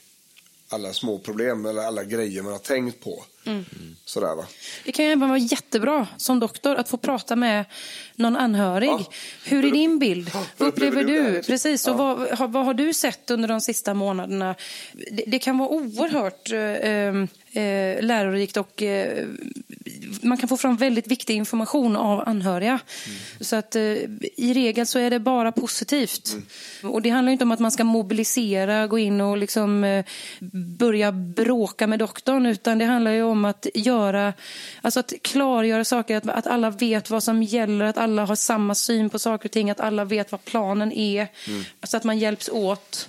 alla 0.69 0.93
små 0.93 1.19
problem 1.19 1.67
eller 1.67 1.83
alla 1.83 2.05
grejer 2.05 2.43
man 2.43 2.53
har 2.53 2.59
tänkt 2.59 3.05
på. 3.05 3.25
Mm. 3.45 3.65
Sådär, 4.05 4.35
va? 4.35 4.47
Det 4.85 4.93
kan 4.93 5.05
ju 5.05 5.11
även 5.13 5.29
vara 5.29 5.39
jättebra 5.39 6.07
som 6.17 6.41
doktor 6.41 6.77
att 6.77 6.89
få 6.89 6.97
prata 6.97 7.37
med 7.37 7.65
någon 8.17 8.37
anhörig. 8.37 8.89
Ja. 8.89 9.05
Hur 9.45 9.65
är 9.65 9.71
din 9.71 9.99
bild? 9.99 10.31
Ja. 10.35 10.67
Upplever 10.67 11.05
du? 11.05 11.43
Precis, 11.43 11.89
och 11.89 11.99
vad, 11.99 12.39
vad, 12.39 12.65
har 12.65 12.75
du 12.75 12.95
sett 12.95 13.31
under 13.31 13.49
de 13.49 13.61
sista 13.61 13.95
månaderna? 13.95 14.55
Det, 14.93 15.25
det 15.27 15.39
kan 15.39 15.59
vara 15.59 15.69
oerhört 15.69 16.53
eh, 16.53 17.63
eh, 17.63 18.03
lärorikt 18.03 18.57
och 18.57 18.83
eh, 18.83 19.27
man 20.23 20.39
kan 20.39 20.49
få 20.49 20.57
fram 20.57 20.77
väldigt 20.77 21.07
viktig 21.07 21.35
information 21.37 21.97
av 21.97 22.29
anhöriga. 22.29 22.71
Mm. 23.07 23.19
Så 23.41 23.57
att 23.57 23.77
eh, 23.77 23.83
i 24.37 24.53
regel 24.55 24.87
så 24.87 24.99
är 24.99 25.11
det 25.11 25.19
bara 25.19 25.53
positivt. 25.53 26.33
Mm. 26.33 26.95
Och 26.95 27.03
det 27.03 27.11
handlar 27.11 27.33
inte 27.33 27.45
om 27.45 27.53
att 27.53 27.61
man 27.61 27.71
ska 27.71 27.85
mobilisera, 27.85 28.87
gå 28.87 28.99
in 28.99 29.21
och 29.21 29.37
liksom 29.37 29.85
eh, 29.85 30.05
börja 30.79 31.13
bråka 31.13 31.87
med 31.87 31.99
doktorn, 31.99 32.47
utan 32.47 32.79
det 32.79 32.85
handlar 32.85 33.11
ju 33.11 33.23
om 33.23 33.45
att 33.45 33.67
göra, 33.75 34.33
alltså 34.83 35.01
att 35.01 35.13
klargöra 35.23 35.85
saker, 35.85 36.17
att, 36.17 36.29
att 36.29 36.47
alla 36.47 36.71
vet 36.71 37.11
vad 37.11 37.23
som 37.23 37.43
gäller, 37.43 37.85
att 37.85 37.99
alla 37.99 38.06
har 38.27 38.37
samma 38.37 38.75
syn 38.75 39.11
på 39.11 39.19
saker 39.19 39.49
och 39.49 39.53
ting, 39.53 39.71
att 39.71 39.81
alla 39.81 40.05
vet 40.05 40.33
vad 40.33 40.45
planen 40.45 40.93
är. 40.93 41.29
Mm. 41.49 41.65
Så 41.83 41.97
att 41.97 42.05
man 42.05 42.19
hjälps 42.19 42.49
åt 42.49 43.09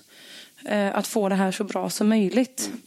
eh, 0.65 0.95
att 0.95 1.07
få 1.07 1.29
det 1.29 1.35
här 1.35 1.51
så 1.51 1.63
bra 1.63 1.89
som 1.89 2.09
möjligt. 2.09 2.65
Mm. 2.67 2.81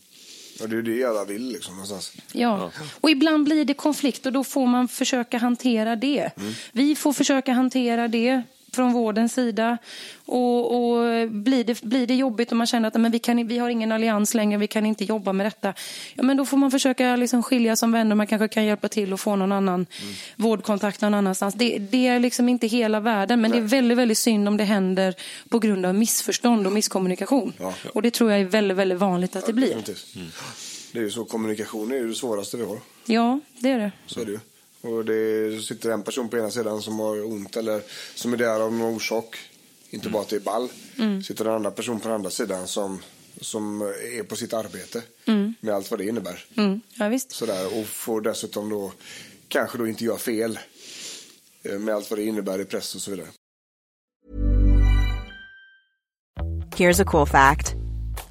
Ja, 0.61 0.67
det 0.67 0.77
är 0.77 0.83
det 0.83 1.05
alla 1.05 1.25
vill 1.25 1.53
liksom 1.53 1.75
någonstans. 1.75 2.13
Ja. 2.33 2.71
och 3.01 3.11
ibland 3.11 3.45
blir 3.45 3.65
det 3.65 3.75
konflikt 3.75 4.27
och 4.27 4.33
då 4.33 4.45
får 4.45 4.67
man 4.67 4.89
försöka 4.89 5.39
hantera 5.39 5.97
det. 5.97 6.31
Mm. 6.37 6.53
Vi 6.73 6.97
får 6.97 7.13
försöka 7.13 7.53
hantera 7.53 8.09
det 8.09 8.43
från 8.73 8.93
vårdens 8.93 9.33
sida. 9.33 9.79
Och, 10.27 10.75
och 10.75 11.29
blir, 11.31 11.65
det, 11.65 11.83
blir 11.83 12.07
det 12.07 12.15
jobbigt 12.15 12.51
och 12.51 12.57
man 12.57 12.67
känner 12.67 12.89
att 12.89 12.95
men 12.95 13.13
vi, 13.13 13.19
kan, 13.19 13.47
vi 13.47 13.59
har 13.59 13.69
ingen 13.69 13.93
allians 13.93 14.35
längre, 14.35 14.59
vi 14.59 14.67
kan 14.67 14.87
inte 14.87 15.05
jobba 15.05 15.33
med 15.33 15.47
detta. 15.47 15.75
Ja, 16.15 16.23
men 16.23 16.37
då 16.37 16.45
får 16.47 16.57
man 16.57 16.71
försöka 16.71 17.17
liksom 17.17 17.43
skilja 17.43 17.77
som 17.77 17.93
vänner, 17.93 18.15
man 18.17 18.27
kanske 18.27 18.49
kan 18.49 18.65
hjälpa 18.65 18.89
till 18.89 19.13
och 19.13 19.21
få 19.21 19.37
någon 19.37 19.53
annan 19.53 19.87
mm. 20.03 20.15
vårdkontakt 20.37 21.01
någon 21.01 21.15
annanstans. 21.15 21.55
Det, 21.55 21.79
det, 21.79 22.07
är 22.07 22.21
liksom 22.21 22.49
inte 22.49 22.67
hela 22.67 23.01
världen, 23.01 23.41
men 23.41 23.51
Nej. 23.51 23.61
det 23.61 23.67
är 23.67 23.69
väldigt, 23.69 23.99
väldigt 23.99 24.19
synd 24.19 24.49
om 24.49 24.57
det 24.57 24.65
händer 24.65 25.15
på 25.49 25.59
grund 25.59 25.87
av 25.87 25.95
missförstånd 25.95 26.67
och 26.67 26.73
misskommunikation. 26.73 27.53
Ja. 27.59 27.75
Och 27.93 28.03
det 28.03 28.11
tror 28.11 28.31
jag 28.31 28.41
är 28.41 28.45
väldigt, 28.45 28.77
väldigt 28.77 28.99
vanligt 28.99 29.37
att 29.37 29.43
ja, 29.43 29.47
det 29.47 29.53
blir. 29.53 29.73
Mm. 29.73 30.31
Det 30.93 30.99
är 30.99 31.03
ju 31.03 31.11
så, 31.11 31.25
kommunikation 31.25 31.93
är 31.93 31.97
ju 31.97 32.09
det 32.09 32.15
svåraste 32.15 32.57
vi 32.57 32.65
har. 32.65 32.79
Ja, 33.07 33.41
det 33.59 33.71
är 33.71 33.79
det. 33.79 33.93
Så 34.07 34.21
är 34.21 34.25
det 34.25 34.33
ju. 34.33 34.39
Och 34.81 35.05
det 35.05 35.63
sitter 35.63 35.91
en 35.91 36.03
person 36.03 36.29
på 36.29 36.39
ena 36.39 36.51
sidan 36.51 36.83
som 36.83 36.99
har 36.99 37.25
ont 37.25 37.57
eller 37.57 37.83
som 38.15 38.33
är 38.33 38.37
där 38.37 38.61
av 38.61 38.73
någon 38.73 38.95
orsak. 38.97 39.37
Inte 39.91 40.07
mm. 40.07 40.13
bara 40.13 40.23
att 40.23 40.29
det 40.29 40.37
är 40.37 40.41
ball. 40.41 40.69
Mm. 40.99 41.23
Sitter 41.23 41.45
en 41.45 41.55
annan 41.55 41.73
person 41.73 42.01
på 42.01 42.09
den 42.09 42.15
andra 42.15 42.31
sidan 42.31 42.69
som, 42.69 43.03
som 43.41 43.83
är 43.83 44.23
på 44.23 44.37
sitt 44.37 44.53
arbete. 44.53 45.03
Mm. 45.25 45.55
Med 45.61 45.75
allt 45.75 45.91
vad 45.91 46.01
det 46.01 46.07
innebär. 46.07 46.45
Mm. 46.57 46.81
Ja, 46.95 47.09
visst. 47.09 47.33
Sådär, 47.33 47.81
och 47.81 47.87
får 47.87 48.21
dessutom 48.21 48.69
då 48.69 48.93
kanske 49.49 49.79
då 49.79 49.87
inte 49.87 50.05
göra 50.05 50.19
fel. 50.19 50.59
Eh, 51.63 51.79
med 51.79 51.95
allt 51.95 52.11
vad 52.11 52.19
det 52.19 52.25
innebär 52.25 52.61
i 52.61 52.65
press 52.65 52.95
och 52.95 53.01
så 53.01 53.11
vidare. 53.11 53.29
Here's 56.77 57.03
a 57.03 57.05
cool 57.05 57.27
fact. 57.27 57.75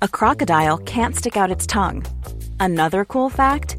A 0.01 0.07
crocodile 0.07 0.77
can't 0.77 1.13
stick 1.13 1.35
out 1.37 1.55
its 1.55 1.67
tongue. 1.67 2.03
Another 2.59 3.05
cool 3.05 3.31
fact. 3.31 3.78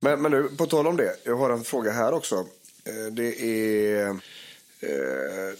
Men, 0.00 0.22
men 0.22 0.30
nu, 0.30 0.48
på 0.56 0.66
tal 0.66 0.86
om 0.86 0.96
det, 0.96 1.16
jag 1.24 1.36
har 1.36 1.50
en 1.50 1.64
fråga 1.64 1.90
här 1.92 2.12
också. 2.14 2.34
Eh, 2.84 3.12
Det 3.12 3.40
är, 3.42 4.08
eh, 4.80 5.54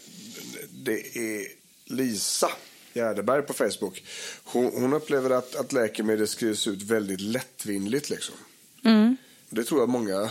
det 0.69 1.17
är 1.17 1.47
Lisa 1.85 2.49
Gärdeberg 2.93 3.41
på 3.41 3.53
Facebook. 3.53 4.03
Hon, 4.43 4.65
hon 4.75 4.93
upplever 4.93 5.29
att, 5.29 5.55
att 5.55 5.71
läkemedel 5.73 6.27
skrivs 6.27 6.67
ut 6.67 6.81
väldigt 6.83 7.21
lättvindigt. 7.21 8.09
Liksom. 8.09 8.35
Det 9.49 9.63
tror 9.63 9.79
jag 9.81 9.89
många, 9.89 10.29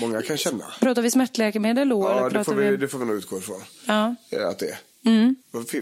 många 0.00 0.22
kan 0.22 0.36
känna. 0.36 0.64
Pratar 0.80 1.02
vi 1.02 1.10
smärtläkemedel 1.10 1.88
då? 1.88 2.02
Ja, 2.08 2.28
det 2.28 2.44
får, 2.44 2.54
vi, 2.54 2.76
det 2.76 2.88
får 2.88 2.98
vi 2.98 3.04
nog 3.04 3.16
utgå 3.16 3.38
ifrån. 3.38 3.62
Ja. 3.86 4.14
eh, 4.30 4.48
Att 4.48 4.58
det 4.58 4.68
är. 4.70 4.78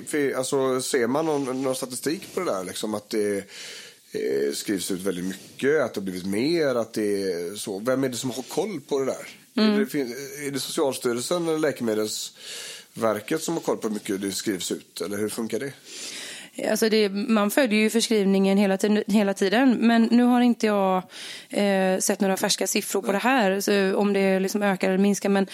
Fi- 0.07 0.35
Alltså, 0.35 0.81
ser 0.81 1.07
man 1.07 1.27
någon, 1.27 1.63
någon 1.63 1.75
statistik 1.75 2.35
på 2.35 2.41
det 2.41 2.47
där? 2.47 2.65
Liksom, 2.65 2.95
att 2.95 3.11
det 3.11 3.45
eh, 4.13 4.53
skrivs 4.55 4.91
ut 4.91 5.01
väldigt 5.01 5.25
mycket, 5.25 5.81
att 5.81 5.95
det 5.95 6.01
har 6.01 6.05
blivit 6.05 6.27
mer, 6.27 6.75
att 6.75 6.93
det 6.93 7.23
är 7.23 7.57
så. 7.57 7.79
Vem 7.79 8.05
är 8.05 8.09
det 8.09 8.17
som 8.17 8.31
har 8.31 8.43
koll 8.43 8.81
på 8.89 8.99
det 8.99 9.05
där? 9.07 9.29
Är, 9.63 9.79
det, 9.79 9.87
fin- 9.87 10.15
är 10.47 10.51
det 10.51 10.61
Socialstyrelsen 10.61 11.49
eller 11.49 11.59
Läkemedelsverket 11.59 13.43
som 13.43 13.55
har 13.55 13.61
koll 13.61 13.77
på 13.77 13.89
hur 13.89 13.95
mycket 13.95 14.21
det 14.21 14.33
skrivs 14.33 14.73
ut? 14.73 15.01
Eller 15.01 15.17
hur 15.17 15.29
funkar 15.29 15.61
det? 15.61 15.73
Alltså 16.71 16.89
det, 16.89 17.09
man 17.09 17.51
följer 17.51 17.79
ju 17.81 17.91
förskrivningen 17.91 18.59
hela, 18.59 18.77
tiden- 18.79 19.05
hela 19.07 19.35
tiden. 19.35 19.77
Men 19.81 20.03
nu 20.03 20.23
har 20.23 20.41
inte 20.41 20.67
jag 20.67 21.03
eh, 21.51 21.99
sett 21.99 22.21
några 22.21 22.37
färska 22.37 22.67
siffror 22.67 23.03
på 23.03 23.13
det 23.13 23.19
här. 23.19 23.95
Om 23.97 24.13
det 24.13 24.41
liksom 24.41 24.63
ökar 24.63 24.89
eller 24.89 24.99
minskar. 24.99 25.29
Men, 25.29 25.47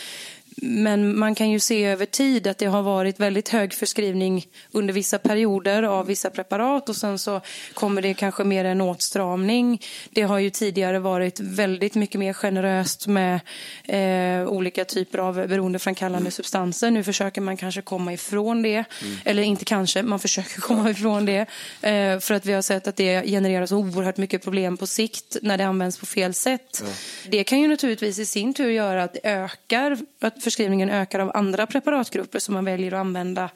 men 0.63 1.19
man 1.19 1.35
kan 1.35 1.51
ju 1.51 1.61
se 1.61 1.85
över 1.85 2.07
tid 2.07 2.47
att 2.47 2.59
det 2.59 2.67
har 2.67 2.83
varit 2.83 3.21
väldigt 3.21 3.49
hög 3.49 3.75
förskrivning 3.75 4.47
under 4.73 4.95
vissa 4.95 5.19
perioder 5.19 5.83
av 5.83 6.07
vissa 6.07 6.31
preparat. 6.31 6.89
Och 6.89 6.97
sen 6.97 7.19
så 7.19 7.41
kommer 7.75 8.03
det 8.03 8.15
kanske 8.15 8.45
mer 8.45 8.65
en 8.65 8.81
åtstramning. 8.81 9.83
Det 10.11 10.23
har 10.23 10.39
ju 10.39 10.51
tidigare 10.51 10.99
varit 10.99 11.41
väldigt 11.41 11.95
mycket 11.95 12.19
mer 12.19 12.33
generöst 12.33 13.07
med 13.07 13.41
eh, 13.85 14.49
olika 14.49 14.85
typer 14.85 15.19
av 15.19 15.35
beroendeframkallande 15.35 16.31
substanser. 16.31 16.91
Nu 16.91 17.05
försöker 17.05 17.41
man 17.41 17.57
kanske 17.57 17.83
komma 17.83 18.13
ifrån 18.13 18.63
det. 18.63 18.85
Eller 19.25 19.43
inte 19.43 19.65
kanske, 19.65 20.03
man 20.03 20.19
försöker 20.19 20.61
komma 20.61 20.91
ifrån 20.91 21.27
det. 21.27 21.47
Eh, 21.83 22.19
för 22.19 22.35
att 22.35 22.47
vi 22.47 22.53
har 22.53 22.63
sett 22.63 22.89
att 22.89 22.97
det 22.97 23.23
genererar 23.27 23.67
så 23.67 23.77
oerhört 23.77 24.17
mycket 24.17 24.45
problem 24.45 24.77
på 24.77 24.87
sikt 24.87 25.37
när 25.43 25.59
det 25.59 25.67
används 25.67 25.99
på 25.99 26.07
fel 26.07 26.35
sätt. 26.35 26.85
Det 27.29 27.45
kan 27.45 27.61
ju 27.61 27.69
naturligtvis 27.69 28.19
i 28.19 28.27
sin 28.27 28.55
tur 28.55 28.71
göra 28.71 29.05
att 29.05 29.13
det 29.13 29.21
ökar, 29.23 29.99
att 30.21 30.43
förskrivningen 30.49 30.91
ökar 30.91 31.19
av 31.19 31.31
andra 31.35 31.67
preparatgrupper 31.67 32.39
som 32.39 32.55
man 32.55 32.65
väljer 32.65 32.93
att 32.93 33.01
använda 33.01 33.51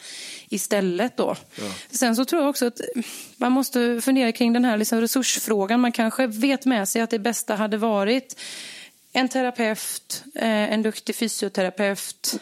istället 0.49 1.17
då. 1.17 1.37
Sen 1.91 2.17
så 2.17 2.25
tror 2.25 2.43
jag 2.43 2.51
också 2.51 2.67
att 2.67 2.81
man 3.37 3.53
måste 3.53 4.01
fundera 4.01 4.33
kring 4.33 4.53
den 4.53 4.65
här 4.65 4.77
liksom 4.77 5.01
resursfrågan. 5.01 5.81
Man 5.81 5.93
kanske 5.93 6.27
vet 6.27 6.65
med 6.65 6.89
sig 6.89 7.03
att 7.03 7.11
det 7.11 7.19
bästa 7.19 7.55
hade 7.55 7.77
varit 7.77 8.41
en 9.13 9.29
terapeut, 9.29 10.25
eh, 10.35 10.73
en 10.73 10.83
duktig 10.83 11.17
fysioterapeut, 11.17 12.41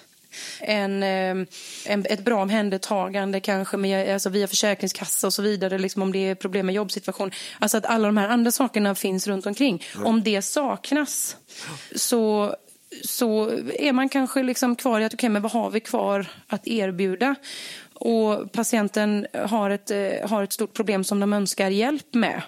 en, 0.60 1.02
eh, 1.02 1.46
en, 1.86 2.06
ett 2.06 2.24
bra 2.24 2.42
omhändertagande 2.42 3.40
kanske 3.40 3.76
med, 3.76 4.14
alltså 4.14 4.28
via 4.28 4.48
försäkringskassa 4.48 5.26
och 5.26 5.34
så 5.34 5.42
vidare, 5.42 5.78
liksom 5.78 6.02
om 6.02 6.12
det 6.12 6.18
är 6.18 6.34
problem 6.34 6.66
med 6.66 6.74
jobbsituation. 6.74 7.30
Alltså 7.58 7.76
att 7.78 7.86
alla 7.86 8.08
de 8.08 8.16
här 8.16 8.28
andra 8.28 8.50
sakerna 8.50 8.94
finns 8.94 9.26
runt 9.26 9.46
omkring. 9.46 9.84
Om 10.04 10.22
det 10.22 10.42
saknas 10.42 11.36
så, 11.96 12.56
så 13.04 13.50
är 13.78 13.92
man 13.92 14.08
kanske 14.08 14.42
liksom 14.42 14.76
kvar 14.76 15.00
i 15.00 15.04
att 15.04 15.14
okej, 15.14 15.28
men 15.28 15.42
vad 15.42 15.52
har 15.52 15.70
vi 15.70 15.80
kvar 15.80 16.26
att 16.46 16.68
erbjuda? 16.68 17.34
Och 17.94 18.52
patienten 18.52 19.26
har 19.46 19.70
ett, 19.70 19.90
eh, 19.90 20.28
har 20.28 20.42
ett 20.42 20.52
stort 20.52 20.72
problem 20.72 21.04
som 21.04 21.20
de 21.20 21.32
önskar 21.32 21.70
hjälp 21.70 22.14
med. 22.14 22.42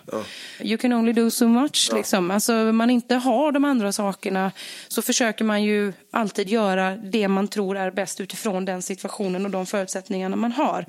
You 0.61 0.79
can 0.79 0.93
only 0.93 1.13
do 1.13 1.31
so 1.31 1.49
much. 1.49 1.91
Liksom. 1.95 2.31
Alltså, 2.31 2.53
man 2.53 2.91
inte 2.91 3.15
har 3.15 3.53
de 3.53 3.65
andra 3.65 3.93
sakerna 3.93 4.53
så 4.89 5.03
försöker 5.03 5.45
man 5.45 5.63
ju 5.63 5.93
alltid 6.11 6.49
göra 6.49 6.97
det 6.97 7.29
man 7.29 7.49
tror 7.49 7.77
är 7.77 7.91
bäst 7.91 8.21
utifrån 8.21 8.65
den 8.65 8.83
situationen 8.83 9.45
och 9.45 9.51
de 9.51 9.67
förutsättningarna 9.67 10.37
man 10.37 10.53
har. 10.53 10.87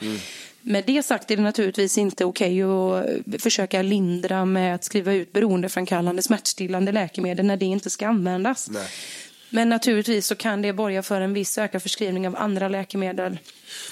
Med 0.62 0.84
det 0.86 1.04
sagt 1.04 1.32
är 1.32 1.36
det 1.36 1.44
naturligtvis 1.44 1.98
inte 1.98 2.26
okej 2.26 2.64
att 2.64 3.06
försöka 3.40 3.82
lindra 3.82 4.46
med 4.46 4.76
att 4.76 4.84
skriva 4.84 5.14
ut 5.14 5.34
beroendeframkallande 5.34 6.22
smärtstillande 6.22 6.92
läkemedel 6.92 7.46
när 7.46 7.58
det 7.58 7.66
inte 7.66 7.90
ska 7.90 8.08
användas. 8.08 8.70
Nej. 8.70 8.88
Men 9.56 9.70
naturligtvis 9.70 10.28
så 10.28 10.36
kan 10.36 10.62
det 10.62 10.74
borga 10.74 11.04
för 11.04 11.22
en 11.22 11.34
viss 11.34 11.58
ökad 11.58 11.82
förskrivning 11.82 12.28
av 12.28 12.36
andra 12.36 12.68
läkemedel 12.68 13.38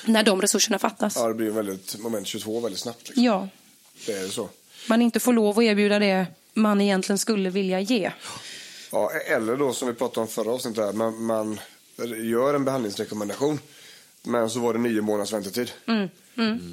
när 0.06 0.24
de 0.24 0.42
resurserna 0.42 0.80
fattas. 0.80 1.16
Ja, 1.16 1.28
det 1.28 1.34
blir 1.34 1.50
väldigt 1.50 2.00
moment 2.00 2.28
22 2.28 2.60
väldigt 2.60 2.80
snabbt. 2.80 3.08
Liksom. 3.08 3.24
Ja, 3.24 3.48
Det 4.06 4.12
är 4.14 4.28
så. 4.28 4.50
man 4.90 5.02
inte 5.02 5.20
får 5.20 5.34
lov 5.34 5.58
att 5.60 5.64
erbjuda 5.64 6.00
det 6.00 6.26
man 6.54 6.82
egentligen 6.82 7.18
skulle 7.18 7.50
vilja 7.50 7.80
ge. 7.80 8.12
Ja, 8.92 9.12
eller 9.28 9.58
då 9.58 9.74
som 9.74 9.88
vi 9.88 9.94
pratade 9.94 10.22
om 10.22 10.28
förra 10.28 10.52
avsnittet, 10.52 10.86
här, 10.86 10.94
man, 10.94 11.24
man 11.26 11.60
gör 12.22 12.54
en 12.54 12.66
behandlingsrekommendation 12.66 13.60
men 14.24 14.50
så 14.50 14.60
var 14.60 14.74
det 14.74 14.80
nio 14.80 15.02
månaders 15.02 15.34
väntetid. 15.34 15.72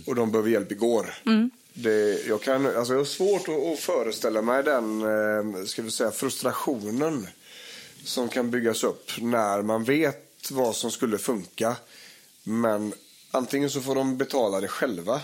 Och 0.06 0.14
de 0.14 0.32
behöver 0.32 0.50
hjälp 0.50 0.72
igår. 0.72 1.14
Det, 1.72 2.26
jag, 2.26 2.42
kan, 2.42 2.76
alltså 2.76 2.92
jag 2.92 3.00
har 3.00 3.04
svårt 3.04 3.48
att, 3.48 3.72
att 3.72 3.78
föreställa 3.78 4.42
mig 4.42 4.62
den 4.62 5.02
eh, 5.02 5.64
ska 5.64 5.82
vi 5.82 5.90
säga, 5.90 6.10
frustrationen 6.10 7.26
som 8.08 8.28
kan 8.28 8.50
byggas 8.50 8.84
upp 8.84 9.10
när 9.20 9.62
man 9.62 9.84
vet 9.84 10.50
vad 10.50 10.76
som 10.76 10.90
skulle 10.90 11.18
funka. 11.18 11.76
Men 12.44 12.92
antingen 13.30 13.70
så 13.70 13.80
får 13.80 13.94
de 13.94 14.16
betala 14.16 14.60
det 14.60 14.68
själva 14.68 15.20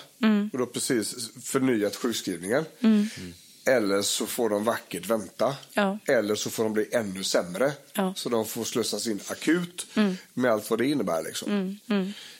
och 0.52 0.58
då 0.58 0.66
precis 0.66 1.30
förnyat 1.42 1.96
sjukskrivningen. 1.96 2.64
Eller 3.66 4.02
så 4.02 4.26
får 4.26 4.50
de 4.50 4.64
vackert 4.64 5.06
vänta. 5.06 5.56
Ja. 5.72 5.98
Eller 6.06 6.34
så 6.34 6.50
får 6.50 6.64
de 6.64 6.72
bli 6.72 6.88
ännu 6.92 7.24
sämre. 7.24 7.72
Ja. 7.92 8.14
Så 8.16 8.28
de 8.28 8.46
får 8.46 8.64
slussas 8.64 9.06
in 9.06 9.20
akut 9.26 9.86
med 10.34 10.50
allt 10.50 10.70
vad 10.70 10.78
det 10.78 10.86
innebär. 10.86 11.22
Liksom. 11.22 11.78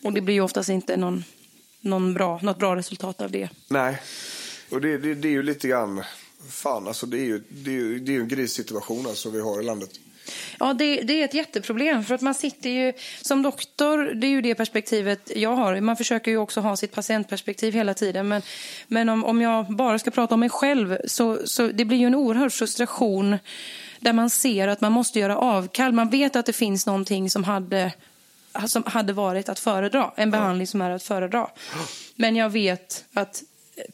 Och 0.02 0.12
det 0.12 0.20
blir 0.20 0.34
ju 0.34 0.40
oftast 0.40 0.68
inte 0.68 0.96
någon, 0.96 1.24
någon 1.80 2.14
bra, 2.14 2.40
något 2.42 2.58
bra 2.58 2.76
resultat 2.76 3.20
av 3.20 3.30
det. 3.30 3.48
Nej. 3.68 4.02
Och 4.70 4.80
det, 4.80 4.98
det, 4.98 5.14
det 5.14 5.28
är 5.28 5.32
ju 5.32 5.42
lite 5.42 5.68
grann... 5.68 6.02
Fan, 6.48 6.88
alltså 6.88 7.06
det 7.06 7.18
är 7.18 7.24
ju, 7.24 7.42
det 7.48 7.70
är 7.70 7.74
ju, 7.74 7.98
det 7.98 8.12
är 8.12 8.14
ju 8.14 8.20
en 8.20 8.28
grissituation 8.28 9.06
alltså 9.06 9.30
vi 9.30 9.40
har 9.40 9.60
i 9.60 9.64
landet. 9.64 9.90
Ja, 10.58 10.74
det, 10.74 11.00
det 11.00 11.20
är 11.20 11.24
ett 11.24 11.34
jätteproblem. 11.34 12.04
För 12.04 12.14
att 12.14 12.20
man 12.20 12.34
sitter 12.34 12.70
ju 12.70 12.92
som 13.22 13.42
doktor, 13.42 14.14
det 14.14 14.26
är 14.26 14.30
ju 14.30 14.40
det 14.40 14.54
perspektivet 14.54 15.30
jag 15.36 15.56
har. 15.56 15.80
Man 15.80 15.96
försöker 15.96 16.30
ju 16.30 16.36
också 16.36 16.60
ha 16.60 16.76
sitt 16.76 16.92
patientperspektiv 16.92 17.74
hela 17.74 17.94
tiden. 17.94 18.28
Men, 18.28 18.42
men 18.86 19.08
om, 19.08 19.24
om 19.24 19.40
jag 19.40 19.76
bara 19.76 19.98
ska 19.98 20.10
prata 20.10 20.34
om 20.34 20.40
mig 20.40 20.50
själv 20.50 20.98
så, 21.06 21.46
så 21.46 21.66
det 21.66 21.84
blir 21.84 21.98
ju 21.98 22.06
en 22.06 22.14
oerhörd 22.14 22.52
frustration 22.52 23.38
där 24.00 24.12
man 24.12 24.30
ser 24.30 24.68
att 24.68 24.80
man 24.80 24.92
måste 24.92 25.18
göra 25.18 25.38
avkall. 25.38 25.92
Man 25.92 26.10
vet 26.10 26.36
att 26.36 26.46
det 26.46 26.52
finns 26.52 26.86
någonting 26.86 27.30
som 27.30 27.44
hade 27.44 27.92
som 28.66 28.82
hade 28.86 29.12
varit 29.12 29.48
att 29.48 29.58
föredra, 29.58 30.12
en 30.16 30.30
behandling 30.30 30.66
som 30.66 30.82
är 30.82 30.90
att 30.90 31.02
föredra. 31.02 31.50
Men 32.14 32.36
jag 32.36 32.50
vet 32.50 33.04
att 33.12 33.42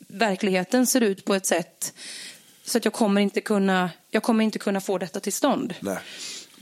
verkligheten 0.09 0.87
ser 0.87 1.01
ut 1.01 1.25
på 1.25 1.35
ett 1.35 1.47
sätt 1.47 1.95
så 2.65 2.79
att 2.79 2.85
jag 2.85 2.95
kommer 2.95 3.21
inte 3.21 3.41
kunna, 3.41 3.91
jag 4.11 4.23
kommer 4.23 4.45
inte 4.45 4.59
kunna 4.59 4.81
få 4.81 4.99
detta 4.99 5.21
till 5.21 5.33
stånd. 5.33 5.75
Nej. 5.81 5.99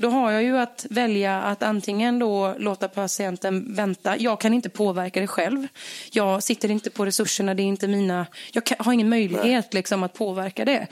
Då 0.00 0.10
har 0.10 0.32
jag 0.32 0.42
ju 0.42 0.58
att 0.58 0.86
välja 0.90 1.40
att 1.40 1.62
antingen 1.62 2.18
då 2.18 2.54
låta 2.58 2.88
patienten 2.88 3.74
vänta. 3.74 4.18
Jag 4.18 4.40
kan 4.40 4.54
inte 4.54 4.68
påverka 4.68 5.20
det 5.20 5.26
själv. 5.26 5.66
Jag 6.10 6.42
sitter 6.42 6.70
inte 6.70 6.90
på 6.90 7.06
resurserna, 7.06 7.54
det 7.54 7.62
är 7.62 7.64
inte 7.64 7.88
mina... 7.88 8.26
Jag 8.52 8.64
kan, 8.64 8.76
har 8.80 8.92
ingen 8.92 9.08
möjlighet 9.08 9.74
liksom, 9.74 10.02
att 10.02 10.14
påverka 10.14 10.64
det. 10.64 10.86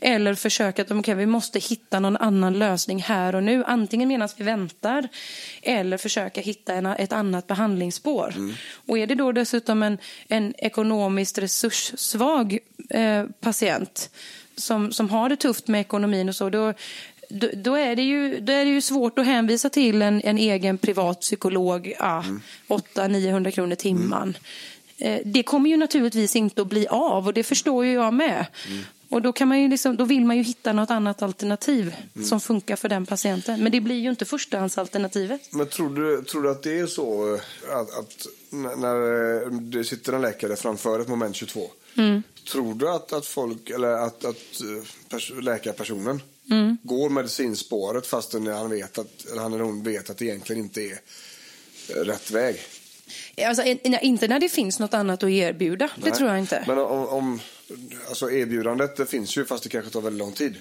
Eller 0.00 0.34
försöka 0.34 0.82
att 0.82 0.90
okay, 0.90 1.14
vi 1.14 1.26
måste 1.26 1.58
hitta 1.58 2.00
någon 2.00 2.16
annan 2.16 2.58
lösning 2.58 3.02
här 3.02 3.34
och 3.34 3.42
nu. 3.42 3.64
Antingen 3.64 4.08
medan 4.08 4.28
vi 4.36 4.44
väntar 4.44 5.08
eller 5.62 5.96
försöka 5.96 6.40
hitta 6.40 6.74
en, 6.74 6.86
ett 6.86 7.12
annat 7.12 7.46
behandlingsspår. 7.46 8.34
Och 8.86 8.98
är 8.98 9.06
det 9.06 9.14
då 9.14 9.32
dessutom 9.32 9.82
en, 9.82 9.98
en 10.28 10.54
ekonomiskt 10.58 11.38
resurssvag 11.38 12.58
eh, 12.90 13.24
patient 13.40 14.10
som, 14.60 14.92
som 14.92 15.10
har 15.10 15.28
det 15.28 15.36
tufft 15.36 15.68
med 15.68 15.80
ekonomin 15.80 16.28
och 16.28 16.36
så, 16.36 16.50
då, 16.50 16.74
då, 17.30 17.48
då, 17.54 17.74
är 17.74 17.96
det 17.96 18.02
ju, 18.02 18.40
då 18.40 18.52
är 18.52 18.64
det 18.64 18.70
ju 18.70 18.80
svårt 18.80 19.18
att 19.18 19.26
hänvisa 19.26 19.70
till 19.70 20.02
en, 20.02 20.20
en 20.24 20.38
egen 20.38 20.78
privat 20.78 21.20
psykolog, 21.20 21.94
ah, 21.98 22.22
800-900 22.68 23.50
kronor 23.50 23.74
timman. 23.74 24.36
Eh, 24.98 25.20
Det 25.24 25.42
kommer 25.42 25.70
ju 25.70 25.76
naturligtvis 25.76 26.36
inte 26.36 26.62
att 26.62 26.68
bli 26.68 26.86
av 26.88 27.26
och 27.26 27.34
det 27.34 27.42
förstår 27.42 27.84
ju 27.84 27.92
jag 27.92 28.14
med. 28.14 28.46
Och 29.08 29.22
då, 29.22 29.32
kan 29.32 29.48
man 29.48 29.60
ju 29.62 29.68
liksom, 29.68 29.96
då 29.96 30.04
vill 30.04 30.24
man 30.24 30.36
ju 30.36 30.42
hitta 30.42 30.72
något 30.72 30.90
annat 30.90 31.22
alternativ 31.22 31.94
Mm. 32.14 32.26
som 32.26 32.40
funkar 32.40 32.76
för 32.76 32.88
den 32.88 33.06
patienten. 33.06 33.62
Men 33.62 33.72
det 33.72 33.80
blir 33.80 33.96
ju 33.96 34.10
inte 34.10 34.24
förstahandsalternativet. 34.24 35.52
Men 35.52 35.66
tror 35.66 35.90
du, 35.90 36.22
tror 36.24 36.42
du 36.42 36.50
att 36.50 36.62
det 36.62 36.78
är 36.78 36.86
så 36.86 37.34
eh, 37.34 37.40
att, 37.76 37.98
att 37.98 38.26
när 38.50 39.42
eh, 39.42 39.50
det 39.50 39.84
sitter 39.84 40.12
en 40.12 40.22
läkare 40.22 40.56
framför 40.56 41.00
ett 41.00 41.08
moment 41.08 41.36
22. 41.36 41.60
Tror 42.52 42.74
du 42.74 42.88
att, 42.90 43.12
att 43.12 43.26
folk, 43.26 43.70
eller 43.70 43.88
att, 43.92 44.24
att 44.24 44.60
eh, 44.60 45.18
läkarpersonen 46.50 46.78
går 46.82 47.10
medicinspåret 47.10 48.06
fastän 48.06 48.46
han 48.46 48.70
vet 48.70 48.98
att, 48.98 49.26
eller 49.30 49.42
han 49.42 49.52
eller 49.52 49.64
hon 49.64 49.82
vet 49.82 50.10
att 50.10 50.18
det 50.18 50.24
egentligen 50.24 50.62
inte 50.62 50.82
är 50.82 51.00
eh, 51.88 51.94
rätt 51.94 52.30
väg? 52.30 52.56
Alltså, 53.46 53.62
in- 53.62 53.98
inte 54.02 54.28
när 54.28 54.40
det 54.40 54.48
finns 54.48 54.78
något 54.78 54.94
annat 54.94 55.22
att 55.22 55.30
erbjuda. 55.30 55.90
Det 55.96 56.04
Nej. 56.04 56.12
tror 56.12 56.28
jag 56.30 56.38
inte. 56.38 56.64
Men 56.66 56.78
om, 56.78 57.08
om 57.08 57.40
alltså 58.08 58.30
erbjudandet 58.30 58.96
det 58.96 59.06
finns 59.06 59.36
ju 59.36 59.44
fast 59.44 59.62
det 59.62 59.68
kanske 59.70 59.90
tar 59.90 60.00
väldigt 60.00 60.18
lång 60.18 60.32
tid. 60.32 60.54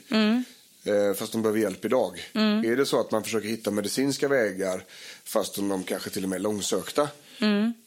Eh, 0.83 1.13
fast 1.15 1.31
de 1.31 1.41
behöver 1.41 1.59
hjälp 1.59 1.85
idag. 1.85 2.29
Är 2.33 2.75
det 2.75 2.85
så 2.85 2.99
att 2.99 3.11
man 3.11 3.23
försöker 3.23 3.49
hitta 3.49 3.71
medicinska 3.71 4.27
vägar 4.27 4.83
fast 5.23 5.55
de 5.55 5.83
kanske 5.83 6.09
till 6.09 6.23
och 6.23 6.29
med 6.29 6.37
är 6.37 6.43
långsökta? 6.43 7.07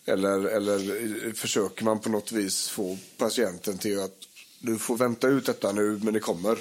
Eller, 0.07 0.45
eller 0.45 0.79
eh, 1.27 1.33
försöker 1.33 1.85
man 1.85 1.99
på 2.01 2.09
något 2.09 2.33
vis 2.33 2.69
få 2.69 2.99
patienten 3.17 3.79
till 3.79 4.01
att 4.01 4.17
du 4.65 4.79
får 4.79 4.97
vänta 4.97 5.29
ut 5.29 5.47
detta 5.47 5.73
nu 5.73 6.01
men 6.03 6.15
det 6.15 6.21
kommer. 6.21 6.59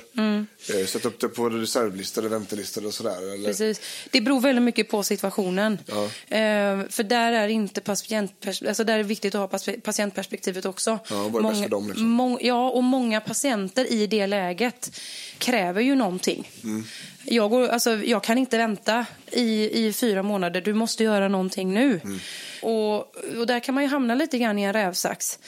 Eh, 0.79 0.85
sätt 0.85 1.05
upp 1.05 1.19
det 1.19 1.27
på 1.27 1.49
reservlistor 1.49 2.21
eller 2.21 2.29
väntelistor 2.29 2.85
och 2.85 2.93
sådär. 2.93 3.33
Eller? 3.33 3.47
Precis. 3.47 3.81
Det 4.11 4.21
beror 4.21 4.41
väldigt 4.41 4.63
mycket 4.63 4.89
på 4.89 5.03
situationen. 5.03 5.77
Ja. 5.85 6.03
Eh, 6.37 6.87
för 6.89 7.03
där 7.03 7.31
är 7.31 7.47
inte 7.47 7.81
patientpers- 7.81 8.67
alltså 8.67 8.83
där 8.83 8.99
är 8.99 9.03
viktigt 9.03 9.35
att 9.35 9.51
ha 9.51 9.59
patientperspektivet 9.83 10.65
också. 10.65 10.99
Ja, 11.09 11.27
vad 11.27 11.45
är 11.45 11.49
bäst 11.49 11.63
för 11.63 11.69
dem, 11.69 11.87
liksom? 11.87 12.21
mång- 12.21 12.39
ja, 12.41 12.69
och 12.69 12.83
många 12.83 13.21
patienter 13.21 13.91
i 13.91 14.07
det 14.07 14.27
läget 14.27 14.99
kräver 15.37 15.81
ju 15.81 15.95
någonting. 15.95 16.49
Mm. 16.63 16.83
Jag, 17.23 17.49
går, 17.49 17.67
alltså, 17.67 17.95
jag 17.95 18.23
kan 18.23 18.37
inte 18.37 18.57
vänta 18.57 19.05
i, 19.31 19.85
i 19.87 19.93
fyra 19.93 20.23
månader. 20.23 20.61
Du 20.61 20.73
måste 20.73 21.03
göra 21.03 21.27
någonting 21.27 21.73
nu. 21.73 21.99
Mm. 22.03 22.19
Och, 22.61 22.97
och 23.39 23.47
där 23.47 23.59
kan 23.59 23.75
man 23.75 23.83
ju 23.83 23.89
hamna 23.89 24.15
lite 24.15 24.37
grann 24.37 24.59
i 24.59 24.63
en 24.63 24.73
rävsax. 24.73 25.39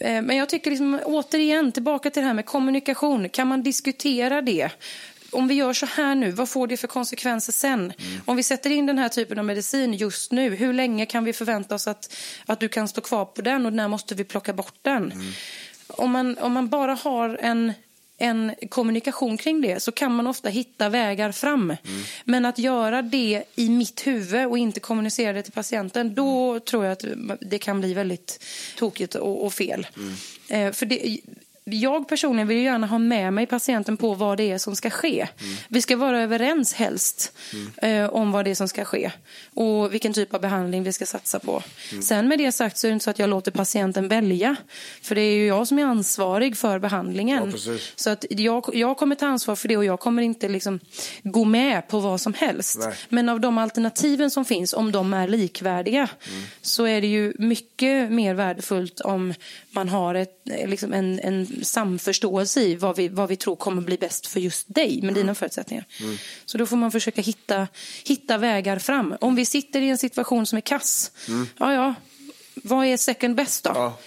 Mm. 0.00 0.26
Men 0.26 0.36
jag 0.36 0.48
tycker 0.48 0.70
liksom, 0.70 1.00
återigen, 1.04 1.72
tillbaka 1.72 2.10
till 2.10 2.22
det 2.22 2.26
här 2.26 2.34
med 2.34 2.46
kommunikation. 2.46 3.28
Kan 3.28 3.48
man 3.48 3.62
diskutera 3.62 4.42
det? 4.42 4.70
Om 5.30 5.48
vi 5.48 5.54
gör 5.54 5.72
så 5.72 5.86
här 5.86 6.14
nu, 6.14 6.30
vad 6.30 6.48
får 6.48 6.66
det 6.66 6.76
för 6.76 6.88
konsekvenser 6.88 7.52
sen? 7.52 7.92
Om 8.24 8.36
vi 8.36 8.42
sätter 8.42 8.70
in 8.70 8.86
den 8.86 8.98
här 8.98 9.08
typen 9.08 9.38
av 9.38 9.44
medicin 9.44 9.94
just 9.94 10.32
nu, 10.32 10.54
hur 10.54 10.72
länge 10.72 11.06
kan 11.06 11.24
vi 11.24 11.32
förvänta 11.32 11.74
oss 11.74 11.86
att, 11.86 12.16
att 12.46 12.60
du 12.60 12.68
kan 12.68 12.88
stå 12.88 13.00
kvar 13.00 13.24
på 13.24 13.42
den 13.42 13.66
och 13.66 13.72
när 13.72 13.88
måste 13.88 14.14
vi 14.14 14.24
plocka 14.24 14.52
bort 14.52 14.78
den? 14.82 15.12
Om, 15.86 16.10
man, 16.10 16.38
om 16.38 16.52
man 16.52 16.68
bara 16.68 16.94
har 16.94 17.38
en, 17.42 17.72
en 18.18 18.54
kommunikation 18.68 19.36
kring 19.36 19.60
det 19.60 19.82
så 19.82 19.92
kan 19.92 20.14
man 20.14 20.26
ofta 20.26 20.48
hitta 20.48 20.88
vägar 20.88 21.32
fram. 21.32 21.76
Men 22.24 22.44
att 22.44 22.58
göra 22.58 23.02
det 23.02 23.44
i 23.54 23.68
mitt 23.68 24.06
huvud 24.06 24.46
och 24.46 24.58
inte 24.58 24.80
kommunicera 24.80 25.32
det 25.32 25.42
till 25.42 25.52
patienten, 25.52 26.14
då 26.14 26.60
tror 26.60 26.84
jag 26.84 26.92
att 26.92 27.04
det 27.40 27.58
kan 27.58 27.80
bli 27.80 27.94
väldigt 27.94 28.44
tokigt 28.76 29.14
och, 29.14 29.44
och 29.44 29.52
fel. 29.52 29.86
Eh, 30.48 30.72
för 30.72 30.86
det, 30.86 31.18
jag 31.70 32.08
personligen 32.08 32.48
vill 32.48 32.64
gärna 32.64 32.86
ha 32.86 32.98
med 32.98 33.32
mig 33.32 33.46
patienten 33.46 33.96
på 33.96 34.14
vad 34.14 34.36
det 34.38 34.50
är 34.50 34.58
som 34.58 34.76
ska 34.76 34.90
ske. 34.90 35.28
Vi 35.68 35.82
ska 35.82 35.96
vara 35.96 36.22
överens 36.22 36.74
helst 36.74 37.32
eh, 37.76 38.06
om 38.06 38.32
vad 38.32 38.44
det 38.44 38.50
är 38.50 38.54
som 38.54 38.68
ska 38.68 38.84
ske 38.84 39.12
och 39.54 39.94
vilken 39.94 40.12
typ 40.12 40.34
av 40.34 40.40
behandling 40.40 40.82
vi 40.82 40.92
ska 40.92 41.06
satsa 41.06 41.38
på. 41.38 41.62
Sen 42.02 42.28
med 42.28 42.38
det 42.38 42.52
sagt 42.52 42.78
så 42.78 42.86
är 42.86 42.88
det 42.88 42.92
inte 42.92 43.04
så 43.04 43.10
att 43.10 43.18
jag 43.18 43.30
låter 43.30 43.50
patienten 43.50 44.08
välja. 44.08 44.56
För 45.02 45.14
det 45.14 45.20
är 45.20 45.34
ju 45.34 45.46
jag 45.46 45.68
som 45.68 45.78
är 45.78 45.84
ansvarig 45.84 46.56
för 46.56 46.78
behandlingen. 46.78 47.52
Ja, 47.66 47.78
så 47.96 48.10
att 48.10 48.24
jag, 48.30 48.70
jag 48.72 48.96
kommer 48.96 49.16
ta 49.16 49.26
ansvar 49.26 49.56
för 49.56 49.68
det 49.68 49.76
och 49.76 49.84
jag 49.84 50.00
kommer 50.00 50.22
inte 50.22 50.48
liksom 50.48 50.80
gå 51.22 51.44
med 51.44 51.88
på 51.88 52.00
vad 52.00 52.20
som 52.20 52.34
helst. 52.34 52.78
Nej. 52.80 52.94
Men 53.08 53.28
av 53.28 53.40
de 53.40 53.58
alternativen 53.58 54.30
som 54.30 54.44
finns, 54.44 54.72
om 54.72 54.92
de 54.92 55.14
är 55.14 55.28
likvärdiga, 55.28 56.08
så 56.62 56.86
är 56.86 57.00
det 57.00 57.06
ju 57.06 57.32
mycket 57.38 58.12
mer 58.12 58.34
värdefullt 58.34 59.00
om 59.00 59.34
man 59.70 59.88
har 59.88 60.14
ett, 60.14 60.42
liksom 60.44 60.92
en, 60.92 61.20
en 61.20 61.55
samförståelse 61.62 62.60
i 62.60 62.76
vad 62.76 62.96
vi, 62.96 63.08
vad 63.08 63.28
vi 63.28 63.36
tror 63.36 63.56
kommer 63.56 63.82
bli 63.82 63.96
bäst 63.96 64.26
för 64.26 64.40
just 64.40 64.74
dig 64.74 65.02
med 65.02 65.14
dina 65.14 65.34
förutsättningar. 65.34 65.84
Så 66.44 66.58
då 66.58 66.66
får 66.66 66.76
man 66.76 66.92
försöka 66.92 67.22
hitta, 67.22 67.68
hitta 68.04 68.38
vägar 68.38 68.78
fram. 68.78 69.16
Om 69.20 69.34
vi 69.34 69.44
sitter 69.44 69.80
i 69.80 69.88
en 69.88 69.98
situation 69.98 70.46
som 70.46 70.56
är 70.56 70.60
kass, 70.60 71.12
ja 71.58 71.72
ja, 71.72 71.94
vad 72.62 72.86
är 72.86 72.96
second 72.96 73.34
best 73.34 73.64
då? 73.64 73.70
Ja. 73.74 73.98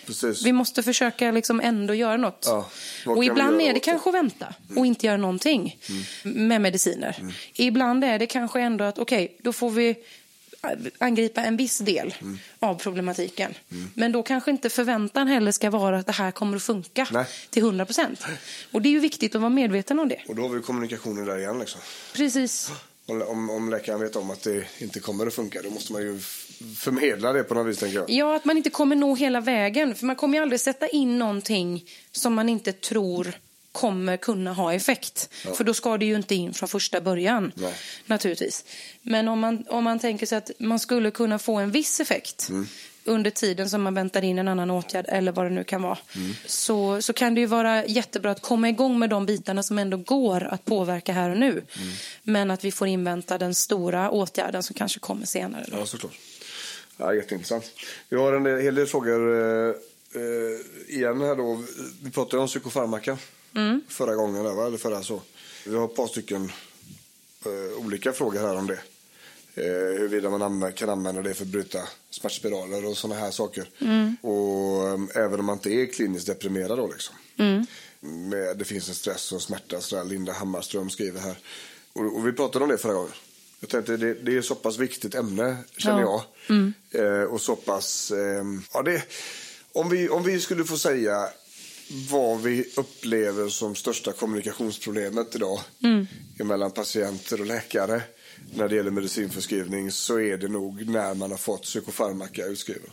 Vi 0.43 0.53
måste 0.53 0.83
försöka 0.83 1.31
liksom 1.31 1.59
ändå 1.59 1.93
göra 1.93 2.17
något. 2.17 2.45
Ja, 2.45 2.69
och 3.05 3.23
ibland 3.23 3.61
är 3.61 3.73
det 3.73 3.79
kanske 3.79 4.09
att 4.09 4.15
vänta 4.15 4.53
och 4.75 4.85
inte 4.85 5.05
göra 5.05 5.17
någonting 5.17 5.77
med 6.23 6.61
mediciner. 6.61 7.33
Ibland 7.53 8.03
är 8.03 8.19
det 8.19 8.25
kanske 8.25 8.61
ändå 8.61 8.83
att 8.83 8.99
okej, 8.99 9.37
då 9.43 9.53
får 9.53 9.69
vi 9.69 9.95
angripa 10.97 11.41
en 11.41 11.57
viss 11.57 11.77
del 11.77 12.15
av 12.59 12.75
problematiken. 12.75 13.53
Men 13.93 14.11
då 14.11 14.23
kanske 14.23 14.51
inte 14.51 14.69
förväntan 14.69 15.27
heller 15.27 15.51
ska 15.51 15.69
vara 15.69 15.99
att 15.99 16.05
det 16.05 16.11
här 16.11 16.31
kommer 16.31 16.57
att 16.57 16.63
funka 16.63 17.07
Nej. 17.11 17.25
till 17.49 17.63
100 17.63 17.85
procent. 17.85 18.25
Och 18.71 18.81
det 18.81 18.89
är 18.89 18.91
ju 18.91 18.99
viktigt 18.99 19.35
att 19.35 19.41
vara 19.41 19.49
medveten 19.49 19.99
om 19.99 20.07
det. 20.09 20.21
Och 20.27 20.35
då 20.35 20.41
har 20.41 20.49
vi 20.49 20.61
kommunikationen 20.61 21.25
där 21.25 21.37
igen 21.37 21.59
liksom. 21.59 21.81
Precis. 22.13 22.71
Om, 23.05 23.49
om, 23.49 23.69
läkaren 23.69 23.99
vet 23.99 24.15
om 24.15 24.31
att 24.31 24.43
det 24.43 24.63
inte 24.77 24.99
kommer 24.99 25.27
att 25.27 25.33
funka, 25.33 25.61
då 25.61 25.69
måste 25.69 25.93
man 25.93 26.01
ju 26.01 26.19
förmedla 26.77 27.33
det 27.33 27.43
på 27.43 27.53
något 27.53 27.67
vis, 27.67 27.77
tänker 27.77 27.97
jag. 27.97 28.09
Ja, 28.09 28.35
att 28.35 28.45
man 28.45 28.57
inte 28.57 28.69
kommer 28.69 28.95
nå 28.95 29.15
hela 29.15 29.41
vägen. 29.41 29.95
För 29.95 30.05
man 30.05 30.15
kommer 30.15 30.37
ju 30.37 30.41
aldrig 30.41 30.59
sätta 30.59 30.87
in 30.87 31.19
någonting 31.19 31.85
som 32.11 32.33
man 32.33 32.49
inte 32.49 32.73
tror 32.73 33.33
kommer 33.71 34.17
kunna 34.17 34.53
ha 34.53 34.73
effekt. 34.73 35.29
För 35.57 35.63
då 35.63 35.73
ska 35.73 35.97
det 35.97 36.05
ju 36.05 36.15
inte 36.15 36.35
in 36.35 36.53
från 36.53 36.69
första 36.69 37.01
början. 37.01 37.51
Nej. 37.55 37.73
Naturligtvis. 38.05 38.65
Men 39.01 39.27
om 39.27 39.39
man, 39.39 39.65
om 39.69 39.83
man 39.83 39.99
tänker 39.99 40.25
sig 40.25 40.37
att 40.37 40.51
man 40.59 40.79
skulle 40.79 41.11
kunna 41.11 41.39
få 41.39 41.55
en 41.55 41.71
viss 41.71 41.99
effekt 41.99 42.49
under 43.09 43.31
tiden 43.31 43.69
som 43.69 43.81
man 43.81 43.93
väntar 43.93 44.23
in 44.23 44.39
en 44.39 44.47
annan 44.47 44.71
åtgärd 44.71 45.05
eller 45.07 45.31
vad 45.31 45.45
det 45.45 45.49
nu 45.49 45.63
kan 45.63 45.81
vara. 45.81 45.97
Så, 46.45 47.01
så 47.01 47.13
kan 47.13 47.35
det 47.35 47.41
ju 47.41 47.47
vara 47.47 47.85
jättebra 47.85 48.31
att 48.31 48.41
komma 48.41 48.69
igång 48.69 48.99
med 48.99 49.09
de 49.09 49.25
bitarna 49.25 49.63
som 49.63 49.79
ändå 49.79 49.97
går 49.97 50.43
att 50.43 50.65
påverka 50.65 51.13
här 51.13 51.29
och 51.29 51.37
nu. 51.37 51.63
Men 52.23 52.51
att 52.51 52.63
vi 52.63 52.71
får 52.71 52.87
invänta 52.87 53.37
den 53.37 53.55
stora 53.55 54.09
åtgärden 54.09 54.63
som 54.63 54.73
kanske 54.73 54.99
kommer 54.99 55.25
senare. 55.25 55.65
Då. 55.67 55.77
Ja, 55.77 55.85
såklart. 55.85 56.19
Ja, 56.97 57.13
jätteintressant. 57.13 57.71
Vi 58.09 58.17
har 58.17 58.33
en 58.33 58.61
hel 58.61 58.75
del 58.75 58.87
frågor 58.87 59.35
eh, 59.35 59.75
eh, 60.15 60.95
igen 60.95 61.21
här 61.21 61.35
då. 61.35 61.63
Vi 62.03 62.11
pratade 62.11 62.41
om 62.41 62.47
psykofarmaka 62.47 63.17
förra 63.87 64.15
gången, 64.15 64.43
där, 64.43 64.67
eller 64.67 64.77
förra 64.77 65.03
så. 65.03 65.21
Vi 65.65 65.75
har 65.75 65.85
ett 65.85 65.95
par 65.95 66.07
stycken 66.07 66.51
eh, 67.45 67.85
olika 67.85 68.13
frågor 68.13 68.39
här 68.39 68.55
om 68.57 68.67
det. 68.67 68.79
Eh, 69.55 69.63
huruvida 69.99 70.29
man 70.29 70.41
anvä- 70.43 70.71
kan 70.71 70.89
använda 70.89 71.21
det 71.21 71.33
för 71.33 71.43
att 71.43 71.49
bryta 71.51 71.79
smärtspiraler 72.09 72.85
och 72.85 72.97
sådana 72.97 73.19
här 73.19 73.31
saker. 73.31 73.69
Och 74.21 74.87
eh, 74.89 75.23
även 75.25 75.39
om 75.39 75.45
man 75.45 75.55
inte 75.55 75.69
är 75.73 75.85
kliniskt 75.85 76.27
deprimerad 76.27 76.77
då 76.77 76.87
liksom. 76.87 77.15
Med, 77.99 78.57
det 78.57 78.65
finns 78.65 78.89
en 78.89 78.95
stress 78.95 79.31
och 79.31 79.41
smärta, 79.41 79.81
sådär 79.81 80.03
Linda 80.03 80.33
Hammarström 80.33 80.89
skriver 80.89 81.19
här. 81.21 81.37
Och, 81.93 82.15
och 82.17 82.27
vi 82.27 82.31
pratade 82.33 82.63
om 82.65 82.71
det 82.71 82.77
förra 82.77 82.93
gången. 82.93 83.11
Jag 83.59 83.69
tänkte 83.69 83.97
det, 83.97 84.13
det 84.13 84.37
är 84.37 84.41
så 84.41 84.55
pass 84.55 84.77
viktigt 84.77 85.15
ämne, 85.15 85.57
känner 85.77 86.01
Ja. 86.01 86.25
jag. 86.91 87.21
Eh, 87.21 87.23
och 87.23 87.41
så 87.41 87.55
pass... 87.55 88.11
Eh, 88.11 88.43
ja, 88.73 88.81
det, 88.81 89.03
om, 89.73 89.89
vi, 89.89 90.09
om 90.09 90.23
vi 90.23 90.41
skulle 90.41 90.65
få 90.65 90.77
säga 90.77 91.29
vad 92.09 92.41
vi 92.41 92.65
upplever 92.75 93.49
som 93.49 93.75
största 93.75 94.11
kommunikationsproblemet 94.11 95.35
idag 95.35 95.59
mellan 96.37 96.71
patienter 96.71 97.39
och 97.39 97.45
läkare 97.45 98.01
när 98.55 98.67
det 98.67 98.75
gäller 98.75 98.91
medicinförskrivning 98.91 99.91
så 99.91 100.19
är 100.19 100.37
det 100.37 100.47
nog 100.47 100.89
när 100.89 101.13
man 101.13 101.31
har 101.31 101.37
fått 101.37 101.63
psykofarmaka 101.63 102.45
utskriven. 102.45 102.91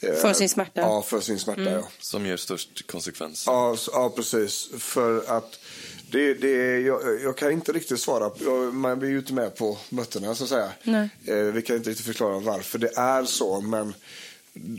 Eh, 0.00 0.14
För 0.14 0.32
sin 0.32 0.48
smärta. 0.48 0.80
Ja, 0.80 1.02
för 1.02 1.20
sin 1.20 1.38
smärta. 1.38 1.62
Ja. 1.62 1.88
Som 1.98 2.26
ger 2.26 2.36
störst 2.36 2.86
konsekvens. 2.86 3.44
Ja, 3.46 3.76
ja 3.92 4.12
precis. 4.16 4.68
För 4.78 5.36
att 5.36 5.60
det, 6.10 6.34
det, 6.34 6.80
jag, 6.80 7.22
jag 7.22 7.36
kan 7.36 7.52
inte 7.52 7.72
riktigt 7.72 8.00
svara. 8.00 8.30
Jag, 8.44 8.74
man 8.74 8.98
blir 8.98 9.08
ju 9.08 9.18
inte 9.18 9.32
med 9.32 9.56
på 9.56 9.78
mötena 9.88 10.34
så 10.34 10.44
att 10.44 10.50
säga. 10.50 10.70
Nej. 10.82 11.08
Eh, 11.24 11.36
vi 11.36 11.62
kan 11.62 11.76
inte 11.76 11.90
riktigt 11.90 12.06
förklara 12.06 12.38
varför 12.38 12.78
det 12.78 12.96
är 12.96 13.24
så. 13.24 13.60
Men 13.60 13.94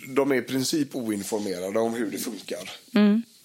de 0.07 0.31
är 0.31 0.35
i 0.35 0.41
princip 0.41 0.95
oinformerade 0.95 1.79
om 1.79 1.93
hur 1.93 2.11
det 2.11 2.17
funkar. 2.17 2.71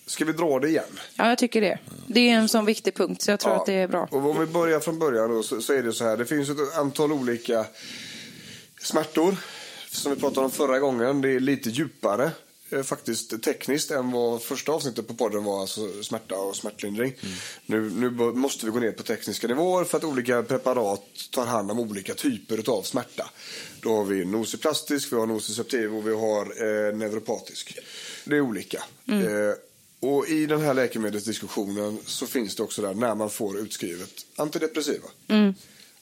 Ska 0.07 0.25
vi 0.25 0.33
dra 0.33 0.59
det 0.59 0.69
igen? 0.69 0.99
Ja, 1.15 1.29
jag 1.29 1.39
tycker 1.39 1.61
det. 1.61 1.79
Det 2.07 2.21
är 2.21 2.35
en 2.35 2.49
sån 2.49 2.65
viktig 2.65 2.95
punkt, 2.95 3.23
så 3.23 3.31
jag 3.31 3.41
tror 3.41 3.57
att 3.57 3.67
det 3.67 3.73
är 3.73 3.89
bra. 3.89 4.09
Och 4.11 4.31
om 4.31 4.41
vi 4.41 4.47
börjar 4.47 4.81
från 4.81 4.99
början 4.99 5.31
då, 5.31 5.43
så, 5.43 5.61
så 5.61 5.73
är 5.73 5.83
det 5.83 5.93
så 5.93 6.05
här. 6.05 6.17
Det 6.17 6.27
finns 6.27 6.51
ett 6.51 6.77
antal 6.77 7.13
olika 7.13 7.67
smärtor. 8.81 9.37
Som 9.91 10.15
vi 10.15 10.21
pratade 10.21 10.45
om 10.45 10.51
förra 10.51 10.79
gången. 10.79 11.21
Det 11.21 11.29
är 11.29 11.41
lite 11.41 11.71
djupare 11.71 12.31
faktiskt 12.83 13.43
tekniskt 13.43 13.91
än 13.91 14.11
vad 14.11 14.43
första 14.43 14.73
avsnittet 14.73 15.09
på 15.09 15.15
podden 15.15 15.45
var. 15.45 15.61
Alltså 15.61 16.03
smärta 16.03 16.35
och 16.37 16.57
smärtlindring. 16.57 17.15
Nu, 17.67 17.91
nu 17.91 18.11
bör- 18.11 18.33
måste 18.33 18.67
vi 18.67 18.73
gå 18.73 18.79
ner 18.79 18.93
på 18.93 19.03
tekniska 19.03 19.47
nivåer 19.47 19.85
för 19.85 19.99
att 19.99 20.05
olika 20.05 20.43
preparat 20.43 21.03
tar 21.31 21.47
hand 21.47 21.71
om 21.71 21.79
olika 21.81 22.15
typer 22.15 22.71
av 22.71 22.83
smärta. 22.83 23.31
Då 23.81 23.97
har 23.97 24.05
vi 24.05 24.25
nosiplastisk, 24.25 25.13
vi 25.13 25.17
har 25.17 25.27
nociceptiv 25.27 25.95
och 25.95 26.09
vi 26.09 26.13
har 26.15 26.43
eh, 26.47 26.97
neuropatisk. 26.97 27.79
Det 28.25 28.37
är 28.37 28.41
olika. 28.41 28.83
Eh, 29.09 29.55
Och 30.01 30.29
i 30.29 30.47
den 30.47 30.61
här 30.61 30.75
läkemedelsdiskussionen 30.75 31.99
så 32.07 32.27
finns 32.27 32.57
det 32.57 32.63
också 32.63 32.83
där 32.83 32.95
när 32.95 33.15
man 33.15 33.31
får 33.31 33.59
utskrivet 33.59 34.11
antidepressiva. 34.37 35.09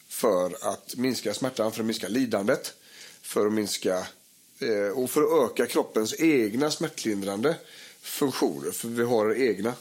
För 0.08 0.72
att 0.72 0.96
minska 0.96 1.34
smärtan, 1.34 1.72
för 1.72 1.80
att 1.80 1.86
minska 1.86 2.08
lidandet, 2.08 2.72
för 3.22 3.46
att 3.46 3.52
minska 3.52 3.98
eh, 3.98 4.04
Eh, 4.62 4.98
och 4.98 5.10
för 5.10 5.22
att 5.22 5.50
öka 5.50 5.66
kroppens 5.66 6.14
egna 6.20 6.70
smärtlindrande 6.70 7.56
funktioner. 8.02 8.70
För 8.70 8.88
vi 8.88 9.04
har 9.04 9.34
egna 9.34 9.72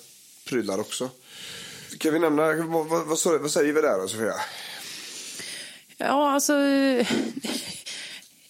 prylar 0.45 0.79
också. 0.79 1.09
Kan 1.97 2.13
vi 2.13 2.19
nämna, 2.19 2.53
vad, 2.53 2.87
vad, 2.87 3.07
vad, 3.07 3.41
vad 3.41 3.51
säger 3.51 3.73
vi 3.73 3.81
där 3.81 3.99
då 3.99 4.07
Sofia? 4.07 4.33
Ja, 5.97 6.31
alltså... 6.31 6.53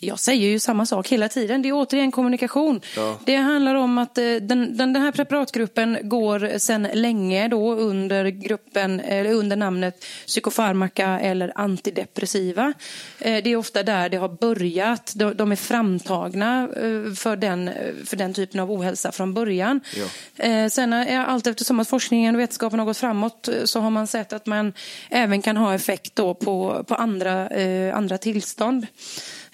Jag 0.04 0.20
säger 0.20 0.48
ju 0.50 0.60
samma 0.60 0.86
sak 0.86 1.08
hela 1.08 1.30
tiden. 1.30 1.62
Det 1.62 1.70
är 1.70 1.74
återigen 1.74 2.12
kommunikation. 2.12 2.82
Ja. 2.96 3.20
Det 3.26 3.36
handlar 3.36 3.76
om 3.76 3.98
att 3.98 4.18
eh, 4.18 4.24
den, 4.24 4.78
den, 4.78 4.94
den 4.94 4.96
här 5.02 5.12
preparatgruppen 5.12 5.98
går 6.02 6.58
sedan 6.58 6.88
länge 6.94 7.48
då 7.48 7.76
under, 7.76 8.26
gruppen, 8.26 9.00
eller 9.00 9.34
under 9.34 9.56
namnet 9.56 10.06
psykofarmaka 10.28 11.20
eller 11.20 11.52
antidepressiva. 11.56 12.74
Eh, 13.20 13.44
Det 13.44 13.50
är 13.50 13.56
ofta 13.56 13.84
där 13.84 14.10
det 14.10 14.18
har 14.18 14.30
börjat. 14.30 15.14
De 15.16 15.34
de 15.34 15.52
är 15.52 15.56
framtagna 15.56 16.64
eh, 16.64 17.14
för 17.14 17.36
den, 17.36 17.72
för 18.06 18.18
den 18.18 18.34
typen 18.34 18.60
av 18.60 18.72
ohälsa 18.72 19.12
från 19.12 19.34
början. 19.34 19.82
Ja. 19.96 20.70
Sen 20.70 20.94
är 20.94 21.20
allt 21.26 21.48
eftersom 21.48 21.80
att 21.80 21.90
forskningen 21.90 22.36
och 22.36 22.42
vetenskapen 22.42 22.80
har 22.80 22.86
gått 22.86 22.98
framåt 22.98 23.50
så 23.64 23.80
har 23.80 23.90
man 23.90 24.08
sett 24.08 24.34
att 24.34 24.46
man 24.46 24.74
även 25.10 25.42
kan 25.42 25.58
ha 25.58 25.74
effekt 25.74 26.16
då 26.16 26.34
på, 26.34 26.84
på 26.88 26.96
andra, 26.96 27.50
andra 27.94 28.18
tillstånd. 28.18 28.88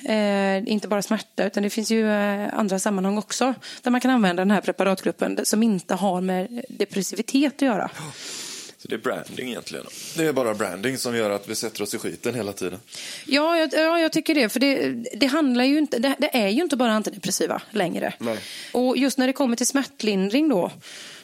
Eh, 0.04 0.72
inte 0.74 0.88
bara 0.88 1.02
smärta, 1.02 1.46
utan 1.46 1.64
det 1.64 1.70
finns 1.70 1.92
ju 1.92 2.10
eh, 2.12 2.54
andra 2.54 2.80
sammanhang 2.80 3.18
också 3.18 3.54
där 3.82 3.92
man 3.92 4.02
kan 4.02 4.12
använda 4.12 4.42
den 4.42 4.52
här 4.52 4.62
preparatgruppen 4.62 5.46
som 5.46 5.64
inte 5.64 5.96
har 5.96 6.22
med 6.22 6.66
depressivitet 6.70 7.54
att 7.56 7.62
göra. 7.62 7.90
Så 8.78 8.88
det 8.88 8.96
är 8.96 9.00
branding 9.00 9.50
egentligen. 9.50 9.86
Det 10.18 10.26
är 10.26 10.34
bara 10.34 10.54
branding 10.54 10.98
som 10.98 11.16
gör 11.16 11.30
att 11.30 11.50
vi 11.50 11.56
sätter 11.56 11.84
oss 11.84 11.94
i 11.94 11.98
skiten 11.98 12.36
hela 12.36 12.54
tiden. 12.54 12.80
Ja, 13.26 13.58
jag, 13.58 13.74
ja, 13.74 14.00
jag 14.00 14.12
tycker 14.12 14.36
det. 14.36 14.50
För 14.50 14.60
det, 14.60 14.90
det, 15.14 15.26
handlar 15.26 15.64
ju 15.64 15.78
inte, 15.78 16.00
det, 16.00 16.16
det 16.20 16.38
är 16.38 16.48
ju 16.48 16.62
inte 16.62 16.76
bara 16.76 16.92
antidepressiva 16.92 17.62
längre. 17.72 18.14
Nej. 18.20 18.38
Och 18.72 18.98
just 18.98 19.18
när 19.18 19.28
det 19.28 19.34
kommer 19.34 19.56
till 19.56 19.68
smärtlindring 19.68 20.50
då, 20.50 20.72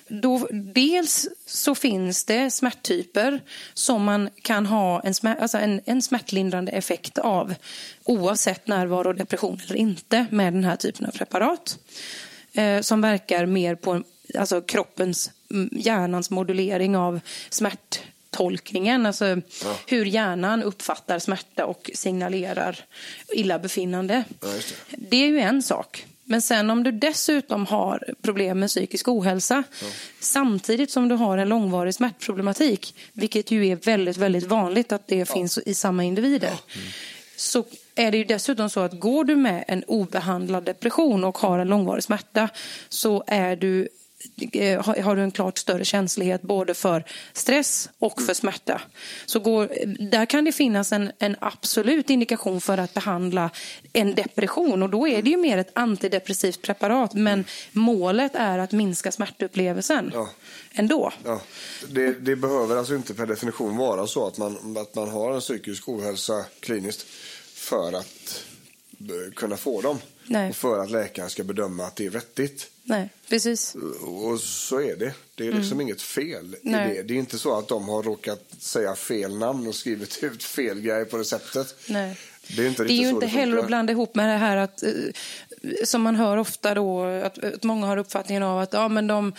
då. 0.08 0.48
Dels 0.52 1.28
så 1.46 1.76
finns 1.76 2.26
det 2.26 2.52
smärttyper 2.52 3.42
som 3.74 4.04
man 4.04 4.30
kan 4.42 4.66
ha 4.66 5.02
en, 5.02 5.14
smär, 5.14 5.36
alltså 5.36 5.58
en, 5.58 5.82
en 5.86 6.02
smärtlindrande 6.02 6.72
effekt 6.72 7.18
av 7.18 7.54
oavsett 8.04 8.68
närvaro 8.68 9.08
och 9.08 9.16
depression 9.16 9.60
eller 9.66 9.76
inte 9.76 10.26
med 10.32 10.54
den 10.54 10.64
här 10.64 10.76
typen 10.76 11.06
av 11.06 11.12
preparat. 11.12 11.80
Eh, 12.54 12.82
som 12.82 13.02
verkar 13.02 13.46
mer 13.46 13.76
på 13.76 14.04
alltså 14.40 14.62
kroppens, 14.62 15.32
mm, 15.52 15.70
hjärnans 15.72 16.30
modulering 16.30 16.98
av 16.98 17.20
smärttolkningen. 17.50 19.06
Alltså 19.06 19.42
hur 19.88 20.06
hjärnan 20.06 20.64
uppfattar 20.64 21.20
smärta 21.20 21.66
och 21.66 21.92
signalerar 21.94 22.80
illabefinnande. 23.34 24.24
Ja, 24.42 24.48
det. 24.48 24.98
det 24.98 25.18
är 25.18 25.28
ju 25.28 25.40
en 25.40 25.64
sak. 25.64 26.06
Men 26.34 26.42
sen 26.42 26.70
om 26.70 26.84
du 26.84 26.92
dessutom 26.92 27.66
har 27.66 28.04
problem 28.22 28.60
med 28.60 28.70
psykisk 28.70 29.08
ohälsa 29.08 29.64
samtidigt 30.20 30.92
som 30.92 31.10
du 31.10 31.16
har 31.16 31.38
en 31.38 31.50
långvarig 31.50 31.96
smärtproblematik, 31.96 32.96
vilket 33.14 33.52
ju 33.52 33.68
är 33.68 33.76
väldigt, 33.76 34.18
väldigt 34.18 34.44
vanligt 34.44 34.92
att 34.92 35.08
det 35.08 35.30
finns 35.30 35.58
i 35.58 35.74
samma 35.74 36.04
individer, 36.04 36.54
så 37.36 37.64
är 37.96 38.12
det 38.12 38.18
ju 38.18 38.24
dessutom 38.24 38.70
så 38.70 38.80
att 38.80 39.00
går 39.00 39.24
du 39.24 39.36
med 39.36 39.64
en 39.68 39.84
obehandlad 39.84 40.64
depression 40.64 41.24
och 41.24 41.38
har 41.38 41.60
en 41.60 41.68
långvarig 41.68 42.04
smärta 42.04 42.50
så 42.90 43.24
är 43.28 43.56
du 43.56 43.88
har 44.82 45.02
har 45.02 45.16
du 45.16 45.22
en 45.22 45.32
klart 45.32 45.58
större 45.58 45.86
känslighet 45.86 46.42
både 46.42 46.74
för 46.74 47.04
stress 47.34 47.90
och 48.00 48.22
för 48.22 48.34
smärta. 48.34 48.82
Så 49.26 49.40
går, 49.40 49.70
där 50.10 50.26
kan 50.26 50.46
det 50.46 50.52
finnas 50.52 50.92
en, 50.92 51.12
en 51.20 51.36
absolut 51.42 52.10
indikation 52.10 52.62
för 52.62 52.78
att 52.78 52.94
behandla 52.94 53.50
en 53.94 54.16
depression 54.16 54.84
och 54.84 54.90
då 54.90 55.08
är 55.08 55.22
det 55.22 55.30
ju 55.30 55.38
mer 55.38 55.58
ett 55.58 55.72
antidepressivt 55.74 56.62
preparat 56.62 57.14
men 57.14 57.46
målet 57.72 58.36
är 58.36 58.60
att 58.60 58.72
minska 58.72 59.12
smärtupplevelsen 59.12 60.12
Ja. 60.14 60.30
ändå. 60.74 61.12
Ja, 61.26 61.42
det, 61.90 62.12
det 62.12 62.36
behöver 62.36 62.78
alltså 62.78 62.96
inte 62.96 63.14
per 63.14 63.26
definition 63.26 63.78
vara 63.78 64.08
så 64.08 64.28
att 64.28 64.38
man, 64.38 64.78
att 64.78 64.96
man 64.96 65.10
har 65.10 65.34
en 65.34 65.40
psykisk 65.42 65.90
ohälsa 65.90 66.46
kliniskt 66.60 67.06
för 67.54 67.94
att 67.94 68.44
eh, 69.00 69.34
kunna 69.36 69.58
få 69.58 69.82
dem. 69.82 70.00
Nej. 70.28 70.50
Och 70.50 70.56
för 70.56 70.80
att 70.80 70.92
läkaren 70.92 71.30
ska 71.30 71.44
bedöma 71.44 71.86
att 71.86 71.96
det 71.96 72.06
är 72.06 72.10
vettigt. 72.10 72.70
Nej, 72.84 73.10
precis. 73.30 73.76
Och 74.02 74.40
så 74.40 74.80
är 74.82 74.96
det. 74.96 75.14
Det 75.36 75.48
är 75.48 75.52
liksom 75.52 75.82
inget 75.82 76.02
fel 76.02 76.56
i 76.62 76.68
Mm. 76.68 76.80
Nej. 76.88 76.96
det. 76.96 77.04
Det 77.04 77.14
är 77.14 77.18
inte 77.18 77.38
så 77.38 77.58
att 77.58 77.68
de 77.68 77.88
har 77.90 78.04
råkat 78.04 78.44
säga 78.60 78.96
fel 78.96 79.38
namn 79.38 79.68
och 79.68 79.76
skrivit 79.76 80.20
ut 80.24 80.44
fel 80.44 80.82
grej 80.82 81.06
på 81.06 81.18
receptet. 81.18 81.76
Nej. 81.88 82.18
Det 82.56 82.64
är 82.64 82.68
inte 82.68 82.84
Det 82.84 82.94
är 82.94 82.96
ju 82.96 83.10
inte 83.10 83.26
heller 83.26 83.58
att 83.58 83.68
blanda 83.68 83.92
ihop 83.94 84.16
med 84.16 84.30
det 84.30 84.38
här 84.38 84.58
att, 84.58 84.84
eh, 84.84 84.90
som 85.84 86.02
man 86.02 86.16
hör 86.16 86.38
ofta 86.38 86.74
då, 86.74 87.04
att, 87.04 87.44
att 87.44 87.64
många 87.64 87.88
har 87.88 87.98
uppfattningen 87.98 88.44
av 88.44 88.60
att 88.60 88.74
ja, 88.74 88.88
men 88.88 89.08
de 89.08 89.34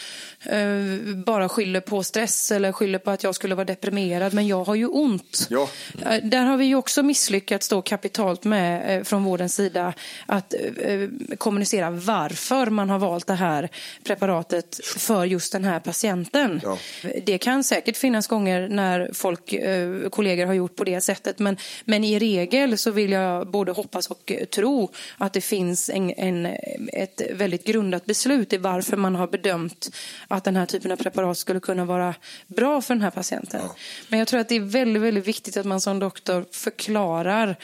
eh, 0.45 1.15
bara 1.17 1.49
skyller 1.49 1.81
på 1.81 2.03
stress 2.03 2.53
eller 2.53 2.73
skyller 2.73 2.99
på 2.99 3.11
att 3.11 3.23
jag 3.23 3.35
skulle 3.35 3.55
vara 3.55 3.65
deprimerad, 3.65 4.35
men 4.35 4.47
jag 4.47 4.65
har 4.65 4.75
ju 4.75 4.87
ont. 4.87 5.47
Ja. 5.51 5.69
Eh, 6.07 6.25
Där 6.25 6.45
har 6.45 6.57
vi 6.57 6.65
ju 6.65 6.75
också 6.75 7.03
misslyckats 7.03 7.69
då 7.69 7.83
kapitalt 7.83 8.45
med 8.45 8.99
eh, 8.99 9.05
från 9.05 9.25
vårdens 9.25 9.55
sida 9.55 9.93
att 10.27 10.55
eh, 10.79 11.09
kommunicera 11.39 11.91
varför 11.91 12.67
man 12.67 12.91
har 12.91 12.99
valt 12.99 13.27
det 13.27 13.35
här 13.35 13.69
preparatet 14.05 14.81
för 14.85 15.25
just 15.25 15.53
den 15.53 15.65
här 15.65 15.81
patienten. 15.81 16.61
Ja. 16.65 16.79
Det 17.27 17.39
kan 17.39 17.65
säkert 17.65 17.97
finnas 17.97 18.27
gånger 18.27 18.69
när 18.69 19.11
folk, 19.15 19.53
eh, 19.53 20.09
kollegor 20.09 20.47
har 20.47 20.55
gjort 20.55 20.77
på 20.77 20.85
det 20.85 21.01
sättet, 21.01 21.39
men, 21.39 21.57
men 21.85 22.05
i 22.05 22.19
regel 22.19 22.79
så 22.79 22.91
vill 22.91 23.13
jag 23.13 23.47
både 23.47 23.73
hoppas 23.73 24.07
och 24.07 24.33
eh, 24.33 24.45
tro 24.45 24.91
att 25.19 25.33
det 25.33 25.41
finns 25.41 25.91
en, 25.91 26.14
en, 26.17 26.47
ett 26.93 27.23
väldigt 27.33 27.65
grundat 27.65 28.07
beslut 28.07 28.53
i 28.53 28.57
varför 28.57 28.97
man 28.97 29.15
har 29.15 29.27
bedömt 29.27 29.97
att 30.29 30.45
den 30.45 30.57
här 30.57 30.67
typen 30.67 30.93
av 30.93 30.97
preparat 30.97 31.39
skulle 31.39 31.61
kunna 31.61 31.85
vara 31.85 32.15
bra 32.47 32.83
för 32.83 32.95
den 32.95 33.03
här 33.03 33.11
patienten. 33.11 33.61
Men 34.09 34.19
jag 34.19 34.29
tror 34.29 34.41
att 34.41 34.49
det 34.49 34.57
är 34.57 34.61
väldigt, 34.61 35.03
väldigt 35.03 35.27
viktigt 35.27 35.57
att 35.57 35.67
man 35.67 35.81
som 35.81 35.99
doktor 35.99 36.45
förklarar 36.51 37.57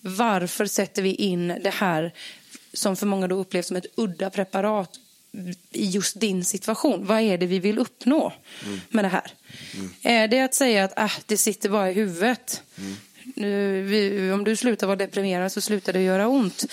varför 0.00 0.66
sätter 0.66 1.02
vi 1.02 1.14
in 1.14 1.48
det 1.48 1.74
här 1.74 2.12
som 2.72 2.96
för 2.96 3.06
många 3.06 3.28
då 3.28 3.36
upplevs 3.36 3.66
som 3.66 3.76
ett 3.76 3.86
udda 3.94 4.30
preparat 4.30 5.00
i 5.70 5.84
just 5.84 6.20
din 6.20 6.44
situation. 6.44 7.06
Vad 7.06 7.20
är 7.20 7.38
det 7.38 7.46
vi 7.46 7.58
vill 7.58 7.78
uppnå 7.78 8.32
med 8.88 9.04
det 9.04 9.08
här? 9.08 9.32
Är 10.02 10.28
det 10.28 10.40
att 10.40 10.54
säga 10.54 10.84
att 10.84 10.92
ah, 10.96 11.10
det 11.26 11.36
sitter 11.36 11.68
bara 11.68 11.90
i 11.90 11.94
huvudet? 11.94 12.62
Nu, 13.36 13.82
vi, 13.82 14.32
om 14.32 14.44
du 14.44 14.56
slutar 14.56 14.86
vara 14.86 14.96
deprimerad 14.96 15.52
så 15.52 15.60
slutar 15.60 15.92
det 15.92 16.02
göra 16.02 16.28
ont. 16.28 16.64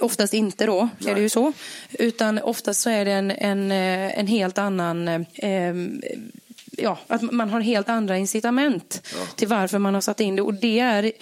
Oftast 0.00 0.34
inte 0.34 0.66
då, 0.66 0.88
är 1.06 1.14
det 1.14 1.20
ju 1.20 1.28
så. 1.28 1.52
Utan 1.90 2.38
oftast 2.38 2.80
så 2.80 2.90
är 2.90 3.04
det 3.04 3.12
en, 3.12 3.30
en, 3.30 3.70
eh, 3.70 4.18
en 4.18 4.26
helt 4.26 4.58
annan... 4.58 5.08
Eh, 5.08 5.74
ja, 6.76 6.98
att 7.06 7.22
man 7.22 7.50
har 7.50 7.60
helt 7.60 7.88
andra 7.88 8.16
incitament 8.18 9.08
till 9.36 9.48
varför 9.48 9.78
man 9.78 9.94
har 9.94 10.00
satt 10.00 10.20
in 10.20 10.36
det. 10.36 10.42
Och 10.42 10.54
det 10.54 10.80
är, 10.80 11.12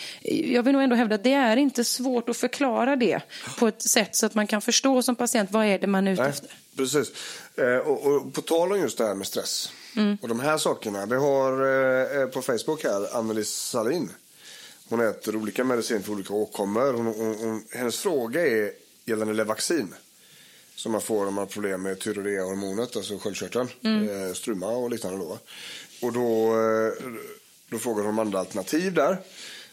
jag 0.52 0.62
vill 0.62 0.72
nog 0.72 0.82
ändå 0.82 0.96
hävda 0.96 1.14
att 1.14 1.24
det 1.24 1.32
är 1.32 1.56
inte 1.56 1.84
svårt 1.84 2.28
att 2.28 2.36
förklara 2.36 2.96
det 2.96 3.20
på 3.58 3.68
ett 3.68 3.82
sätt 3.82 4.16
så 4.16 4.26
att 4.26 4.34
man 4.34 4.46
kan 4.46 4.62
förstå 4.62 5.02
som 5.02 5.16
patient 5.16 5.50
vad 5.50 5.66
är 5.66 5.78
det 5.78 5.86
man 5.86 6.08
är 6.08 6.12
ute 6.12 6.22
Nej, 6.22 6.30
efter. 6.30 6.50
precis. 6.76 7.12
Eh, 7.56 7.76
och, 7.76 8.06
och 8.06 8.34
på 8.34 8.40
tal 8.40 8.72
om 8.72 8.80
just 8.80 8.98
det 8.98 9.06
här 9.06 9.14
med 9.14 9.26
stress 9.26 9.72
Mm. 9.96 10.18
och 10.22 10.28
de 10.28 10.40
här 10.40 10.58
sakerna. 10.58 11.06
Vi 11.06 11.16
har 11.16 11.52
eh, 12.22 12.26
på 12.26 12.42
Facebook 12.42 12.84
här 12.84 13.16
Anneli 13.16 13.44
Salin. 13.44 14.10
Hon 14.90 15.00
äter 15.00 15.36
olika 15.36 15.64
medicin 15.64 16.02
för 16.02 16.12
olika 16.12 16.34
åkommor. 16.34 16.92
Hon, 16.92 17.06
hon, 17.06 17.34
hon, 17.34 17.64
hennes 17.70 17.98
fråga 17.98 18.46
är 18.46 18.72
gällande 19.04 19.34
Levaxin. 19.34 19.94
Som 20.74 20.92
man 20.92 21.00
får 21.00 21.26
om 21.26 21.34
man 21.34 21.42
har 21.42 21.46
problem 21.46 21.82
med 21.82 21.98
tyreoidehormonet, 21.98 22.96
alltså 22.96 23.18
sköldkörteln. 23.18 23.68
Mm. 23.82 24.26
Eh, 24.28 24.32
struma 24.32 24.66
och 24.66 24.90
liknande 24.90 25.18
då. 25.18 25.38
Och 26.02 26.12
då, 26.12 26.46
eh, 26.60 26.92
då 27.68 27.78
frågar 27.78 28.02
hon 28.02 28.10
om 28.10 28.18
andra 28.18 28.38
alternativ 28.38 28.94
där. 28.94 29.18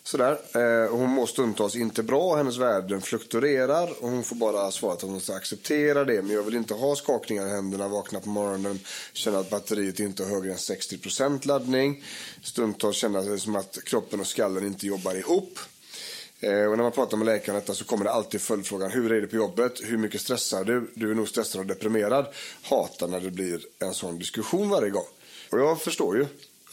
Sådär. 0.07 0.39
Eh, 0.53 0.91
hon 0.91 1.09
mår 1.09 1.25
stundtals 1.25 1.75
inte 1.75 2.03
bra, 2.03 2.35
hennes 2.35 2.57
värden 2.57 3.01
fluktuerar 3.01 3.89
och 4.03 4.09
hon 4.09 4.23
får 4.23 4.35
bara 4.35 4.71
svaret 4.71 5.03
att 5.03 5.09
hon 5.09 5.21
ska 5.21 5.33
acceptera 5.33 6.05
det. 6.05 6.21
Men 6.21 6.35
jag 6.35 6.43
vill 6.43 6.55
inte 6.55 6.73
ha 6.73 6.95
skakningar 6.95 7.47
i 7.47 7.49
händerna, 7.49 7.87
vakna 7.87 8.19
på 8.19 8.29
morgonen, 8.29 8.79
känna 9.13 9.39
att 9.39 9.49
batteriet 9.49 9.99
inte 9.99 10.23
har 10.23 10.29
högre 10.29 10.51
än 10.51 10.57
60% 10.57 11.47
laddning. 11.47 12.03
Stundtals 12.43 12.97
känna 12.97 13.21
det 13.21 13.39
som 13.39 13.55
att 13.55 13.77
kroppen 13.83 14.19
och 14.19 14.27
skallen 14.27 14.65
inte 14.65 14.87
jobbar 14.87 15.15
ihop. 15.15 15.59
Eh, 16.39 16.65
och 16.65 16.77
när 16.77 16.83
man 16.83 16.91
pratar 16.91 17.17
med 17.17 17.25
läkaren 17.25 17.55
om 17.55 17.61
detta 17.61 17.73
så 17.73 17.85
kommer 17.85 18.05
det 18.05 18.11
alltid 18.11 18.41
följdfrågan. 18.41 18.91
Hur 18.91 19.11
är 19.11 19.21
det 19.21 19.27
på 19.27 19.35
jobbet? 19.35 19.73
Hur 19.83 19.97
mycket 19.97 20.21
stressar 20.21 20.63
du? 20.63 20.91
Du 20.95 21.11
är 21.11 21.15
nog 21.15 21.27
stressad 21.27 21.61
och 21.61 21.67
deprimerad. 21.67 22.25
Hatar 22.61 23.07
när 23.07 23.19
det 23.19 23.31
blir 23.31 23.61
en 23.79 23.93
sån 23.93 24.19
diskussion 24.19 24.69
varje 24.69 24.89
gång. 24.89 25.07
Och 25.51 25.59
jag 25.59 25.81
förstår 25.81 26.17
ju 26.17 26.25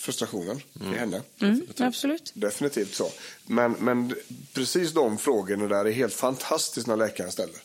frustrationen 0.04 0.60
i 0.80 0.94
henne. 0.98 1.22
Mm, 1.40 1.66
absolut. 1.78 2.32
Definitivt 2.34 2.94
så. 2.94 3.10
Men, 3.46 3.72
men 3.72 4.14
precis 4.52 4.92
de 4.92 5.18
frågorna 5.18 5.68
där 5.68 5.84
är 5.84 5.92
helt 5.92 6.14
fantastiskt 6.14 6.86
när 6.86 6.96
läkaren 6.96 7.32
ställer. 7.32 7.56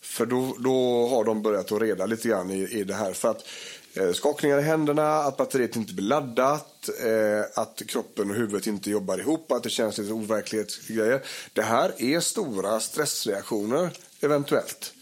För 0.00 0.26
då, 0.26 0.56
då 0.58 1.06
har 1.08 1.24
de 1.24 1.42
börjat 1.42 1.72
att 1.72 1.82
reda 1.82 2.06
lite 2.06 2.28
grann 2.28 2.50
i, 2.50 2.62
i 2.62 2.84
det 2.84 2.94
här. 2.94 3.12
För 3.12 3.30
att 3.30 3.48
eh, 3.94 4.12
skakningar 4.12 4.58
i 4.58 4.62
händerna, 4.62 5.16
att 5.16 5.36
batteriet 5.36 5.76
inte 5.76 5.94
blir 5.94 6.06
laddat, 6.06 6.88
eh, 7.04 7.60
att 7.62 7.82
kroppen 7.86 8.30
och 8.30 8.36
huvudet 8.36 8.66
inte 8.66 8.90
jobbar 8.90 9.18
ihop, 9.18 9.52
att 9.52 9.62
det 9.62 9.70
känns 9.70 9.98
lite 9.98 10.12
overklighetsgrejer. 10.12 11.22
Det 11.52 11.62
här 11.62 11.92
är 11.98 12.20
stora 12.20 12.80
stressreaktioner 12.80 13.90
eventuellt. 14.20 14.92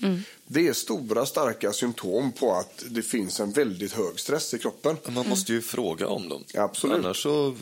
Det 0.51 0.69
är 0.69 0.73
stora 0.73 1.27
starka 1.27 1.73
symptom 1.73 2.33
på 2.33 2.55
att 2.55 2.85
det 2.91 3.03
finns 3.03 3.41
en 3.41 3.53
väldigt 3.53 3.93
hög 3.93 4.21
stress 4.21 4.55
i 4.55 4.59
kroppen. 4.59 4.97
Man 5.09 5.29
måste 5.29 5.53
ju 5.53 5.63
fråga 5.63 6.09
om 6.09 6.29
dem. 6.29 6.45
Absolut. 6.55 6.97
Annars 6.97 7.23
så... 7.23 7.55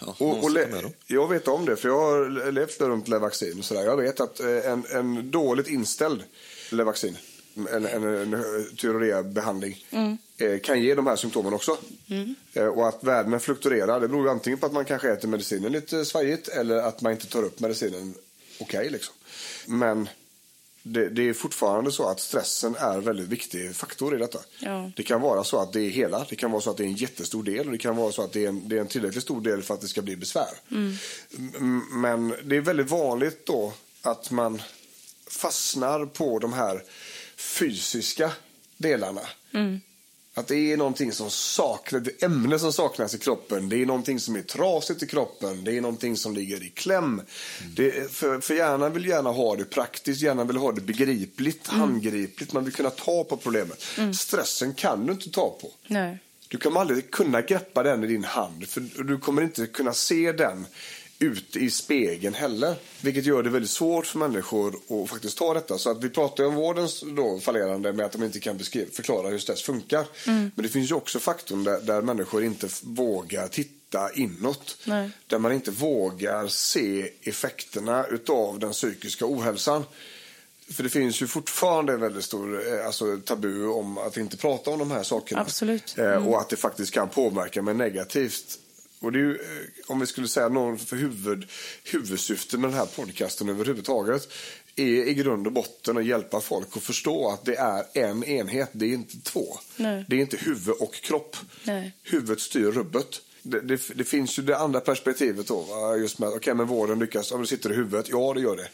Ja, 0.00 0.14
Och, 0.18 0.36
måste 0.42 0.82
och 0.84 0.92
jag 1.06 1.28
vet 1.28 1.48
om 1.48 1.64
det, 1.64 1.76
för 1.76 1.88
jag 1.88 2.00
har 2.00 2.52
levt 2.52 2.80
runt 2.80 3.08
Levaxin. 3.08 3.58
Och 3.58 3.64
sådär. 3.64 3.82
Jag 3.82 3.96
vet 3.96 4.20
att 4.20 4.40
eh, 4.40 4.70
en, 4.70 4.84
en 4.90 5.30
dåligt 5.30 5.68
inställd 5.68 6.22
Levaxin, 6.70 7.16
en, 7.54 7.86
en, 7.86 8.04
en 8.04 8.44
tyreorea-behandling, 8.76 9.84
eh, 10.36 10.58
kan 10.60 10.82
ge 10.82 10.94
de 10.94 11.06
här 11.06 11.16
symptomen 11.16 11.54
också. 11.54 11.78
Eh, 12.52 12.66
och 12.66 12.88
att 12.88 13.04
värdena 13.04 13.38
fluktuerar, 13.38 14.00
det 14.00 14.08
beror 14.08 14.24
ju 14.24 14.30
antingen 14.30 14.58
på 14.58 14.66
att 14.66 14.72
man 14.72 14.84
kanske 14.84 15.10
äter 15.12 15.28
medicinen 15.28 15.72
lite 15.72 16.04
svajigt 16.04 16.48
eller 16.48 16.76
att 16.76 17.00
man 17.00 17.12
inte 17.12 17.26
tar 17.26 17.42
upp 17.42 17.60
medicinen 17.60 18.14
okej. 18.60 18.90
liksom. 18.90 19.14
Men 19.66 20.08
det, 20.82 21.08
det 21.08 21.28
är 21.28 21.32
fortfarande 21.32 21.92
så 21.92 22.08
att 22.08 22.20
stressen 22.20 22.76
är 22.76 22.94
en 22.94 23.02
väldigt 23.04 23.28
viktig 23.28 23.76
faktor 23.76 24.14
i 24.14 24.18
detta. 24.18 24.38
Ja. 24.58 24.90
Det 24.96 25.02
kan 25.02 25.20
vara 25.20 25.44
så 25.44 25.58
att 25.60 25.72
det 25.72 25.80
är 25.80 25.90
hela, 25.90 26.26
det 26.30 26.36
kan 26.36 26.50
vara 26.50 26.60
så 26.62 26.70
att 26.70 26.76
det 26.76 26.82
är 26.82 26.86
en 26.86 26.94
jättestor 26.94 27.42
del 27.42 27.66
och 27.66 27.72
det 27.72 27.78
kan 27.78 27.96
vara 27.96 28.12
så 28.12 28.22
att 28.22 28.32
det 28.32 28.44
är 28.44 28.48
en, 28.48 28.68
det 28.68 28.76
är 28.76 28.80
en 28.80 28.86
tillräckligt 28.88 29.22
stor 29.24 29.40
del 29.40 29.62
för 29.62 29.74
att 29.74 29.80
det 29.80 29.88
ska 29.88 30.02
bli 30.02 30.16
besvär. 30.16 30.48
M- 30.70 31.82
Men 31.92 32.34
det 32.44 32.56
är 32.56 32.60
väldigt 32.60 32.90
vanligt 32.90 33.46
då 33.46 33.72
att 34.02 34.30
man 34.30 34.62
fastnar 35.30 36.06
på 36.06 36.38
de 36.38 36.52
här 36.52 36.82
fysiska 37.36 38.32
delarna. 38.76 39.20
Att 40.34 40.46
det 40.48 40.72
är 40.72 40.76
någonting 40.76 41.12
som 41.12 41.30
saknas, 41.30 42.06
ett 42.08 42.22
ämne 42.22 42.58
som 42.58 42.72
saknas 42.72 43.14
i 43.14 43.18
kroppen. 43.18 43.68
Det 43.68 43.76
är 43.82 43.86
någonting 43.86 44.20
som 44.20 44.36
är 44.36 44.42
trasigt 44.42 45.02
i 45.02 45.06
kroppen. 45.06 45.64
Det 45.64 45.76
är 45.76 45.80
någonting 45.80 46.16
som 46.16 46.34
ligger 46.34 46.62
i 46.64 46.68
kläm. 46.68 47.22
Det, 47.76 47.96
är- 47.98 48.08
för, 48.08 48.40
för 48.40 48.54
hjärnan 48.54 48.92
vill 48.92 49.06
gärna 49.06 49.30
ha 49.30 49.56
det 49.56 49.64
praktiskt, 49.64 50.20
hjärnan 50.22 50.46
vill 50.46 50.56
ha 50.56 50.72
det 50.72 50.80
begripligt, 50.80 51.66
handgripligt. 51.66 52.52
Man 52.52 52.64
vill 52.64 52.74
kunna 52.74 52.90
ta 52.90 53.24
på 53.24 53.36
problemet. 53.36 53.84
Stressen 54.18 54.74
kan 54.74 55.06
du 55.06 55.12
inte 55.12 55.30
ta 55.30 55.58
på. 55.60 55.70
Nej. 55.86 56.18
Du 56.48 56.58
kommer 56.58 56.80
aldrig 56.80 57.10
kunna 57.10 57.42
greppa 57.42 57.82
den 57.82 58.04
i 58.04 58.06
din 58.06 58.24
hand 58.24 58.68
för 58.68 58.80
du 59.04 59.18
kommer 59.18 59.42
inte 59.42 59.66
kunna 59.66 59.92
se 59.92 60.32
den 60.32 60.66
ute 61.22 61.58
i 61.58 61.70
spegeln 61.70 62.34
heller. 62.34 62.74
Vilket 63.00 63.24
gör 63.26 63.42
det 63.42 63.50
väldigt 63.50 63.70
svårt 63.70 64.06
för 64.06 64.18
människor 64.18 64.74
att 64.88 65.10
faktiskt 65.10 65.38
ta 65.38 65.54
detta. 65.54 65.78
Så 65.78 65.90
att 65.90 66.04
vi 66.04 66.08
pratar 66.08 66.44
om 66.44 66.54
vårdens 66.54 67.04
då 67.16 67.40
fallerande 67.40 67.92
med 67.92 68.06
att 68.06 68.12
de 68.12 68.24
inte 68.24 68.40
kan 68.40 68.56
beskriva, 68.56 68.90
förklara 68.92 69.28
hur 69.28 69.38
stress 69.38 69.62
funkar. 69.62 70.06
Men 70.26 70.52
det 70.56 70.68
finns 70.68 70.90
ju 70.90 70.94
också 70.94 71.18
faktorn 71.18 71.64
där, 71.64 71.80
där 71.80 72.02
människor 72.02 72.44
inte 72.44 72.68
vågar 72.82 73.48
titta 73.48 74.10
inåt. 74.14 74.76
Nej. 74.84 75.10
Där 75.26 75.38
man 75.38 75.52
inte 75.52 75.70
vågar 75.70 76.48
se 76.48 77.10
effekterna 77.22 78.06
utav 78.06 78.58
den 78.58 78.72
psykiska 78.72 79.24
ohälsan. 79.26 79.84
För 80.70 80.82
det 80.82 80.88
finns 80.88 81.22
ju 81.22 81.26
fortfarande 81.26 81.92
en 81.92 82.00
väldigt 82.00 82.24
stor 82.24 82.74
eh, 82.78 82.86
alltså, 82.86 83.18
tabu 83.24 83.66
om 83.66 83.98
att 83.98 84.16
inte 84.16 84.36
prata 84.36 84.70
om 84.70 84.78
de 84.78 84.90
här 84.90 85.02
sakerna. 85.02 85.40
Eh, 85.98 86.28
Och 86.28 86.40
att 86.40 86.48
det 86.48 86.56
faktiskt 86.56 86.92
kan 86.94 87.08
påverka 87.08 87.62
mig 87.62 87.74
negativt. 87.74 88.58
Och 89.00 89.12
det 89.12 89.18
är 89.18 89.22
ju, 89.22 89.34
eh, 89.34 89.66
om 89.86 90.00
vi 90.00 90.06
skulle 90.06 90.28
säga 90.28 90.48
någon 90.48 90.78
för 90.78 90.96
huvud, 90.96 91.48
huvudsyfte 91.84 92.58
med 92.58 92.70
den 92.70 92.78
här 92.78 92.86
podcasten 92.86 93.48
överhuvudtaget 93.48 94.28
är 94.76 94.84
i 95.08 95.14
grund 95.14 95.46
och 95.46 95.52
botten 95.52 95.98
att 95.98 96.04
hjälpa 96.06 96.40
folk 96.40 96.76
att 96.76 96.82
förstå 96.82 97.28
att 97.30 97.44
det 97.44 97.54
är 97.56 97.84
en 97.92 98.24
enhet, 98.24 98.68
det 98.72 98.86
är 98.86 98.92
inte 98.94 99.20
två. 99.20 99.58
Nej. 99.76 100.04
Det 100.08 100.16
är 100.16 100.20
inte 100.20 100.36
huvud 100.36 100.74
och 100.80 100.94
kropp. 100.94 101.36
Nej. 101.64 101.92
Huvudet 102.02 102.40
styr 102.40 102.70
rubbet. 102.70 103.20
Det, 103.42 103.60
det, 103.60 103.80
det 103.94 104.04
finns 104.04 104.38
ju 104.38 104.42
det 104.42 104.58
andra 104.58 104.80
perspektivet 104.80 105.46
då. 105.46 105.96
Just 106.00 106.18
med, 106.18 106.28
okej 106.28 106.54
men 106.54 106.66
vården 106.66 106.98
lyckas, 106.98 107.32
om 107.32 107.40
det 107.40 107.46
sitter 107.46 107.72
i 107.72 107.74
huvudet, 107.74 108.08
ja 108.08 108.34
det 108.34 108.40
gör 108.40 108.56
det. 108.56 108.68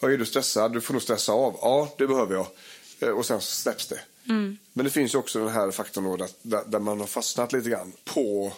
Och 0.00 0.12
är 0.12 0.18
du 0.18 0.24
stressad, 0.26 0.72
du 0.72 0.80
får 0.80 0.94
nog 0.94 1.02
stressa 1.02 1.32
av. 1.32 1.58
Ja, 1.62 1.94
det 1.98 2.06
behöver 2.06 2.34
jag. 2.34 2.46
Eh, 3.00 3.08
Och 3.08 3.26
sen 3.26 3.40
så 3.40 3.46
släpps 3.56 3.86
det. 3.88 4.00
Men 4.72 4.84
det 4.84 4.90
finns 4.90 5.14
ju 5.14 5.18
också 5.18 5.38
den 5.38 5.48
här 5.48 5.70
faktorn 5.70 6.04
då 6.04 6.16
där, 6.42 6.62
där 6.66 6.78
man 6.78 7.00
har 7.00 7.06
fastnat 7.06 7.52
lite 7.52 7.70
grann 7.70 7.92
på 8.04 8.52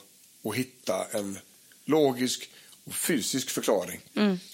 att 0.51 0.57
hitta 0.57 1.05
en 1.12 1.38
logisk 1.84 2.51
och 2.84 2.94
fysisk 2.94 3.51
förklaring 3.51 4.01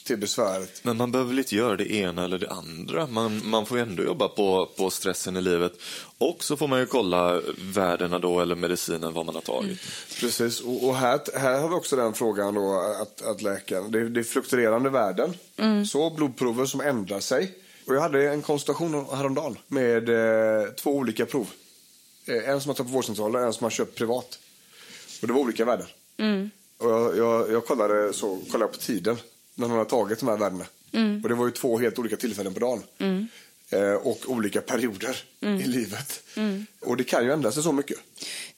till 0.05 0.17
besväret. 0.17 0.81
Men 0.85 0.97
man 0.97 1.13
behöver 1.13 1.29
väl 1.29 1.39
inte 1.39 1.57
göra 1.57 1.77
det 1.77 1.93
ena 1.93 2.25
eller 2.25 2.39
det 2.39 2.51
andra. 2.51 3.07
Man, 3.07 3.41
man 3.45 3.67
får 3.67 3.77
ju 3.79 3.83
ändå 3.83 4.03
jobba 4.03 4.29
på, 4.29 4.71
på 4.77 4.91
stressen 4.91 5.37
i 5.37 5.41
livet. 5.41 5.73
Och 6.19 6.45
så 6.45 6.57
får 6.57 6.69
man 6.69 6.79
ju 6.79 6.87
kolla 6.87 7.41
värdena 7.59 8.19
då, 8.19 8.41
eller 8.41 8.55
medicinen, 8.55 9.13
vad 9.13 9.27
man 9.27 9.35
har 9.35 9.43
tagit. 9.43 9.79
Precis, 10.21 10.61
och, 10.61 10.89
och 10.89 10.97
här, 10.97 11.21
här 11.39 11.61
har 11.61 11.69
vi 11.69 11.75
också 11.75 11.97
den 11.97 12.13
frågan 12.13 12.55
då 12.55 12.81
att, 13.03 13.23
att 13.23 13.43
läkaren, 13.43 13.91
det, 13.91 14.09
det 14.09 14.21
är 14.21 14.25
fluktuerande 14.25 14.91
värden. 14.91 15.35
Så 15.87 16.11
blodprover 16.11 16.67
som 16.67 16.81
ändrar 16.81 17.21
sig. 17.21 17.55
Och 17.87 17.95
jag 17.95 18.01
hade 18.01 18.31
en 18.31 18.43
konsultation 18.43 19.07
häromdagen 19.13 19.59
med 19.69 20.09
eh, 20.09 20.71
två 20.71 20.91
olika 20.91 21.27
prov. 21.27 21.51
Eh, 22.27 22.49
en 22.49 22.61
som 22.61 22.69
man 22.69 22.77
tar 22.77 22.85
på 22.85 22.91
vårdcentralen 22.91 23.41
och 23.41 23.47
en 23.47 23.53
som 23.53 23.65
man 23.65 23.71
köpt 23.71 23.95
privat. 23.95 24.39
Och 25.25 25.29
det 25.29 25.35
var 25.35 25.41
olika 25.41 25.65
värden. 25.65 25.87
Och 26.79 26.91
jag, 26.91 27.17
jag, 27.17 27.53
jag 27.53 27.67
kollade, 27.67 28.13
så, 28.13 28.41
kollade 28.51 28.73
på 28.73 28.79
tiden 28.79 29.17
när 29.55 29.69
man 29.69 29.79
har 29.79 29.85
tagit 29.85 30.19
de 30.21 30.29
här 30.29 30.37
värdena. 30.37 30.65
Och 31.23 31.29
det 31.29 31.35
var 31.35 31.47
ju 31.47 31.51
två 31.51 31.79
helt 31.79 31.99
olika 31.99 32.17
tillfällen 32.17 32.55
på 32.55 32.61
dagen. 32.61 32.83
Eh, 33.71 33.93
och 33.93 34.19
olika 34.27 34.61
perioder 34.61 35.17
i 35.41 35.67
livet. 35.67 36.23
Och 36.81 36.97
det 36.97 37.05
kan 37.05 37.25
ju 37.25 37.33
ändra 37.33 37.53
sig 37.53 37.63
så 37.63 37.73
mycket. 37.73 37.97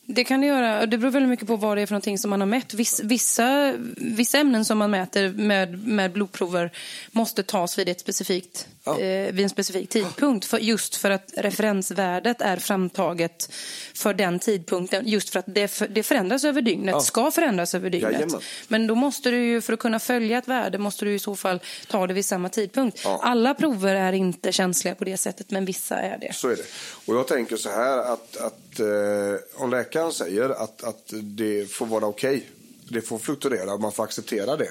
Det 0.06 0.24
kan 0.24 0.40
det 0.40 0.46
göra. 0.46 0.86
Det 0.86 0.98
beror 0.98 1.10
väldigt 1.10 1.30
mycket 1.30 1.46
på 1.46 1.56
vad 1.56 1.76
det 1.76 1.82
är 1.82 1.86
för 1.86 1.94
någonting 1.94 2.18
som 2.18 2.30
man 2.30 2.40
har 2.40 2.46
mätt. 2.46 2.74
Viss, 2.74 3.00
vissa, 3.04 3.74
vissa 3.96 4.38
ämnen 4.38 4.64
som 4.64 4.78
man 4.78 4.90
mäter 4.90 5.28
med, 5.28 5.86
med 5.86 6.12
blodprover 6.12 6.72
måste 7.10 7.42
tas 7.42 7.78
vid, 7.78 7.88
ett 7.88 8.00
specifikt, 8.00 8.68
Ja. 8.86 9.00
eh, 9.00 9.32
vid 9.32 9.40
en 9.40 9.50
specifik 9.50 9.88
tidpunkt. 9.90 10.46
För, 10.46 10.58
just 10.58 10.96
för 10.96 11.10
att 11.10 11.32
referensvärdet 11.36 12.40
är 12.40 12.56
framtaget 12.56 13.52
för 13.94 14.14
den 14.14 14.38
tidpunkten. 14.38 15.08
Just 15.08 15.30
för 15.30 15.38
att 15.38 15.44
det, 15.48 15.68
för, 15.68 15.88
det 15.88 16.02
förändras 16.02 16.44
över 16.44 16.62
dygnet, 16.62 16.92
Ja. 16.92 17.00
ska 17.00 17.30
förändras 17.30 17.74
över 17.74 17.90
dygnet. 17.90 18.12
Jajamän. 18.12 18.40
Men 18.68 18.86
då 18.86 18.94
måste 18.94 19.30
du 19.30 19.44
ju, 19.46 19.60
för 19.60 19.72
att 19.72 19.78
kunna 19.78 19.98
följa 19.98 20.38
ett 20.38 20.48
värde, 20.48 20.78
måste 20.78 21.04
du 21.04 21.14
i 21.14 21.18
så 21.18 21.36
fall 21.36 21.60
ta 21.88 22.06
det 22.06 22.14
vid 22.14 22.24
samma 22.24 22.48
tidpunkt. 22.48 23.00
Ja. 23.04 23.20
Alla 23.22 23.54
prover 23.54 23.94
är 23.94 24.12
inte 24.12 24.52
känsliga 24.52 24.94
på 24.94 25.04
det 25.04 25.16
sättet, 25.16 25.50
men 25.50 25.64
vissa 25.64 25.96
är 25.96 26.18
det. 26.18 26.34
Så 26.34 26.48
är 26.48 26.56
det. 26.56 26.64
Och 27.06 27.14
jag 27.16 27.28
tänker 27.28 27.56
så 27.56 27.68
här 27.70 27.98
att, 27.98 28.36
att 28.36 28.80
eh, 28.80 29.62
om 29.62 29.70
läkaren 29.70 30.12
säger 30.12 30.50
att, 30.50 30.84
att 30.84 31.12
det 31.22 31.70
får 31.70 31.86
vara 31.86 32.06
okej, 32.06 32.46
det 32.88 33.00
får 33.00 33.18
fluktuera 33.18 33.76
man 33.76 33.92
får 33.92 34.04
acceptera 34.04 34.56
det. 34.56 34.70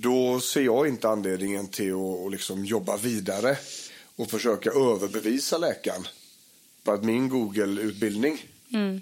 Då 0.00 0.40
ser 0.40 0.60
jag 0.62 0.88
inte 0.88 1.08
anledningen 1.08 1.68
till 1.68 1.92
att, 1.92 2.26
att 2.26 2.32
liksom 2.32 2.64
jobba 2.64 2.96
vidare 2.96 3.56
och 4.16 4.30
försöka 4.30 4.70
överbevisa 4.70 5.58
läkaren 5.58 6.06
på 6.84 6.92
att 6.92 7.04
min 7.04 7.28
Google-utbildning 7.28 8.38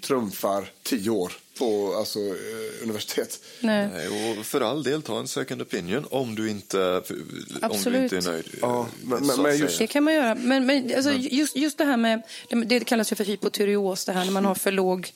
trumfar 0.01 0.71
tio 0.83 1.09
år 1.09 1.33
på 1.59 1.95
alltså, 1.97 2.19
eh, 2.19 2.83
universitet. 2.83 3.39
Nej. 3.59 3.89
Nej, 3.93 4.37
och 4.39 4.45
för 4.45 4.61
all 4.61 4.83
del, 4.83 5.01
ta 5.01 5.19
en 5.19 5.27
second 5.27 5.61
opinion 5.61 6.05
om 6.11 6.35
du 6.35 6.49
inte, 6.49 6.97
om 6.97 7.03
du 7.09 7.57
Absolut. 7.61 8.13
inte 8.13 8.17
är 8.29 8.31
nöjd. 8.31 8.45
Ja, 8.61 8.79
eh, 8.81 9.19
men- 9.21 9.41
men- 9.41 9.57
just- 9.57 9.79
Det 9.79 9.87
kan 9.87 10.03
man 10.03 10.13
göra. 10.13 10.35
Men, 10.35 10.65
men 10.65 10.95
alltså, 10.95 11.11
just, 11.13 11.55
just 11.55 11.77
det 11.77 11.85
här 11.85 11.97
med, 11.97 12.21
det, 12.49 12.55
det 12.65 12.79
kallas 12.85 13.11
ju 13.11 13.15
för 13.15 13.23
hypotyreos, 13.25 14.05
det 14.05 14.11
här 14.11 14.25
när 14.25 14.31
man 14.31 14.45
har 14.45 14.55
för 14.55 14.71
låg, 14.71 15.11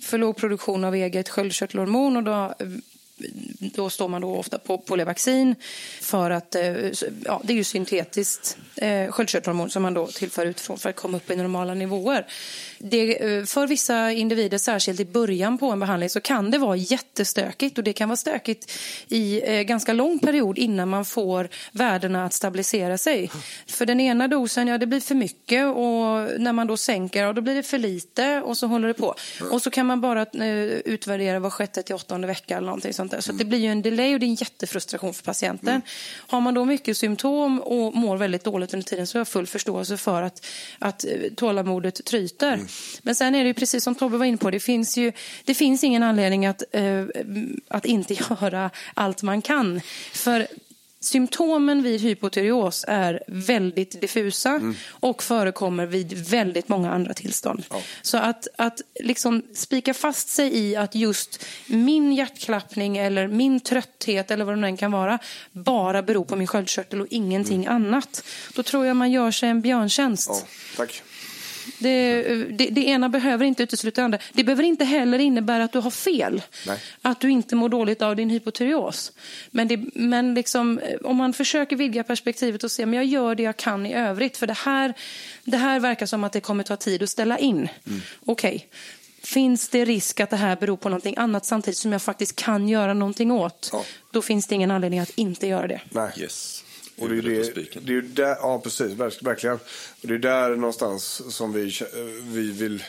för 0.00 0.18
låg 0.18 0.36
produktion 0.36 0.84
av 0.84 0.94
eget 0.94 1.28
sköldkörtelhormon 1.28 2.16
och 2.16 2.22
då, 2.22 2.54
då 3.58 3.90
står 3.90 4.08
man 4.08 4.20
då 4.20 4.36
ofta 4.36 4.58
på, 4.58 4.78
på 4.78 4.96
för 6.00 6.30
att, 6.30 6.54
eh, 6.54 6.62
ja, 7.24 7.40
det 7.44 7.52
är 7.52 7.56
ju 7.56 7.64
syntetiskt 7.64 8.56
eh, 8.76 9.10
sköldkörtelhormon 9.10 9.70
som 9.70 9.82
man 9.82 9.94
då 9.94 10.06
tillför 10.06 10.46
utifrån 10.46 10.78
för 10.78 10.90
att 10.90 10.96
komma 10.96 11.16
upp 11.16 11.30
i 11.30 11.36
normala 11.36 11.74
nivåer. 11.74 12.26
Det, 12.78 13.36
eh, 13.36 13.44
för 13.44 13.66
vissa 13.66 14.12
individer, 14.12 14.58
särskilt 14.58 15.00
i 15.00 15.04
början 15.04 15.58
på 15.58 15.70
en 15.70 15.80
behandling, 15.80 16.10
så 16.10 16.20
kan 16.20 16.50
det 16.50 16.58
vara 16.58 16.76
jättestökigt 16.76 17.78
och 17.78 17.84
det 17.84 17.92
kan 17.92 18.08
vara 18.08 18.16
stökigt 18.16 18.72
i 19.08 19.42
eh, 19.44 19.62
ganska 19.62 19.92
lång 19.92 20.18
period 20.18 20.58
innan 20.58 20.88
man 20.88 21.04
får 21.04 21.48
värdena 21.72 22.24
att 22.24 22.32
stabilisera 22.32 22.98
sig. 22.98 23.30
För 23.66 23.86
den 23.86 24.00
ena 24.00 24.28
dosen, 24.28 24.68
ja 24.68 24.78
det 24.78 24.86
blir 24.86 25.00
för 25.00 25.14
mycket 25.14 25.66
och 25.66 26.40
när 26.40 26.52
man 26.52 26.66
då 26.66 26.76
sänker, 26.76 27.22
ja, 27.22 27.32
då 27.32 27.40
blir 27.40 27.54
det 27.54 27.62
för 27.62 27.78
lite 27.78 28.40
och 28.40 28.56
så 28.56 28.66
håller 28.66 28.88
det 28.88 28.94
på. 28.94 29.14
Och 29.50 29.62
så 29.62 29.70
kan 29.70 29.86
man 29.86 30.00
bara 30.00 30.22
eh, 30.22 30.64
utvärdera 30.84 31.38
var 31.38 31.50
sjätte 31.50 31.82
till 31.82 31.94
åttonde 31.94 32.26
vecka 32.26 32.56
eller 32.56 32.66
någonting 32.66 32.92
sånt 32.92 33.10
där. 33.10 33.20
Så 33.20 33.32
det 33.32 33.44
blir 33.44 33.58
ju 33.58 33.70
en 33.70 33.82
delay 33.82 34.14
och 34.14 34.20
det 34.20 34.26
är 34.26 34.28
en 34.28 34.34
jättefrustration 34.34 35.14
för 35.14 35.24
patienten. 35.24 35.82
Har 36.16 36.40
man 36.40 36.54
då 36.54 36.64
mycket 36.64 36.96
symptom 36.96 37.60
och 37.60 37.94
mår 37.94 38.16
väldigt 38.16 38.44
dåligt 38.44 38.74
under 38.74 38.86
tiden 38.86 39.06
så 39.06 39.18
har 39.18 39.20
jag 39.20 39.28
full 39.28 39.46
förståelse 39.46 39.96
för 39.96 40.22
att, 40.22 40.46
att 40.78 41.04
eh, 41.04 41.10
tålamodet 41.36 42.04
tryter. 42.04 42.65
Men 43.02 43.14
sen 43.14 43.34
är 43.34 43.44
det 43.44 43.48
ju 43.48 43.54
precis 43.54 43.84
som 43.84 43.94
Tobbe 43.94 44.16
var 44.16 44.26
inne 44.26 44.36
på, 44.36 44.50
det 44.50 44.60
finns 44.60 44.96
ju 44.96 45.12
det 45.44 45.54
finns 45.54 45.84
ingen 45.84 46.02
anledning 46.02 46.46
att, 46.46 46.62
eh, 46.72 47.04
att 47.68 47.84
inte 47.84 48.14
göra 48.40 48.70
allt 48.94 49.22
man 49.22 49.42
kan. 49.42 49.80
För 50.12 50.46
symptomen 51.00 51.82
vid 51.82 52.00
hypotyreos 52.00 52.84
är 52.88 53.22
väldigt 53.26 54.00
diffusa 54.00 54.60
och 54.90 55.22
förekommer 55.22 55.86
vid 55.86 56.12
väldigt 56.12 56.68
många 56.68 56.92
andra 56.92 57.14
tillstånd. 57.14 57.64
Så 58.02 58.18
att, 58.18 58.48
att 58.58 58.80
liksom 59.00 59.42
spika 59.54 59.94
fast 59.94 60.28
sig 60.28 60.58
i 60.58 60.76
att 60.76 60.94
just 60.94 61.44
min 61.66 62.12
hjärtklappning 62.12 62.96
eller 62.96 63.28
min 63.28 63.60
trötthet 63.60 64.30
eller 64.30 64.44
vad 64.44 64.58
det 64.58 64.66
än 64.66 64.76
kan 64.76 64.92
vara 64.92 65.18
bara 65.52 66.02
beror 66.02 66.24
på 66.24 66.36
min 66.36 66.46
sköldkörtel 66.46 67.00
och 67.00 67.06
ingenting 67.10 67.66
annat. 67.66 68.24
Då 68.54 68.62
tror 68.62 68.86
jag 68.86 68.96
man 68.96 69.10
gör 69.10 69.30
sig 69.30 69.48
en 69.48 69.60
björntjänst. 69.60 70.28
Ja, 70.28 70.46
tack. 70.76 71.02
Det, 71.78 72.22
det, 72.50 72.70
det 72.70 72.86
ena 72.86 73.08
behöver 73.08 73.44
inte 73.44 73.62
utesluta 73.62 74.00
det 74.00 74.04
andra. 74.04 74.18
Det 74.32 74.44
behöver 74.44 74.62
inte 74.62 74.84
heller 74.84 75.18
innebära 75.18 75.64
att 75.64 75.72
du 75.72 75.78
har 75.78 75.90
fel. 75.90 76.42
Nej. 76.66 76.78
Att 77.02 77.20
du 77.20 77.30
inte 77.30 77.56
mår 77.56 77.68
dåligt 77.68 78.02
av 78.02 78.16
din 78.16 78.30
hypotyreos. 78.30 79.12
Men, 79.50 79.68
det, 79.68 79.80
men 79.94 80.34
liksom, 80.34 80.78
eh, 80.78 80.96
om 81.04 81.16
man 81.16 81.32
försöker 81.32 81.76
vidga 81.76 82.04
perspektivet 82.04 82.64
och 82.64 82.70
se 82.70 82.86
men 82.86 82.94
jag 82.94 83.04
gör 83.04 83.34
det 83.34 83.42
jag 83.42 83.56
kan 83.56 83.86
i 83.86 83.94
övrigt. 83.94 84.36
För 84.36 84.46
det 84.46 84.58
här, 84.58 84.94
det 85.44 85.56
här 85.56 85.80
verkar 85.80 86.06
som 86.06 86.24
att 86.24 86.32
det 86.32 86.40
kommer 86.40 86.64
ta 86.64 86.76
tid 86.76 87.02
att 87.02 87.10
ställa 87.10 87.38
in. 87.38 87.56
Mm. 87.56 88.00
Okej. 88.24 88.68
Finns 89.22 89.68
det 89.68 89.84
risk 89.84 90.20
att 90.20 90.30
det 90.30 90.36
här 90.36 90.56
beror 90.56 90.76
på 90.76 90.88
någonting 90.88 91.14
annat 91.16 91.44
samtidigt 91.44 91.78
som 91.78 91.92
jag 91.92 92.02
faktiskt 92.02 92.36
kan 92.36 92.68
göra 92.68 92.94
någonting 92.94 93.30
åt? 93.30 93.70
Ja. 93.72 93.84
Då 94.10 94.22
finns 94.22 94.46
det 94.46 94.54
ingen 94.54 94.70
anledning 94.70 95.00
att 95.00 95.10
inte 95.10 95.46
göra 95.46 95.66
det. 95.66 95.80
Nej. 95.90 96.12
Yes. 96.16 96.64
Och 96.98 97.08
det 97.08 97.14
är 97.18 97.22
det, 97.22 97.80
det 97.80 97.92
är 97.92 97.94
ju 97.94 98.02
där, 98.02 98.36
ja 98.40 98.60
precis, 98.60 98.92
verk- 98.92 99.22
verkligen. 99.22 99.56
Och 100.02 100.08
det 100.08 100.14
är 100.14 100.18
där 100.18 100.56
någonstans 100.56 101.22
som 101.36 101.52
vi, 101.52 101.64
kä- 101.68 102.20
vi 102.22 102.50
vill 102.52 102.84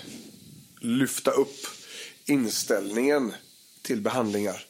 lyfta 0.81 1.31
upp 1.31 1.55
inställningen 2.25 3.33
till 3.81 4.01
behandlingar. 4.01 4.65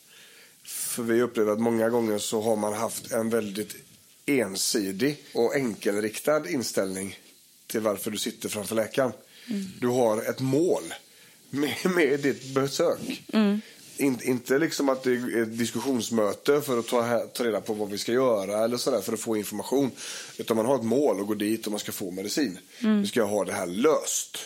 För 0.64 1.04
vi 1.04 1.22
upplever 1.22 1.52
att 1.54 1.60
många 1.60 1.90
gånger 1.90 2.18
så 2.18 2.42
har 2.42 2.56
man 2.56 2.74
haft 2.74 3.12
en 3.12 3.30
väldigt 3.30 3.76
ensidig 4.26 5.24
och 5.34 5.56
enkelriktad 5.56 6.50
inställning 6.50 7.20
till 7.68 7.82
varför 7.82 8.12
du 8.12 8.18
sitter 8.18 8.50
framför 8.50 8.76
läkaren. 8.76 9.12
Du 9.80 9.88
har 9.88 10.30
ett 10.30 10.40
mål 10.40 10.84
med, 11.50 11.76
med 11.96 12.20
ditt 12.20 12.56
besök. 12.56 13.24
In, 14.00 14.20
inte 14.24 14.58
liksom 14.60 14.90
att 14.90 15.04
det 15.04 15.12
är 15.12 15.42
ett 15.42 15.58
diskussionsmöte 15.58 16.62
för 16.62 16.80
att 16.80 16.88
ta, 16.88 17.20
ta 17.20 17.44
reda 17.44 17.62
på 17.62 17.74
vad 17.74 17.90
vi 17.90 17.98
ska 17.98 18.12
göra 18.12 18.64
eller 18.64 18.78
sådär 18.78 19.02
för 19.02 19.14
att 19.14 19.20
få 19.20 19.38
information. 19.38 19.92
Utan 20.38 20.58
man 20.58 20.66
har 20.66 20.76
ett 20.76 20.84
mål 20.84 21.20
och 21.20 21.28
går 21.28 21.36
dit 21.36 21.66
och 21.66 21.72
man 21.72 21.80
ska 21.80 21.92
få 21.92 22.12
medicin. 22.12 22.60
Vi 23.02 23.08
ska 23.08 23.24
ha 23.24 23.46
det 23.46 23.54
här 23.54 23.68
löst. 23.68 24.38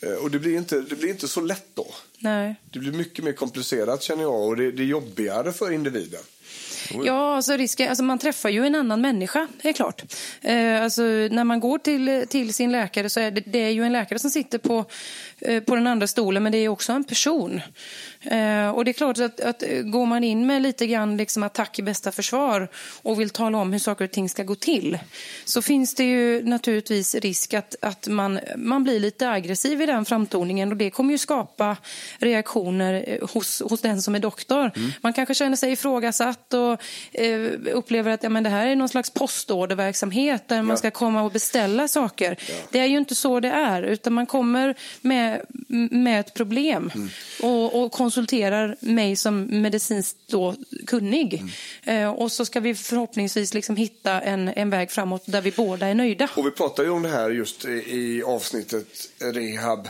Eh, 0.00 0.12
Och 0.12 0.30
det 0.30 0.38
blir, 0.38 0.56
inte, 0.56 0.80
det 0.80 0.96
blir 0.96 1.08
inte 1.08 1.28
så 1.28 1.40
lätt 1.40 1.66
då. 1.74 1.86
Nej. 2.18 2.54
Det 2.72 2.78
blir 2.78 2.92
mycket 2.92 3.24
mer 3.24 3.32
komplicerat 3.32 4.02
känner 4.02 4.22
jag 4.22 4.48
och 4.48 4.56
det, 4.56 4.72
det 4.72 4.82
är 4.82 4.86
jobbigare 4.86 5.52
för 5.52 5.70
individen. 5.70 6.20
Ja, 7.04 7.36
alltså 7.36 7.52
risken, 7.52 7.88
alltså 7.88 8.04
man 8.04 8.18
träffar 8.18 8.48
ju 8.48 8.66
en 8.66 8.74
annan 8.74 9.00
människa, 9.00 9.48
det 9.62 9.68
är 9.68 9.72
klart. 9.72 10.02
Eh, 10.40 10.82
alltså 10.82 11.02
när 11.02 11.44
man 11.44 11.60
går 11.60 11.78
till, 11.78 12.26
till 12.28 12.54
sin 12.54 12.72
läkare 12.72 13.10
så 13.10 13.20
är 13.20 13.30
det, 13.30 13.42
det 13.46 13.58
är 13.58 13.70
ju 13.70 13.84
en 13.84 13.92
läkare 13.92 14.18
som 14.18 14.30
sitter 14.30 14.58
på, 14.58 14.84
eh, 15.40 15.62
på 15.62 15.74
den 15.74 15.86
andra 15.86 16.06
stolen, 16.06 16.42
men 16.42 16.52
det 16.52 16.58
är 16.58 16.68
också 16.68 16.92
en 16.92 17.04
person. 17.04 17.60
Eh, 18.20 18.68
och 18.68 18.84
det 18.84 18.90
är 18.90 18.92
klart 18.92 19.18
att, 19.18 19.40
att 19.40 19.62
går 19.84 20.06
man 20.06 20.24
in 20.24 20.46
med 20.46 20.62
lite 20.62 20.86
grann 20.86 21.16
liksom 21.16 21.42
attack 21.42 21.78
i 21.78 21.82
bästa 21.82 22.12
försvar 22.12 22.68
och 23.02 23.20
vill 23.20 23.30
tala 23.30 23.58
om 23.58 23.72
hur 23.72 23.78
saker 23.78 24.04
och 24.04 24.10
ting 24.10 24.28
ska 24.28 24.42
gå 24.42 24.54
till, 24.54 24.98
så 25.44 25.62
finns 25.62 25.94
det 25.94 26.04
ju 26.04 26.42
naturligtvis 26.42 27.14
risk 27.14 27.54
att, 27.54 27.76
att 27.80 28.08
man, 28.08 28.40
man 28.56 28.84
blir 28.84 29.00
lite 29.00 29.30
aggressiv 29.30 29.82
i 29.82 29.86
den 29.86 30.04
framtoningen 30.04 30.70
och 30.70 30.76
det 30.76 30.90
kommer 30.90 31.12
ju 31.12 31.18
skapa 31.18 31.76
reaktioner 32.18 33.04
eh, 33.06 33.28
hos, 33.32 33.62
hos 33.70 33.80
den 33.80 34.02
som 34.02 34.14
är 34.14 34.18
doktor. 34.18 34.70
Man 35.00 35.12
kanske 35.12 35.34
känner 35.34 35.56
sig 35.56 35.72
ifrågasatt 35.72 36.54
och 36.54 36.73
eh, 37.12 37.40
upplever 37.72 38.10
att 38.10 38.22
ja, 38.22 38.28
men 38.28 38.42
det 38.42 38.50
här 38.50 38.66
är 38.66 38.76
någon 38.76 38.88
slags 38.88 39.10
postorderverksamhet 39.10 40.48
där 40.48 40.62
man 40.62 40.78
ska 40.78 40.90
komma 40.90 41.22
och 41.22 41.32
beställa 41.32 41.88
saker. 41.88 42.36
Det 42.70 42.78
är 42.78 42.86
ju 42.86 42.98
inte 42.98 43.14
så 43.14 43.40
det 43.40 43.48
är, 43.48 43.82
utan 43.82 44.12
man 44.12 44.26
kommer 44.26 44.74
med, 45.00 45.40
med 45.90 46.20
ett 46.20 46.34
problem 46.34 46.90
och, 47.42 47.82
och 47.82 47.92
konsulterar 47.92 48.76
mig 48.80 49.16
som 49.16 49.62
medicinskt 49.62 50.18
då 50.26 50.54
kunnig. 50.86 51.42
Eh, 51.82 52.08
och 52.08 52.32
så 52.32 52.44
ska 52.44 52.60
vi 52.60 52.74
förhoppningsvis 52.74 53.54
liksom 53.54 53.76
hitta 53.76 54.20
en, 54.20 54.48
en 54.48 54.70
väg 54.70 54.90
framåt 54.90 55.22
där 55.26 55.40
vi 55.40 55.50
båda 55.50 55.86
är 55.86 55.94
nöjda. 55.94 56.28
Och 56.36 56.46
vi 56.46 56.50
pratar 56.50 56.82
ju 56.82 56.90
om 56.90 57.02
det 57.02 57.08
här 57.08 57.30
just 57.30 57.64
i, 57.64 58.22
avsnittet 58.22 59.10
rehab 59.18 59.88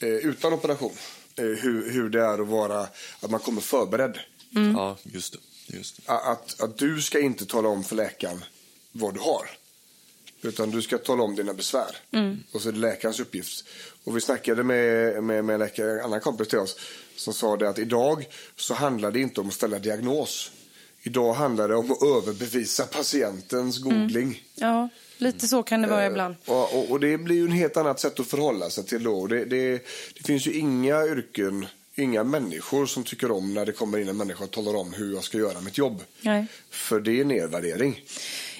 eh, 0.00 0.08
utan 0.08 0.52
operation. 0.52 0.92
Eh, 1.36 1.44
hur, 1.44 1.92
hur 1.92 2.08
det 2.08 2.20
är 2.20 2.42
att 2.42 2.48
vara, 2.48 2.80
att 3.20 3.30
man 3.30 3.40
kommer 3.40 3.60
förberedd. 3.60 4.18
Ja, 4.50 4.96
just 5.02 5.32
det. 5.32 5.38
Just 5.70 5.96
det. 5.96 6.12
A- 6.12 6.20
Att, 6.32 6.60
att 6.60 6.78
du 6.78 7.02
ska 7.02 7.20
inte 7.20 7.46
tala 7.46 7.68
om 7.68 7.84
för 7.84 7.96
läkaren 7.96 8.44
vad 8.92 9.14
du 9.14 9.20
har. 9.20 9.50
Utan 10.42 10.70
du 10.70 10.82
ska 10.82 10.98
tala 10.98 11.22
om 11.22 11.36
dina 11.36 11.54
besvär. 11.54 11.96
Och 12.52 12.62
så 12.62 12.68
är 12.68 12.72
det 12.72 12.78
läkarens 12.78 13.20
uppgift. 13.20 13.64
Och 14.04 14.16
vi 14.16 14.20
snackade 14.20 14.62
med, 14.64 15.24
med, 15.24 15.44
med 15.44 15.54
en 15.54 15.60
läkare, 15.60 15.92
en 15.98 16.04
annan 16.04 16.20
kompis 16.20 16.48
till 16.48 16.58
oss, 16.58 16.76
som 17.16 17.34
sa 17.34 17.56
det 17.56 17.68
att 17.68 17.78
idag 17.78 18.26
så 18.56 18.74
handlar 18.74 19.10
det 19.10 19.20
inte 19.20 19.40
om 19.40 19.48
att 19.48 19.54
ställa 19.54 19.78
diagnos. 19.78 20.50
Idag 21.02 21.32
handlar 21.34 21.68
det 21.68 21.74
om 21.76 21.92
att 21.92 22.02
överbevisa 22.02 22.86
patientens 22.86 23.78
googling. 23.78 24.42
Ja, 24.54 24.88
lite 25.18 25.48
så 25.48 25.62
kan 25.62 25.82
det 25.82 25.88
vara 25.88 26.06
ibland. 26.06 26.34
Och, 26.46 26.74
och, 26.78 26.90
och 26.90 27.00
det 27.00 27.18
blir 27.18 27.36
ju 27.36 27.44
en 27.44 27.52
helt 27.52 27.76
annat 27.76 28.00
sätt 28.00 28.20
att 28.20 28.26
förhålla 28.26 28.70
sig 28.70 28.84
till 28.86 29.02
då. 29.02 29.26
Det, 29.26 29.44
det, 29.44 29.70
det 30.14 30.22
finns 30.26 30.46
ju 30.46 30.52
inga 30.52 31.04
yrken, 31.06 31.66
inga 31.98 32.24
människor 32.24 32.86
som 32.86 33.04
tycker 33.04 33.30
om 33.30 33.54
när 33.54 33.66
det 33.66 33.72
kommer 33.72 33.98
in 33.98 34.08
en 34.08 34.16
människa 34.16 34.44
och 34.44 34.50
talar 34.50 34.76
om 34.76 34.92
hur 34.92 35.14
jag 35.14 35.24
ska 35.24 35.38
göra 35.38 35.60
mitt 35.60 35.78
jobb. 35.78 36.02
Nej. 36.20 36.46
För 36.70 37.00
det 37.00 37.20
är 37.20 37.24
nedvärdering. 37.24 38.00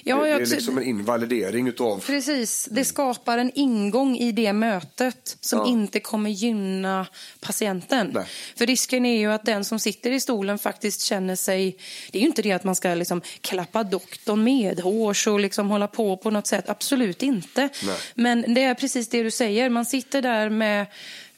Ja, 0.03 0.17
det, 0.17 0.25
det 0.25 0.31
är 0.31 0.45
liksom 0.45 0.77
en 0.77 0.83
invalidering 0.83 1.67
utav... 1.67 2.03
Precis, 2.05 2.67
det 2.71 2.85
skapar 2.85 3.37
en 3.37 3.51
ingång 3.55 4.17
i 4.17 4.31
det 4.31 4.53
mötet 4.53 5.37
som 5.39 5.59
Ja. 5.59 5.67
inte 5.67 5.99
kommer 5.99 6.29
gynna 6.29 7.07
patienten. 7.39 8.11
Nej. 8.13 8.25
För 8.55 8.65
risken 8.65 9.05
är 9.05 9.19
ju 9.19 9.31
att 9.31 9.45
den 9.45 9.65
som 9.65 9.79
sitter 9.79 10.11
i 10.11 10.19
stolen 10.19 10.59
faktiskt 10.59 11.01
känner 11.01 11.35
sig... 11.35 11.77
Det 12.11 12.17
är 12.17 12.21
ju 12.21 12.27
inte 12.27 12.41
det 12.41 12.51
att 12.51 12.63
man 12.63 12.75
ska 12.75 12.93
liksom 12.93 13.21
klappa 13.41 13.83
doktorn 13.83 14.43
medhårs 14.43 15.27
och 15.27 15.39
liksom 15.39 15.69
hålla 15.69 15.87
på 15.87 16.17
på 16.17 16.31
något 16.31 16.47
sätt. 16.47 16.69
Absolut 16.69 17.23
inte. 17.23 17.69
Nej. 17.83 17.97
Men 18.15 18.53
det 18.53 18.63
är 18.63 18.73
precis 18.73 19.09
det 19.09 19.23
du 19.23 19.31
säger. 19.31 19.69
Man 19.69 19.85
sitter 19.85 20.21
där 20.21 20.49
med 20.49 20.85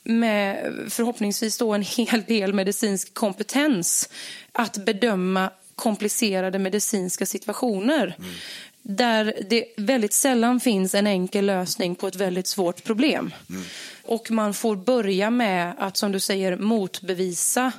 med 0.03 0.73
förhoppningsvis 0.89 1.57
då 1.57 1.73
en 1.73 1.81
hel 1.81 2.23
del 2.27 2.53
medicinsk 2.53 3.13
kompetens 3.13 4.09
att 4.51 4.85
bedöma 4.85 5.49
komplicerade 5.75 6.59
medicinska 6.59 7.25
situationer. 7.25 8.15
Där 8.81 9.33
det 9.49 9.65
väldigt 9.77 10.13
sällan 10.13 10.59
finns 10.59 10.95
en 10.95 11.07
enkel 11.07 11.45
lösning 11.45 11.95
på 11.95 12.07
ett 12.07 12.15
väldigt 12.15 12.47
svårt 12.47 12.83
problem. 12.83 13.33
Och 14.03 14.31
man 14.31 14.53
får 14.53 14.75
börja 14.75 15.29
med 15.29 15.73
att, 15.77 15.97
som 15.97 16.11
du 16.11 16.19
säger, 16.19 16.57
motbevisa 16.57 17.71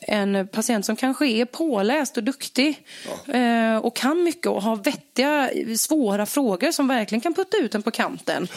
en 0.00 0.48
patient 0.48 0.86
som 0.86 0.96
kanske 0.96 1.26
är 1.26 1.44
påläst 1.44 2.16
och 2.16 2.24
duktig 2.24 2.82
eh, 3.26 3.76
och 3.76 3.96
kan 3.96 4.22
mycket 4.22 4.46
och 4.46 4.62
har 4.62 4.76
vettiga, 4.76 5.50
svåra 5.78 6.26
frågor 6.26 6.70
som 6.70 6.88
verkligen 6.88 7.20
kan 7.20 7.34
putta 7.34 7.56
ut 7.56 7.72
den 7.72 7.82
på 7.82 7.90
kanten. 7.90 8.48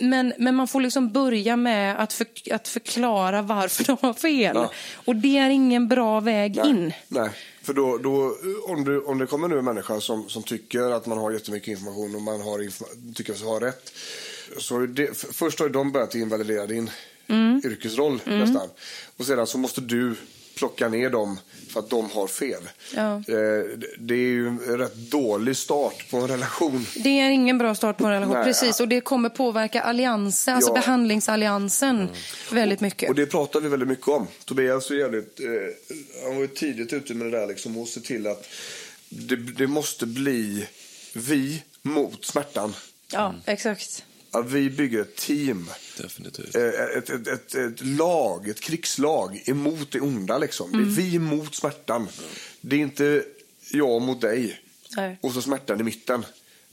Men, 0.00 0.32
men 0.38 0.54
man 0.54 0.68
får 0.68 0.80
liksom 0.80 1.12
börja 1.12 1.56
med 1.56 2.00
att, 2.02 2.12
för, 2.12 2.26
att 2.50 2.68
förklara 2.68 3.42
varför 3.42 3.84
de 3.84 3.96
har 4.00 4.14
fel. 4.14 4.56
Ja. 4.56 4.72
Och 4.94 5.16
det 5.16 5.38
är 5.38 5.50
ingen 5.50 5.88
bra 5.88 6.20
väg 6.20 6.56
in. 6.56 6.92
Nej, 7.08 7.30
för 7.62 7.74
då, 7.74 7.98
då, 7.98 8.36
om, 8.66 8.84
du, 8.84 9.00
om 9.00 9.18
det 9.18 9.26
kommer 9.26 9.48
nu 9.48 9.58
en 9.58 9.64
människa 9.64 10.00
som, 10.00 10.28
som 10.28 10.42
tycker 10.42 10.80
att 10.80 11.06
man 11.06 11.18
har 11.18 11.30
jättemycket 11.30 11.68
information 11.68 12.14
och 12.14 12.22
man 12.22 12.40
har 12.40 13.14
tycker 13.14 13.34
sig 13.34 13.46
ha 13.46 13.60
rätt. 13.60 13.92
Så 14.58 14.78
det, 14.78 15.16
först 15.32 15.60
har 15.60 15.68
de 15.68 15.92
börjat 15.92 16.14
invalidera 16.14 16.66
din 16.66 16.90
Mm. 17.30 17.62
yrkesroll 17.64 18.20
nästan. 18.24 18.68
Och 19.16 19.26
sedan 19.26 19.46
så 19.46 19.58
måste 19.58 19.80
du 19.80 20.14
plocka 20.58 20.88
ner 20.88 21.10
dem 21.10 21.38
för 21.72 21.80
att 21.80 21.90
de 21.90 22.10
har 22.10 22.26
fel. 22.26 22.62
Ja. 22.94 23.14
Eh, 23.16 23.78
det- 23.98 24.14
är 24.14 24.18
ju 24.18 24.48
en 24.48 24.78
rätt 24.78 24.94
dålig 24.94 25.56
start 25.56 26.10
på 26.10 26.16
en 26.16 26.28
relation. 26.28 26.86
Det 26.96 27.20
är 27.20 27.30
ingen 27.30 27.58
bra 27.58 27.74
start 27.74 27.96
på 27.98 28.04
en 28.06 28.10
relation. 28.12 28.34
Nej. 28.34 28.44
Precis, 28.44 28.80
och 28.80 28.88
det 28.88 29.00
kommer 29.00 29.28
påverka 29.28 29.80
alliansen, 29.82 30.54
alltså 30.54 30.70
Ja. 30.70 30.74
Mm. 30.76 30.80
behandlingsalliansen 30.80 32.08
väldigt 32.52 32.80
mycket. 32.80 33.08
Och 33.08 33.14
det 33.14 33.26
pratar 33.26 33.60
vi 33.60 33.68
väldigt 33.68 33.88
mycket 33.88 34.08
om. 34.08 34.26
Tobias 34.44 34.90
är 34.90 34.94
jävligt, 34.94 35.40
eh, 35.40 35.46
han 36.24 36.34
var 36.34 36.40
ju 36.42 36.48
tidigt 36.48 36.92
ute 36.92 37.14
med 37.14 37.32
det 37.32 37.38
där 37.38 37.46
liksom 37.46 37.76
och 37.78 37.88
se 37.88 38.00
till 38.00 38.26
att 38.26 38.46
det, 39.08 39.36
det 39.36 39.66
måste 39.66 40.06
bli 40.06 40.66
vi 41.12 41.62
mot 41.82 42.24
smärtan. 42.24 42.74
Ja, 43.12 43.34
exakt. 43.46 44.04
Att 44.30 44.50
vi 44.50 44.70
bygger 44.70 45.00
ett 45.00 45.16
team, 45.16 45.70
Definitivt. 45.98 46.54
eh, 46.56 46.62
ett, 46.96 47.10
ett, 47.10 47.26
ett, 47.26 47.54
ett 47.54 47.80
lag, 47.86 48.48
ett 48.48 48.60
krigslag 48.60 49.42
emot 49.46 49.90
det 49.90 50.00
onda 50.00 50.38
liksom. 50.38 50.72
Det 50.72 50.78
är 50.78 50.82
vi 51.10 51.18
mot 51.18 51.54
smärtan. 51.54 52.08
Det 52.60 52.76
är 52.76 52.80
inte 52.80 53.24
jag 53.70 54.02
mot 54.02 54.20
dig 54.20 54.60
Nej. 54.96 55.18
och 55.20 55.32
så 55.32 55.42
smärtan 55.42 55.80
i 55.80 55.82
mitten. 55.82 56.24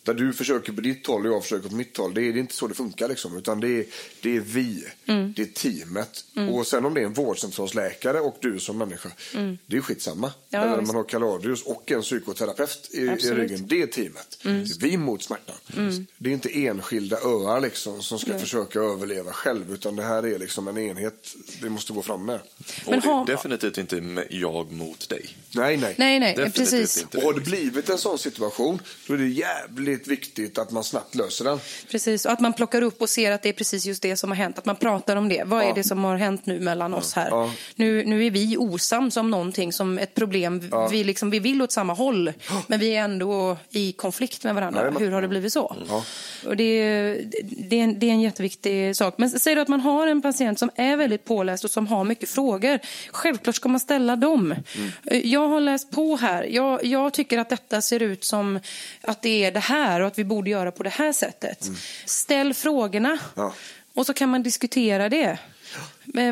Där 0.06 0.14
du 0.14 0.34
försöker 0.34 0.74
på 0.74 0.82
ditt 0.82 1.08
håll 1.08 1.26
och 1.28 1.34
jag 1.34 1.44
försöker 1.44 1.70
på 1.70 1.76
mitt 1.76 1.98
håll. 1.98 2.14
Det 2.14 2.22
är, 2.22 2.34
det 2.34 2.40
är 2.40 2.42
inte 2.42 2.56
så 2.56 2.68
det 2.68 2.74
funkar 2.74 3.10
liksom. 3.10 3.38
Utan 3.38 3.60
det 3.60 3.68
är, 3.80 3.86
det 4.22 4.36
är 4.36 4.40
vi. 4.40 4.84
Det 5.36 5.42
är 5.42 5.46
teamet. 5.46 6.26
Och 6.52 6.68
sen 6.68 6.86
om 6.86 6.94
det 6.94 7.02
är 7.02 7.06
en 7.06 7.14
vårdcentralsläkare 7.14 8.20
och 8.20 8.38
du 8.42 8.60
som 8.60 8.78
människa. 8.78 9.10
Det 9.68 9.78
är 9.78 9.82
skitsamma. 9.82 10.32
Ja, 10.50 10.60
Eller 10.62 10.74
om 10.74 10.80
visst. 10.80 10.88
man 10.88 10.96
har 10.96 11.04
Kaladius 11.10 11.64
och 11.64 11.92
en 11.92 12.02
psykoterapeut 12.02 12.90
i, 12.94 12.98
i 12.98 13.08
ryggen. 13.10 13.68
Det 13.68 13.82
är 13.82 13.88
teamet. 13.88 14.38
Det 14.42 14.50
är 14.50 14.80
vi 14.80 14.98
mot 14.98 15.24
smärtan. 15.24 15.56
Det 16.18 16.30
är 16.30 16.34
inte 16.34 16.50
enskilda 16.66 17.18
öar 17.18 17.62
liksom 17.62 18.02
som 18.04 18.20
ska 18.20 18.40
försöka 18.40 18.80
överleva 18.80 19.32
själv. 19.34 19.74
Utan 19.74 19.96
det 19.96 20.04
här 20.04 20.26
är 20.26 20.40
liksom 20.40 20.68
en 20.68 20.78
enhet 20.78 21.36
vi 21.62 21.70
måste 21.70 21.94
gå 21.94 22.02
fram 22.02 22.26
med. 22.26 22.40
Och 22.86 22.92
Men 22.92 23.00
det 23.00 23.08
har- 23.08 23.26
definitivt 23.26 23.78
inte 23.78 24.26
jag 24.30 24.72
mot 24.72 25.10
dig. 25.10 25.38
Nej, 25.56 25.78
nej. 25.78 25.96
Nej, 25.98 26.20
nej, 26.20 26.36
Definitivt 26.36 26.72
precis. 26.72 27.02
inte. 27.02 27.18
Och 27.18 27.24
har 27.24 27.34
det 27.34 27.42
blivit 27.42 27.90
en 27.90 27.98
sån 27.98 28.18
situation, 28.20 28.82
då 29.08 29.14
är 29.14 29.18
det 29.18 29.28
jävligt 29.28 29.95
viktigt 30.08 30.58
att 30.58 30.72
man 30.72 30.84
snabbt 30.84 31.16
löser 31.16 31.46
den. 31.46 31.60
Precis, 31.92 32.26
och 32.26 32.32
att 32.32 32.40
man 32.40 32.54
plockar 32.54 32.82
upp 32.82 33.02
och 33.02 33.10
ser 33.10 33.32
att 33.32 33.42
det 33.42 33.50
är 33.50 33.54
precis 33.54 33.86
just 33.86 34.02
det 34.02 34.18
som 34.18 34.30
har 34.30 34.36
hänt. 34.36 34.58
Att 34.58 34.66
man 34.66 34.76
pratar 34.76 35.16
om 35.16 35.30
det. 35.30 35.44
Vad 35.44 35.64
är 35.64 35.74
det 35.74 35.84
som 35.84 36.04
har 36.04 36.18
hänt 36.18 36.46
nu 36.46 36.60
mellan 36.60 36.94
oss 36.94 37.14
här? 37.14 37.30
Ja. 37.30 37.52
Nu, 37.76 38.04
nu 38.06 38.26
är 38.26 38.32
vi 38.32 38.58
osams 38.58 39.18
om 39.18 39.30
någonting 39.32 39.74
som 39.74 40.00
ett 40.00 40.14
problem. 40.14 40.72
Vi, 40.92 41.04
liksom, 41.04 41.30
vi 41.30 41.40
vill 41.40 41.62
åt 41.62 41.72
samma 41.72 41.94
håll, 41.94 42.34
men 42.68 42.80
vi 42.80 42.96
är 42.96 43.04
ändå 43.04 43.58
i 43.70 43.92
konflikt 43.92 44.44
med 44.44 44.56
varandra. 44.56 44.80
Jajamän. 44.82 45.02
Hur 45.02 45.12
har 45.12 45.22
det 45.22 45.28
blivit 45.28 45.54
så? 45.54 45.76
Ja. 45.90 46.04
Och 46.46 46.58
det, 46.58 46.64
är- 46.64 47.22
det, 47.70 47.80
är 47.80 47.84
en, 47.84 48.00
det 48.00 48.06
är 48.06 48.12
en 48.12 48.22
jätteviktig 48.22 48.96
sak. 48.96 49.14
Men 49.18 49.30
du 49.56 49.62
att 49.62 49.68
man 49.68 49.80
har 49.80 50.08
en 50.08 50.22
patient 50.22 50.60
som 50.60 50.70
är 50.76 50.98
väldigt 50.98 51.26
påläst 51.26 51.64
och 51.64 51.72
som 51.72 51.88
har 51.88 52.04
mycket 52.04 52.30
frågor. 52.30 52.80
Självklart 53.12 53.56
ska 53.56 53.70
man 53.70 53.80
ställa 53.80 54.16
dem. 54.16 54.52
Mm. 54.52 55.30
Jag 55.30 55.48
har 55.48 55.60
läst 55.60 55.92
på 55.92 56.16
här. 56.16 56.44
Jag, 56.44 56.86
jag 56.86 57.14
tycker 57.14 57.38
att 57.38 57.50
detta 57.50 57.82
ser 57.82 58.02
ut 58.02 58.24
som 58.24 58.60
att 59.02 59.22
det 59.22 59.46
är 59.46 59.52
det 59.52 59.60
här 59.60 59.85
och 60.02 60.08
att 60.08 60.20
vi 60.20 60.24
borde 60.24 60.50
göra 60.50 60.72
på 60.72 60.84
det 60.84 60.90
här 60.90 61.14
sättet. 61.14 61.70
Ställ 62.06 62.54
frågorna 62.54 63.10
Mm. 63.10 63.20
Ja. 63.36 63.54
och 63.94 64.06
så 64.06 64.14
kan 64.14 64.30
man 64.30 64.44
diskutera 64.44 65.10
det. 65.10 65.38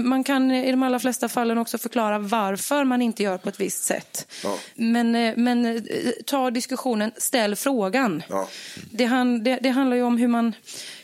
Man 0.02 0.24
kan 0.24 0.52
i 0.52 0.72
de 0.72 0.84
allra 0.84 1.00
flesta 1.00 1.30
fallen 1.30 1.58
också 1.58 1.78
förklara 1.78 2.20
varför 2.20 2.84
man 2.84 3.02
inte 3.02 3.24
gör 3.24 3.38
på 3.38 3.50
ett 3.50 3.60
visst 3.60 3.84
sätt. 3.84 4.28
Ja. 4.44 4.58
Men, 4.76 5.16
eh, 5.16 5.34
men 5.38 5.66
eh, 5.66 5.82
ta 6.26 6.52
diskussionen, 6.52 7.12
ställ 7.18 7.56
frågan. 7.56 8.24
Ja. 8.30 8.50
Det, 8.92 9.06
han, 9.06 9.44
det, 9.44 9.60
det 9.62 9.70
handlar 9.70 9.98
ju 9.98 10.04
om 10.04 10.18
hur 10.18 10.28
man, 10.28 10.56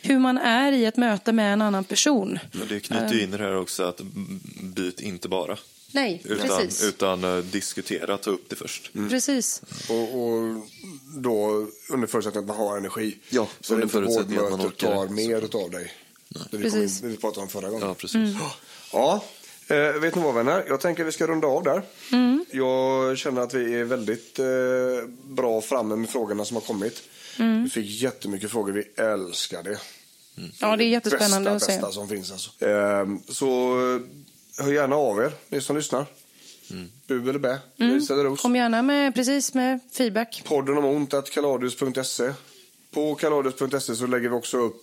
hur 0.02 0.18
man 0.18 0.38
är 0.38 0.72
i 0.72 0.84
ett 0.84 0.96
möte 0.96 1.32
med 1.32 1.52
en 1.52 1.62
annan 1.62 1.84
person. 1.84 2.38
Men 2.52 2.68
det 2.68 2.80
knyter 2.80 3.14
ju 3.14 3.22
in 3.22 3.30
det 3.30 3.38
här 3.38 3.56
också 3.56 3.82
att 3.82 4.00
mm, 4.00 4.40
byt 4.62 5.00
inte 5.00 5.28
bara. 5.28 5.58
Nej, 5.92 6.22
Utan, 6.24 6.48
precis. 6.48 6.84
utan 6.84 7.24
eh, 7.24 7.36
diskutera, 7.38 8.18
ta 8.18 8.30
upp 8.30 8.48
det 8.48 8.56
först. 8.56 8.90
Precis. 9.10 9.62
Och, 9.88 10.22
och 10.22 10.66
då 11.16 11.66
under 11.90 12.06
förutsättning 12.06 12.42
att 12.42 12.48
man 12.48 12.56
har 12.56 12.76
energi. 12.76 13.16
Ja, 13.30 13.48
så 13.60 13.74
under 13.74 13.86
förutsättning 13.86 14.38
att 14.38 14.50
man 14.50 14.60
orkar. 14.60 14.94
tar 14.94 15.08
mer 15.08 15.64
av 15.64 15.70
dig. 15.70 15.92
Det 16.28 16.38
vi, 16.50 16.50
kom 16.50 16.60
Precis. 16.62 17.00
det 17.00 17.08
vi 17.08 17.16
pratade 17.16 17.42
om 17.42 17.48
förra 17.48 17.68
gången. 17.70 17.88
Ja, 17.88 17.94
precis. 17.94 18.36
Ja, 18.92 19.24
eh, 19.68 19.76
vet 19.76 20.14
ni 20.14 20.22
vad 20.22 20.34
vänner? 20.34 20.64
Jag 20.68 20.80
tänker 20.80 21.02
att 21.02 21.08
vi 21.08 21.12
ska 21.12 21.26
runda 21.26 21.46
av 21.46 21.62
där. 21.62 21.82
Jag 22.50 23.18
känner 23.18 23.40
att 23.42 23.54
vi 23.54 23.74
är 23.74 23.84
väldigt 23.84 24.38
eh, 24.38 24.46
bra 25.22 25.60
framme 25.60 25.96
med 25.96 26.10
frågorna 26.10 26.44
som 26.44 26.56
har 26.56 26.62
kommit. 26.62 27.02
Vi 27.64 27.70
fick 27.70 28.02
jättemycket 28.02 28.50
frågor, 28.50 28.72
vi 28.72 29.02
älskar 29.02 29.62
det. 29.62 29.78
Ja, 30.60 30.76
det 30.76 30.84
är 30.84 30.88
jättespännande 30.88 31.50
bästa, 31.50 31.72
att 31.72 31.76
se. 31.76 31.80
bästa 31.80 31.92
som 31.92 32.08
finns 32.08 32.32
alltså. 32.32 32.66
Eh, 32.66 33.06
så 33.28 33.76
hör 34.60 34.72
gärna 34.72 34.96
av 34.96 35.18
er, 35.22 35.32
ni 35.48 35.60
som 35.60 35.76
lyssnar. 35.76 36.06
Bu 37.06 37.30
eller 37.30 37.38
bä, 37.38 37.58
eller 37.78 38.24
ros. 38.24 38.42
Kom 38.42 38.56
gärna 38.56 38.82
med, 38.82 39.14
precis, 39.14 39.54
med 39.54 39.80
feedback. 39.92 40.42
Podden 40.46 40.78
om 40.78 40.84
ont, 40.84 41.14
att 41.14 41.30
kaladius.se. 41.30 42.32
På 42.90 43.14
kaladius.se 43.14 43.96
så 43.96 44.06
lägger 44.06 44.28
vi 44.28 44.34
också 44.34 44.56
upp 44.58 44.82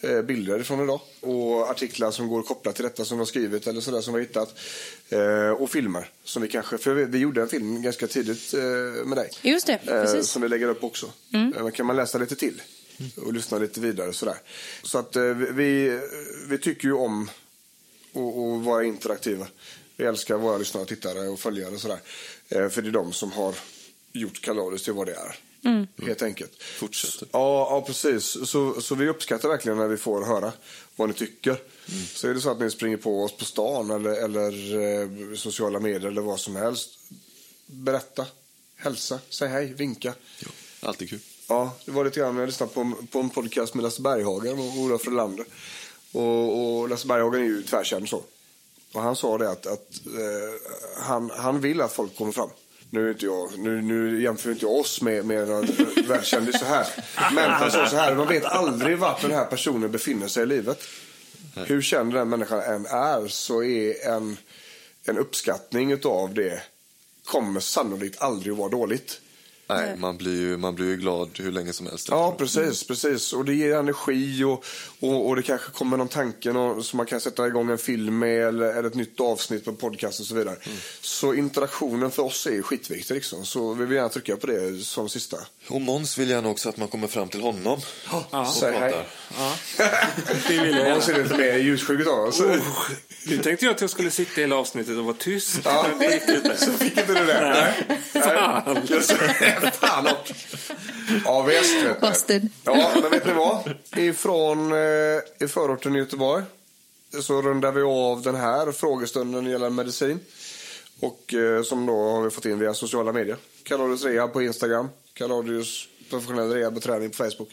eh, 0.00 0.22
bilder 0.22 0.62
från 0.62 0.84
idag 0.84 1.00
och 1.20 1.70
artiklar 1.70 2.10
som 2.10 2.28
går 2.28 2.42
kopplat 2.42 2.74
till 2.74 2.84
detta 2.84 3.04
som 3.04 3.18
har 3.18 3.26
skrivit 3.26 3.66
eller 3.66 3.80
sådär 3.80 4.00
som 4.00 4.14
vi 4.14 4.20
har 4.20 4.26
hittat. 4.26 4.58
Eh, 5.08 5.62
och 5.62 5.70
filmer 5.70 6.08
som 6.24 6.42
vi 6.42 6.48
kanske, 6.48 6.78
för 6.78 6.94
vi, 6.94 7.04
vi 7.04 7.18
gjorde 7.18 7.42
en 7.42 7.48
film 7.48 7.82
ganska 7.82 8.06
tidigt 8.06 8.54
eh, 8.54 8.60
med 9.06 9.18
dig. 9.18 9.30
Just 9.42 9.66
det, 9.66 9.72
Eh, 9.72 9.78
precis. 10.00 10.12
Mm. 10.14 10.24
som 10.24 10.42
vi 10.42 10.48
lägger 10.48 10.68
upp 10.68 10.84
också. 10.84 11.12
Eh, 11.32 11.70
kan 11.70 11.86
man 11.86 11.96
läsa 11.96 12.18
lite 12.18 12.36
till 12.36 12.62
och 13.16 13.32
lyssna 13.32 13.58
lite 13.58 13.80
vidare 13.80 14.12
sådär. 14.12 14.36
Så 14.82 14.98
att 14.98 15.16
eh, 15.16 15.22
vi, 15.24 16.00
vi 16.48 16.58
tycker 16.58 16.88
ju 16.88 16.94
om 16.94 17.30
att 18.16 18.58
att 18.60 18.64
vara 18.64 18.84
interaktiva. 18.84 19.46
Vi 19.96 20.04
älskar 20.04 20.36
våra 20.36 20.58
lyssnare 20.58 20.82
och 20.82 20.88
tittare 20.88 21.28
och 21.28 21.40
följare 21.40 21.74
och 21.74 21.80
sådär. 21.80 21.98
Eh, 22.48 22.68
för 22.68 22.82
det 22.82 22.88
är 22.88 22.92
de 22.92 23.12
som 23.12 23.32
har 23.32 23.54
gjort 24.12 24.40
Kaladius 24.40 24.82
till 24.84 24.92
vad 24.92 25.06
det 25.06 25.14
är. 25.14 25.38
Mm. 25.64 25.86
Helt 26.02 26.22
enkelt. 26.22 26.62
Fortsätter. 26.62 27.28
Ja, 27.32 27.68
ja 27.70 27.82
precis. 27.86 28.36
Så, 28.50 28.80
så 28.80 28.94
vi 28.94 29.08
uppskattar 29.08 29.48
verkligen 29.48 29.78
när 29.78 29.88
vi 29.88 29.96
får 29.96 30.24
höra 30.24 30.52
vad 30.96 31.08
ni 31.08 31.14
tycker. 31.14 31.56
Så 32.14 32.28
är 32.28 32.34
det 32.34 32.40
så 32.40 32.50
att 32.50 32.60
ni 32.60 32.70
springer 32.70 32.96
på 32.96 33.22
oss 33.24 33.36
på 33.36 33.44
stan 33.44 33.90
eller, 33.90 34.10
eller 34.24 34.74
eh, 35.32 35.36
sociala 35.36 35.80
medier 35.80 36.10
eller 36.10 36.22
vad 36.22 36.40
som 36.40 36.56
helst. 36.56 36.90
Berätta, 37.66 38.26
hälsa, 38.76 39.18
säg 39.28 39.48
hej, 39.48 39.74
vinka. 39.74 40.14
Alltid 40.80 41.10
kul. 41.10 41.20
Ja, 41.48 41.76
det 41.84 41.90
var 41.90 42.04
lite 42.04 42.20
grann 42.20 42.34
när 42.34 42.42
jag 42.42 42.46
lyssnade 42.46 42.72
på, 42.72 42.80
en- 42.80 43.06
på 43.06 43.20
en 43.20 43.30
podcast 43.30 43.74
med 43.74 43.82
Lasse 43.82 44.02
Berghagen 44.02 44.58
och 44.58 44.78
Olof 44.78 45.02
Frölander. 45.02 45.44
Och, 46.14 46.80
och 46.80 46.88
Lasse 46.88 47.06
Berghagen 47.06 47.40
är 47.40 47.44
ju 47.44 47.62
tvärkänd 47.62 48.08
så. 48.08 48.22
Och 48.92 49.02
han 49.02 49.16
sa 49.16 49.38
det 49.38 49.50
att, 49.50 49.66
att 49.66 50.06
eh, 50.06 51.02
han, 51.02 51.30
han 51.30 51.60
vill 51.60 51.80
att 51.80 51.92
folk 51.92 52.16
kommer 52.16 52.32
fram. 52.32 52.50
Nu, 52.90 53.06
är 53.06 53.12
inte 53.12 53.24
jag, 53.24 53.58
nu, 53.58 53.82
nu 53.82 54.22
jämför 54.22 54.50
inte 54.50 54.64
jag 54.64 54.74
oss 54.74 55.00
med, 55.00 55.24
med 55.24 55.48
någon 55.48 55.66
världskändis 56.08 56.58
så 56.58 56.64
här. 56.64 56.86
Men 57.34 57.50
han 57.50 57.70
sa 57.70 57.86
så 57.86 57.96
här, 57.96 58.14
man 58.14 58.28
vet 58.28 58.44
aldrig 58.44 58.98
vart 58.98 59.22
den 59.22 59.30
här 59.30 59.44
personen 59.44 59.90
befinner 59.90 60.28
sig 60.28 60.42
i 60.42 60.46
livet. 60.46 60.82
Hur 61.54 61.82
känd 61.82 62.12
den 62.14 62.28
människan 62.28 62.60
än 62.60 62.86
är 62.86 63.28
så 63.28 63.62
är 63.62 64.08
en, 64.08 64.36
en 65.04 65.18
uppskattning 65.18 66.04
av 66.04 66.34
det 66.34 66.62
kommer 67.24 67.60
sannolikt 67.60 68.22
aldrig 68.22 68.52
att 68.52 68.58
vara 68.58 68.68
dåligt. 68.68 69.20
Nej, 69.66 69.96
man 69.96 70.16
blir, 70.16 70.40
ju, 70.40 70.56
man 70.56 70.74
blir 70.74 70.86
ju 70.86 70.96
glad 70.96 71.30
hur 71.38 71.52
länge 71.52 71.72
som 71.72 71.86
helst. 71.86 72.08
Ja, 72.10 72.34
precis. 72.38 72.86
precis. 72.86 73.32
Och 73.32 73.44
det 73.44 73.54
ger 73.54 73.76
energi 73.76 74.44
och, 74.44 74.64
och, 75.00 75.28
och 75.28 75.36
det 75.36 75.42
kanske 75.42 75.70
kommer 75.70 75.96
någon 75.96 76.08
tanke 76.08 76.52
som 76.82 76.96
man 76.96 77.06
kan 77.06 77.20
sätta 77.20 77.46
igång 77.46 77.70
en 77.70 77.78
film 77.78 78.18
med 78.18 78.48
eller, 78.48 78.66
eller 78.66 78.88
ett 78.88 78.94
nytt 78.94 79.20
avsnitt 79.20 79.64
på 79.64 79.72
podcast 79.72 80.20
och 80.20 80.26
så 80.26 80.34
vidare. 80.34 80.56
Så 81.00 81.34
interaktionen 81.34 82.10
för 82.10 82.22
oss 82.22 82.46
är 82.46 82.62
skitviktig. 82.62 83.14
Liksom. 83.14 83.44
Så 83.46 83.74
vi 83.74 83.84
vill 83.84 83.96
gärna 83.96 84.08
trycka 84.08 84.36
på 84.36 84.46
det 84.46 84.84
som 84.84 85.08
sista. 85.08 85.36
Och 85.68 85.80
Måns 85.80 86.18
vill 86.18 86.30
gärna 86.30 86.48
också 86.48 86.68
att 86.68 86.76
man 86.76 86.88
kommer 86.88 87.08
fram 87.08 87.28
till 87.28 87.40
honom 87.40 87.80
och 88.32 88.46
Säg 88.54 88.72
hej. 88.72 88.92
pratar. 88.92 89.06
Det 90.48 90.62
vill 90.62 90.76
jag 90.76 91.02
så 91.02 91.10
är 91.10 91.14
det 91.14 91.22
lite 91.22 91.36
mer 91.36 91.58
ljussjuk 91.58 92.06
av 92.06 92.18
oss. 92.18 92.42
Nu 93.26 93.38
tänkte 93.38 93.64
jag 93.64 93.74
att 93.74 93.80
jag 93.80 93.90
skulle 93.90 94.10
sitta 94.10 94.40
hela 94.40 94.56
avsnittet 94.56 94.98
och 94.98 95.04
vara 95.04 95.16
tyst. 95.18 95.60
Ja, 95.64 95.86
så 96.56 96.72
fick 96.72 96.98
inte 96.98 97.14
du 97.14 97.26
det? 97.26 97.40
Nej. 97.40 98.00
Fan. 98.22 98.86
Fan 99.72 100.06
och. 100.06 100.32
Ja, 101.24 101.42
visst. 101.42 102.30
Vet. 102.30 102.42
Ja, 102.64 102.90
men 103.02 103.10
vet 103.10 103.26
ni 103.26 103.32
vad? 103.32 103.74
Ifrån 103.96 104.72
eh, 104.72 104.78
i 105.40 105.48
förorten 105.48 105.96
i 105.96 105.98
Göteborg 105.98 106.44
så 107.20 107.42
rundar 107.42 107.72
vi 107.72 107.82
av 107.82 108.22
den 108.22 108.34
här 108.34 108.72
frågestunden 108.72 109.46
gällande 109.46 109.76
medicin. 109.76 110.20
Och 111.00 111.34
eh, 111.34 111.62
som 111.62 111.86
då 111.86 112.10
har 112.10 112.22
vi 112.22 112.30
fått 112.30 112.44
in 112.44 112.58
via 112.58 112.74
sociala 112.74 113.12
medier. 113.12 113.36
Kaladius 113.62 114.04
Rehab 114.04 114.32
på 114.32 114.42
Instagram. 114.42 114.88
Kaladius 115.14 115.88
professionell 116.10 116.52
rehab 116.52 116.76
och 116.76 116.82
träning 116.82 117.10
på 117.10 117.16
Facebook. 117.16 117.48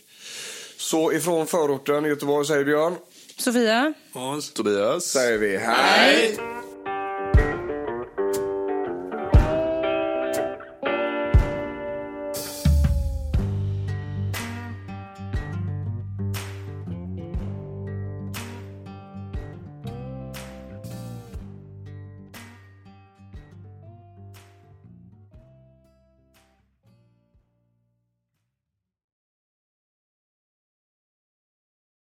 Så 0.78 1.14
ifrån 1.14 1.48
förorten 1.48 2.06
i 2.06 2.10
Göteborg 2.10 2.48
säger 2.48 2.64
Björn. 2.66 2.96
Sofia? 3.38 3.94
Hans. 4.14 4.54
Tobias? 4.54 5.06
Säger 5.06 5.38
vi 5.38 5.58
hej. 5.58 6.38